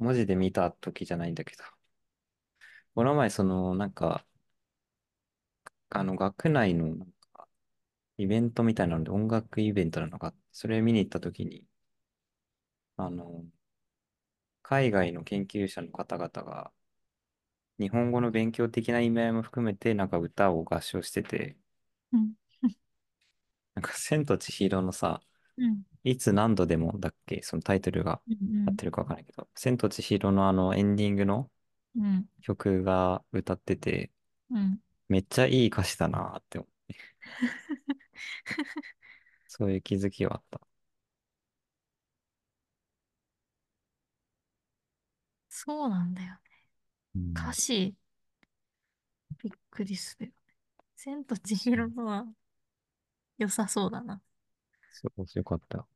[0.00, 1.62] 文字で見た時じゃないんだけど、
[2.94, 4.26] この前その、なんか、
[5.90, 7.06] あの、学内の
[8.18, 11.66] イベントみたいなので、音楽イベントなのか、それ見に行った時に、
[12.98, 13.46] あの、
[14.62, 16.70] 海外の研究者の方々が、
[17.80, 21.56] 日本語の勉強的な意味合いも含めて、なんか歌を合唱してて、
[22.12, 22.34] うん。
[23.74, 25.22] なんか、千と千尋のさ、
[25.56, 25.82] うん。
[26.04, 28.66] いつ何度でもだっけ、そのタイトルがうん。
[28.66, 31.50] 合ってるかわからないけど、千と千尋のあのエンディングの
[31.96, 32.28] うん。
[32.42, 34.12] 曲が歌ってて、
[34.50, 34.80] うん。
[35.08, 36.92] めっちゃいい歌詞だなって思う、
[39.48, 40.60] そういう気づきはあった。
[45.48, 46.40] そうなんだよね。
[47.14, 47.48] うん。
[47.48, 47.96] 歌詞、
[49.42, 50.36] びっくりするよね。
[50.96, 52.26] 千と千そう尋のは
[53.38, 54.20] 良さそうだな。
[54.90, 55.86] そう、よかった。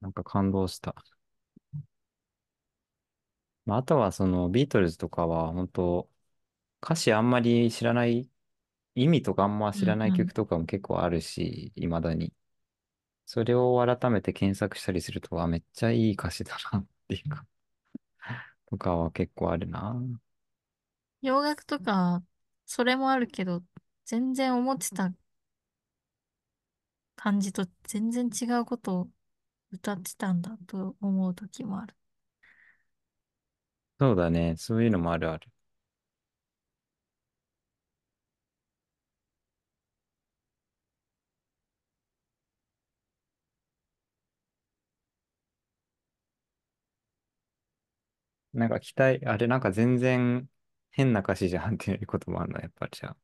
[0.00, 0.94] なんか感動した。
[3.64, 6.10] まあ、あとはそのビートルズとかは本当
[6.82, 8.30] 歌詞あんまり知らない、
[9.02, 10.28] 意味とかあんま知らないうんうん。
[10.28, 12.32] 曲とかも結構あるし、未だに。
[13.26, 17.46] それを改めて検索したりすると、あ、めっちゃいい歌詞だなっていうか、
[18.70, 19.96] とかは結構あるな。
[21.22, 22.22] 洋楽とか、
[22.66, 23.62] それもあるけど、
[24.04, 25.12] 全然思ってた
[27.16, 29.10] 感じと全然違うことを
[29.72, 31.96] 歌ってたんだと思う時もある。
[34.00, 34.56] そうだね。
[34.56, 35.48] そういうのもあるある。
[48.58, 50.48] なんか期待、あれなんか全然
[50.90, 53.16] 変な歌詞じゃんっていうこともあるの、やっぱりじゃあ。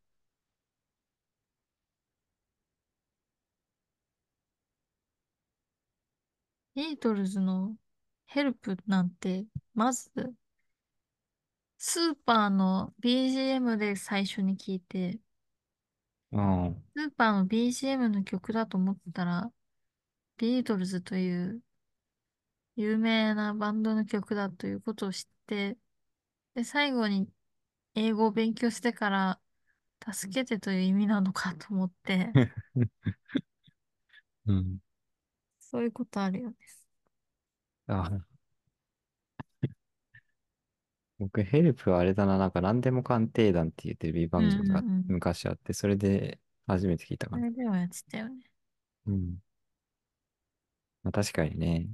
[6.76, 7.74] ビートルズの
[8.26, 10.10] ヘルプなんて、まず、
[11.78, 15.20] スーパーの BGM で最初に聞いて、
[16.32, 16.84] うん。
[16.96, 19.52] スーパーの BGM の曲だと思ったら、
[20.38, 21.62] ビートルズという
[22.76, 25.78] 有名なバンドの曲だということを知って、
[26.54, 27.32] で、最後に
[27.94, 29.40] 英語を勉強してから、
[30.14, 32.34] 助けてという意味なのかと思って、
[34.46, 34.78] うん。
[35.58, 36.56] そういうことあるよね。
[37.88, 38.10] あ、
[41.18, 45.08] 僕、ヘルプはあれだな、なんか何でも鑑定団っていうテレビうん番組がうんうん。
[45.08, 47.38] 昔あって、それで初めて聞いたかな。
[47.38, 48.50] それでもやってたよね。
[49.06, 49.38] うん。
[51.02, 51.88] まあ確かにね、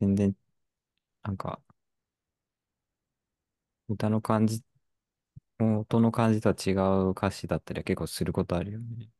[0.00, 0.36] 全然、
[1.24, 1.60] なんか、
[3.88, 4.62] 歌の感じ、
[5.60, 6.72] 音の感じとは違
[7.06, 9.10] う歌詞だったりは結構することあるよね。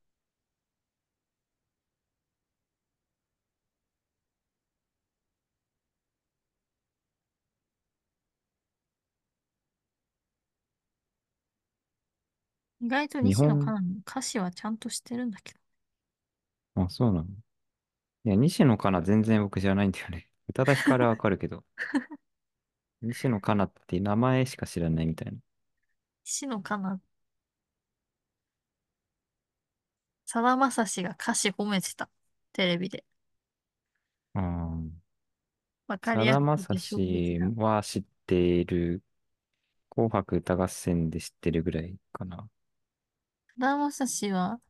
[12.83, 15.61] 意外と日本、西野カナの歌詞はちゃんとしてるんだけど。
[16.75, 17.29] あ、そうなの？
[18.25, 20.30] いや、西野カナ全然僕じゃないんだよね。
[20.51, 21.65] 宇多田ヒカルはわかるけど、
[23.03, 25.39] 西野カナって名前しか知らないみたいな。
[26.25, 26.99] 西野カナ、
[30.25, 32.09] さだまさしが歌詞褒めてた。
[32.53, 33.05] テレビで。
[34.35, 35.01] ああ、
[35.89, 37.39] わかりさやすだまさし。
[37.57, 39.03] は知っている。
[39.91, 42.37] 紅白歌合戦で知ってるぐらいかな。
[42.39, 42.49] さ
[43.59, 44.61] だまさしは、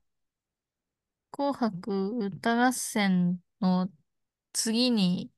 [1.32, 3.90] 紅白歌合戦の
[4.52, 5.30] 次に、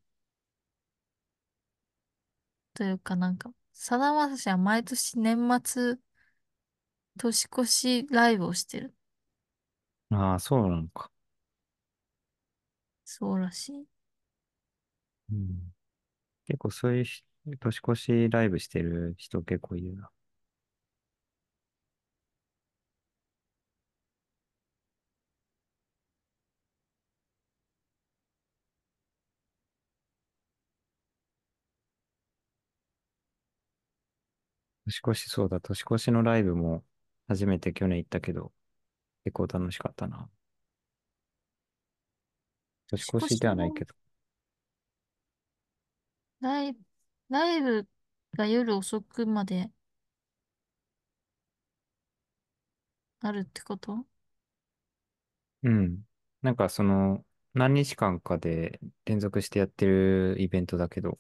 [2.74, 5.98] というかなんか、さだまさしは毎年年末、
[7.16, 8.94] 年越しライブをしてる。
[10.10, 11.10] ああ、そうなのか。
[13.04, 13.86] そうらしい。
[15.32, 15.72] うん、
[16.46, 17.24] 結構そういうし
[17.60, 20.10] 年越しライブしてる人結構いるな。
[34.92, 35.58] 年越しそうだ。
[35.60, 36.84] 年越しのライブも
[37.26, 38.52] 初めて去年行ったけど、
[39.24, 40.28] 結構楽しかったな。
[42.90, 43.94] 年年越しではないけど。
[46.40, 46.78] ライブ、
[47.30, 47.88] ライブ
[48.36, 49.70] が夜遅くまで
[53.20, 54.04] あるってこと？
[55.62, 56.02] うん。
[56.42, 57.24] なんかその、
[57.54, 61.18] 何日間かで連続してやってるイベントだけど、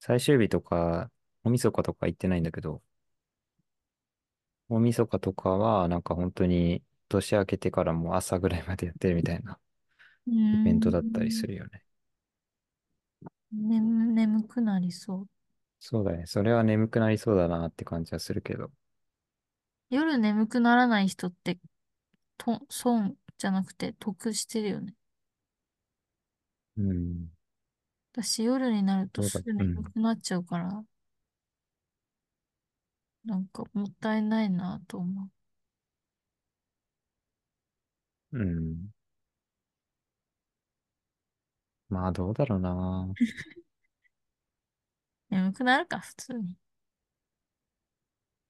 [0.00, 1.10] 最終日とか、
[1.44, 2.82] お晦日とか行ってないんだけど、
[4.68, 9.58] 大晦日とかは、なんか本当に年明けてからも朝ぐらいまでやってるみたいな
[10.52, 11.48] イベントだったりすん。
[11.48, 11.84] るよね。
[13.52, 15.28] 眠、眠くなりそう。
[15.80, 16.24] そうだね。
[16.26, 18.70] それは眠くなりそうだなって感じはするけど。
[19.90, 21.58] 夜眠くならない人って、
[22.38, 24.94] と、損じゃなくて得してるよね。
[26.76, 27.30] うん。
[28.12, 29.92] 私夜になるとどうだ、すぐ眠うん。
[29.92, 30.82] くなっちゃうから、
[33.24, 35.30] なんかもったいないなと思
[38.32, 38.38] う。
[38.38, 38.92] うん。
[41.88, 43.08] まあどうだろうな。
[45.30, 46.56] 眠くなるか、普通に。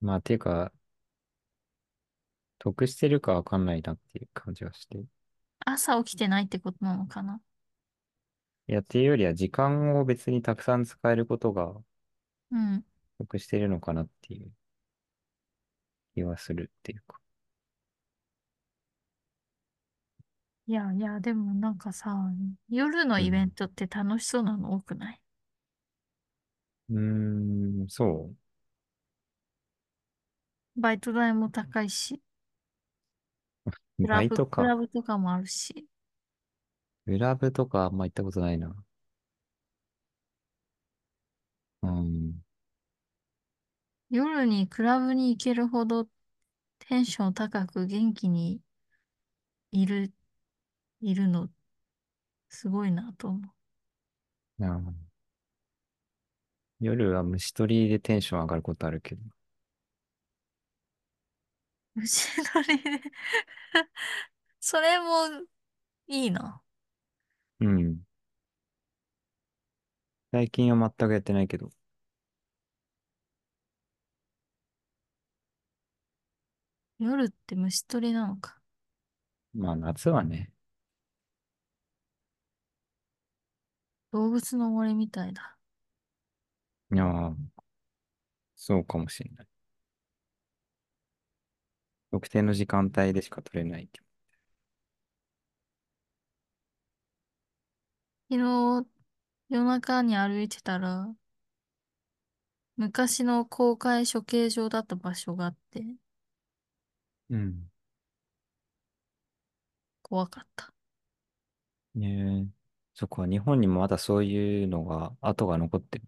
[0.00, 0.72] まあていうか、
[2.58, 5.04] 得してるかわかんないなっていう感じはして。
[5.66, 7.40] 朝起きてないってことなのかな。
[8.68, 11.74] いや、っていうよりは時間を別にたくさん使えることが
[12.50, 12.84] うん。
[13.18, 14.52] 得してるのかなっていう
[16.14, 17.18] 気はするっていうか。
[20.66, 22.16] いやいや、でもなんかさ、
[22.68, 23.52] 夜のイベンうん。
[23.52, 25.22] トって楽しそうなの多くない？
[26.90, 28.32] うーん、そ
[30.76, 32.20] バイト代も高いし、
[33.66, 33.70] う。
[34.02, 34.60] クラブ、バイトか。
[34.60, 35.86] クラブとかもあるし、
[37.04, 38.74] クラブとかあんま行ったことないな。
[41.82, 42.41] うん。
[44.12, 46.06] 夜にクラブに行けるほど
[46.80, 48.60] テンション高く元気に
[49.72, 50.12] いる、
[51.00, 51.50] いるの、
[52.48, 53.52] すごいなと思
[54.58, 55.12] うん
[56.80, 59.22] 夜は虫取りでテンション上がることあるけど。
[61.96, 62.00] う。
[62.00, 62.90] 虫取りで？
[64.60, 65.44] それも
[66.08, 66.62] いいな。
[67.60, 68.04] うん。
[70.30, 71.70] 最近は全くやってないけど。
[77.02, 78.60] 夜って虫取りなのか。
[79.54, 80.52] まあ夏はね。
[84.12, 85.58] 動物の森みたいだ。
[86.92, 87.34] いやー、
[88.56, 89.48] そうかもしれない。
[92.12, 94.06] 特定の時間帯でしか取れないけど。
[98.30, 98.40] 昨
[98.84, 98.88] 日
[99.50, 101.14] 夜中に歩いてたら、
[102.76, 105.82] 昔の公開処刑場だった場所があって、
[107.30, 107.68] うん。
[110.02, 110.72] 怖かった。
[111.94, 112.48] ねえ。
[112.94, 116.04] そこは日本にもまだそういうのが、跡が残ってる。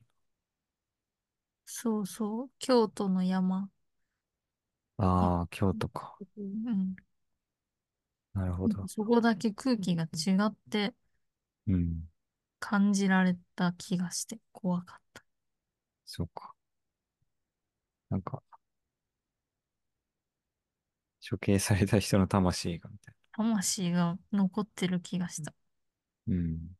[1.66, 2.50] そうそう。
[2.58, 3.70] 京都の山。
[4.96, 6.18] あああ、京都か。
[6.36, 6.96] うん。
[8.34, 8.86] なるほど。
[8.86, 10.94] そこだけ空気が違って
[11.66, 12.08] うん。
[12.58, 15.24] 感じられた気がして怖かった。
[16.06, 16.54] そうか。
[18.10, 18.42] なんか、
[21.28, 25.54] 処刑された人の魂が、みたい魂が残ってる気がした。
[26.26, 26.34] な。
[26.34, 26.76] うん。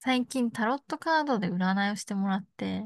[0.00, 2.84] 最近タロットカードで占いをしてもらって、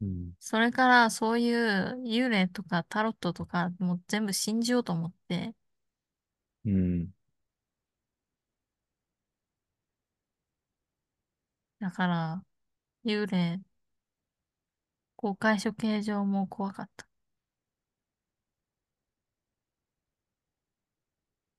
[0.00, 0.32] うん。
[0.40, 5.54] それからそういう幽霊とかタロットとかもう全部信じようと思って、
[6.64, 7.08] うん。
[11.80, 12.44] だから
[13.04, 13.60] 幽霊、
[15.16, 17.06] 公開処刑場も怖かった。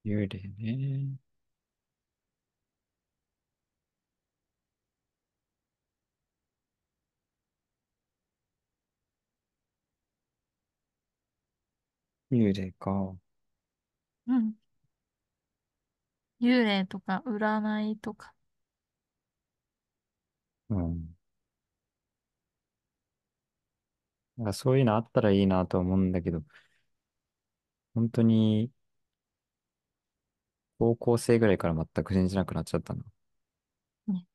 [0.03, 1.17] 幽霊ね。
[12.31, 13.15] 幽霊か。
[14.27, 14.53] うん。
[16.41, 18.34] 幽霊とか占いとか。
[20.69, 21.15] うん。
[24.38, 26.43] なんかそういうのあったらいいなと思うんだけど、
[27.93, 28.71] 本当に
[30.80, 33.03] 高校生ぐらいから全く信じなくなっちゃったな。
[34.07, 34.26] ね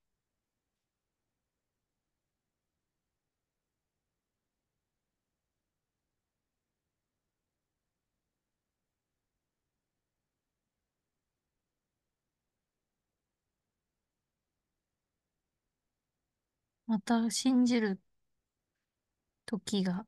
[16.87, 18.01] また信じる
[19.47, 20.07] 時が。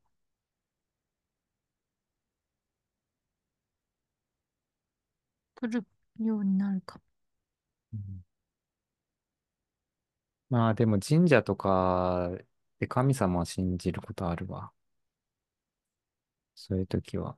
[5.55, 5.85] 来る。
[6.25, 6.99] ようになるか
[7.93, 8.23] うん
[10.49, 12.29] まあでも神社とか
[12.79, 14.71] で神様を信じることあるわ。
[16.55, 17.37] そういう時は。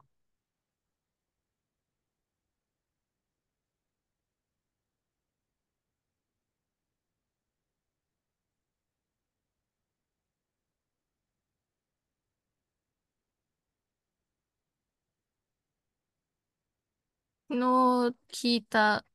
[17.60, 19.06] 日聞いた、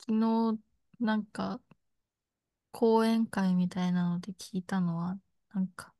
[0.00, 0.58] 昨日
[1.00, 1.60] なんか
[2.72, 5.18] 講演会みたいなので聞いたのは、
[5.54, 5.94] なんか、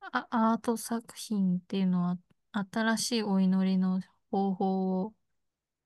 [0.00, 2.18] あ、アート作品っていうのは
[2.52, 4.00] 新しいお祈りの
[4.30, 5.14] 方法を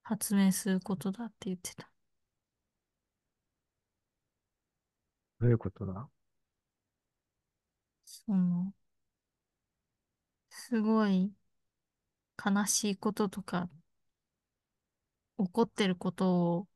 [0.03, 1.91] 発明することだって言ってた。
[5.41, 6.09] どういうことだ？
[8.05, 8.73] その、
[10.49, 11.33] すごい
[12.45, 13.69] 悲しいこととか、
[15.39, 16.69] 起こってることを、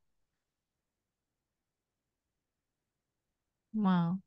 [3.75, 4.19] ま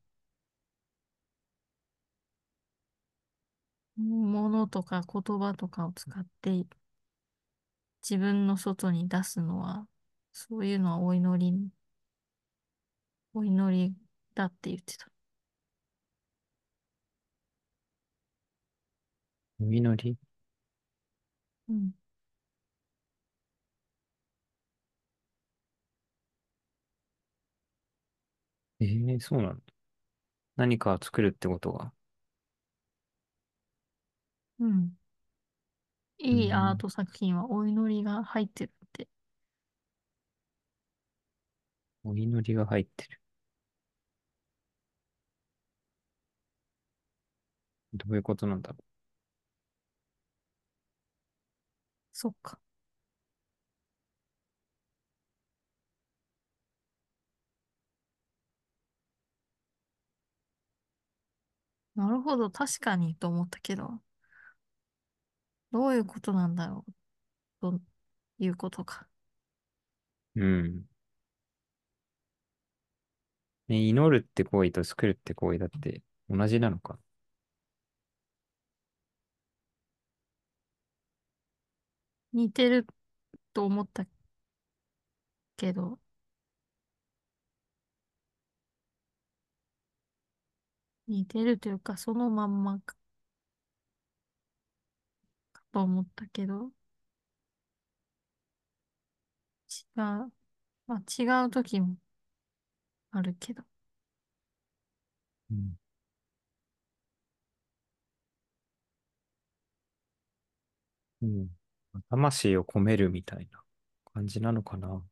[3.98, 6.64] あ、ものとか言葉とかを使って
[8.02, 9.88] 自分の外に出すのは、
[10.32, 11.70] そういうのはお祈り、
[13.34, 13.94] お祈り
[14.34, 15.08] だって言ってた。
[19.60, 20.16] お祈り？
[21.68, 21.94] うん。
[28.80, 29.62] ええー、そうなんだ。
[30.56, 31.92] 何かを作るってことが。
[34.58, 34.96] うん。
[36.18, 36.76] いいアーうん。
[36.76, 39.06] ト作品はお祈りが入ってるって。
[42.04, 43.20] お祈りが入ってる。
[47.94, 48.76] どういうことなんだろ
[52.14, 52.58] そっか。
[61.96, 64.00] なるほど、確かにと思ったけど、
[65.72, 66.92] どういうことなんだろう、
[67.62, 67.80] と
[68.40, 69.08] いうことか。
[70.36, 70.44] う。
[70.44, 70.84] ん。
[73.68, 76.98] ね、祈るって行為と作るって行為だって同じなのか。
[82.34, 82.86] 似てる
[83.54, 84.06] と思った
[85.56, 85.98] けど、
[91.08, 92.94] 似てるというか、そのまんまか
[95.72, 96.70] と思ったけど、
[99.68, 100.32] 違う、
[100.88, 101.96] まあ違う時も
[103.12, 103.64] あるけど。
[105.50, 105.78] うん
[111.22, 111.48] うん。
[112.10, 113.62] 魂を込めるみたいな
[114.12, 115.02] 感じなのかな。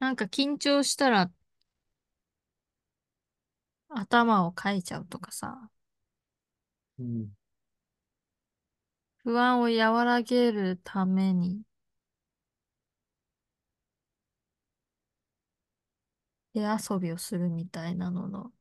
[0.00, 1.30] なんか緊張したら
[3.90, 5.68] 頭をかいちゃうとかさ、
[6.98, 7.30] うん。
[9.22, 11.62] 不安を和らげるために
[16.52, 18.52] 手遊びをするみたいなのの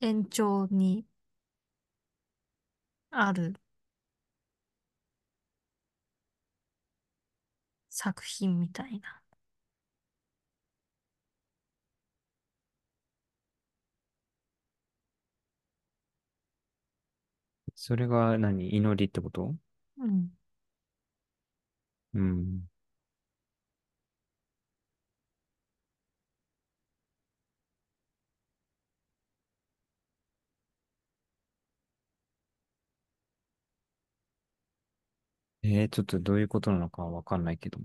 [0.00, 1.04] 延長に
[3.10, 3.56] ある
[7.90, 9.20] 作品みたいな。
[17.74, 18.74] それが何？
[18.74, 19.54] 祈りってこと？
[19.98, 20.30] うん。
[22.14, 22.68] うん。
[35.66, 37.78] えー、ちょっとどういうことなのかわかんないけど。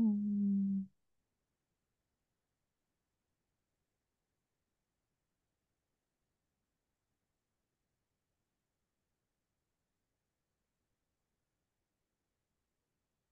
[0.00, 0.86] うん。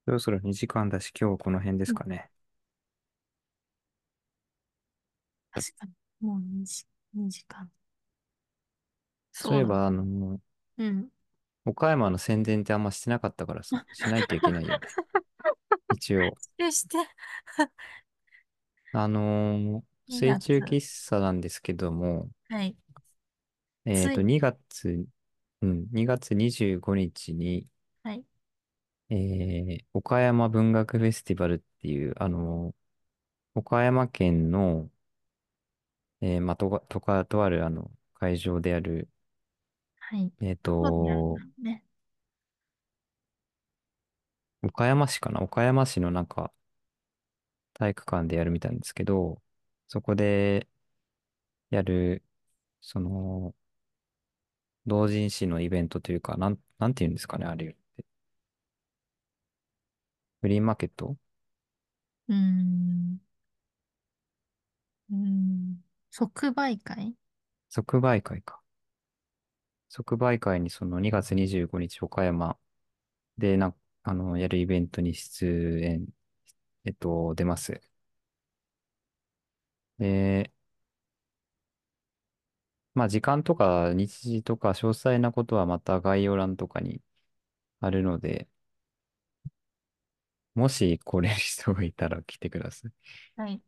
[0.07, 2.33] そろそろ2時間だし、今日この辺ですかね。
[5.53, 5.93] 確かに。
[6.27, 7.71] もう2時、2時間。
[9.33, 9.55] そうだ。
[9.55, 10.41] そういえば、あの、
[10.79, 11.11] うん。
[11.65, 14.81] 岡山の宣伝ってあんましてなかったからさ、しないといけないよね。
[15.99, 16.39] 一応。
[16.57, 16.99] でして、
[18.93, 20.79] あのー水2中月。
[20.79, 22.77] 喫茶なんですけども、はい。
[23.85, 25.07] えっと、つい、2月、
[25.63, 27.67] うん、2月25日に、
[28.03, 28.25] はい。
[29.11, 32.75] えー岡山文学フェスティバルっていう、あのー
[33.61, 34.91] 岡山県の、
[36.21, 39.09] えーまあ、とが、とか、とあるあの、会場である、
[40.01, 40.33] はい。
[40.41, 41.85] えっどこにあるんだと、ね。
[44.63, 45.41] 岡山市かな？
[45.43, 46.53] 岡山市のなんか、
[47.75, 49.41] 体育館でやるみたいなんですけど、
[49.89, 50.69] そこで
[51.71, 52.23] やる、
[52.81, 53.55] その、
[54.87, 58.05] 同人誌のイベントというか、なん、なんていうんですかね、あれって。
[60.41, 61.17] フリーマーケット？
[62.29, 63.21] うーん。
[65.11, 65.83] うーん。
[66.11, 67.15] 即売会？
[67.71, 68.61] 即売会か。
[69.89, 72.57] 即売会にその2月25日岡山
[73.39, 73.75] でな、
[74.09, 75.47] あの、やるイベントに出
[75.83, 76.07] 演、
[76.85, 77.81] えっと、出ます。
[79.99, 80.51] で、
[82.95, 87.01] まあ時間とか日時とか詳細なことはまた概要欄とかに
[87.81, 88.49] あるので、
[90.55, 92.93] もし来れる人がいたら来てください。
[93.37, 93.63] はい。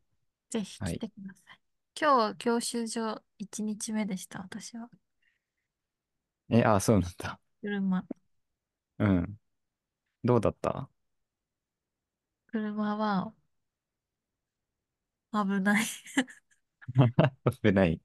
[0.51, 0.95] ぜひはい。
[0.95, 1.61] 来てください。
[2.01, 4.91] 今日、教習所1日目でした、私は。
[6.51, 7.41] え、あ、そうなんだ。
[7.63, 8.05] 車。
[8.99, 9.39] うん。
[10.25, 10.89] どうだった？
[12.53, 13.33] 車は
[15.33, 15.85] 危ない。
[17.63, 18.01] 危ない。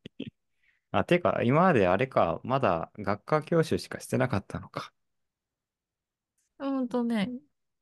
[0.91, 4.93] あ、てか、今まであれか、まだ学科教習しかしてなかったのか。
[6.59, 7.31] うんとね、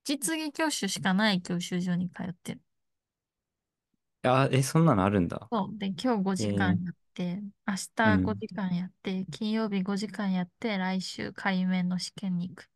[0.03, 2.61] 実技教習しかない教習所に通ってる。
[4.23, 5.51] あ、え、そんなのあるんだ。
[5.51, 5.77] そう。
[5.77, 8.37] で、今日5えー、時間やって、明日うん。
[8.37, 12.69] 5時間やって、金曜日5時間やって、来週対面の試験に行く。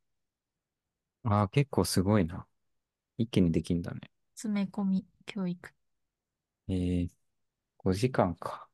[1.29, 2.47] あ、結構すごいな。
[3.17, 4.11] 一気にできんだね。
[4.35, 5.73] 詰め込み教育。
[6.69, 7.09] えー、
[7.77, 8.69] 5時間か。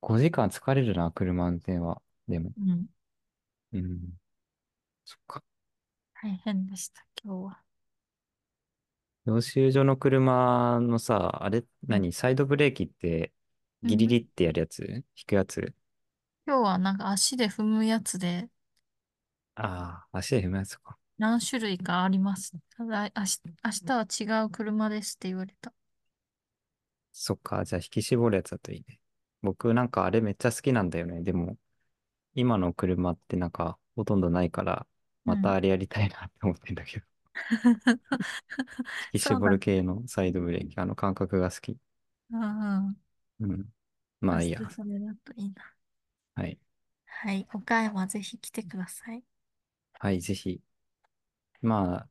[0.00, 2.00] 5時間疲れるな、車運転は。
[2.28, 2.54] でも。
[2.56, 2.88] うん。
[3.72, 4.12] うん。
[5.04, 5.44] そっか。
[6.22, 7.62] 大変でした、今日は。
[9.24, 12.02] 教習所の車のさ、あれ、うん。
[12.02, 13.32] 何サイドブレーキって、
[13.86, 14.82] ギリうんギリってやるやつ？
[15.16, 15.74] 引くやつ？
[16.46, 18.48] 今日はなんか足で踏むやつで、
[19.54, 20.98] ああー、足で踏むやつか。
[21.16, 22.52] 何種類かあります。
[22.76, 23.70] ただ、あし、明
[24.06, 25.72] 日は違う車ですって言われた。
[27.12, 29.00] そっか、じゃあ引き絞るやつだといいね。
[29.42, 31.22] 僕なんかあれめっちゃ好きなんだよね。
[31.22, 31.56] でも、
[32.34, 34.86] 今の車ってなんかほとんどないから、
[35.26, 35.34] うん。
[35.34, 37.06] またあれやりたいなって思ってんだけど。
[39.12, 41.78] 引き絞るそうなん系のサイドブレーキ、あの感覚が好き。
[42.30, 42.38] だ。
[42.38, 43.02] うんうん。
[43.40, 43.68] うん。
[44.20, 44.62] まあいいや。
[44.68, 45.74] それだといいな。
[46.34, 46.58] はい。
[47.06, 47.46] はい。
[47.54, 49.22] 岡山ぜひ来てください。
[50.00, 50.60] はい、ぜひ。
[51.62, 52.08] まあ、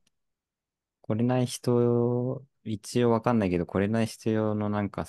[1.02, 5.06] 来れない人、一応わかんないけど、来れない人用のなんか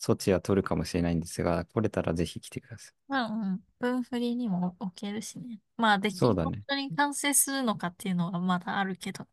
[0.00, 2.94] 措置は取るかもしれないんですが、来れたらぜひ来てください。
[3.08, 3.60] まあ、うん。
[3.78, 5.60] 分振りにも置けるしね。
[5.76, 6.50] まあ、でき、そうだね。
[6.50, 9.26] 本当に完成するのかっていうのはまだあるけど。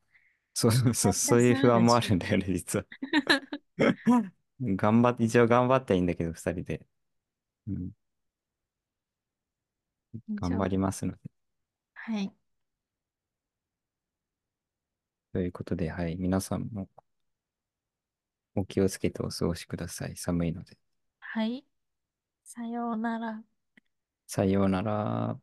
[0.54, 1.84] そうそうそう、そういう不安。
[1.84, 2.86] もあるんだよね、実は。
[4.62, 6.86] 頑張って、一応頑張ってはいいんだけど、二人で。
[7.68, 7.92] うん、
[10.36, 11.20] 頑張りますので。
[11.94, 12.34] はい。
[15.34, 16.90] ということで、はい、皆さんも
[18.56, 20.18] お気をつけてお過ごしください。
[20.18, 20.78] 寒いので。
[21.20, 21.66] はい。
[22.44, 23.42] さようなら。
[24.28, 25.40] さようなら。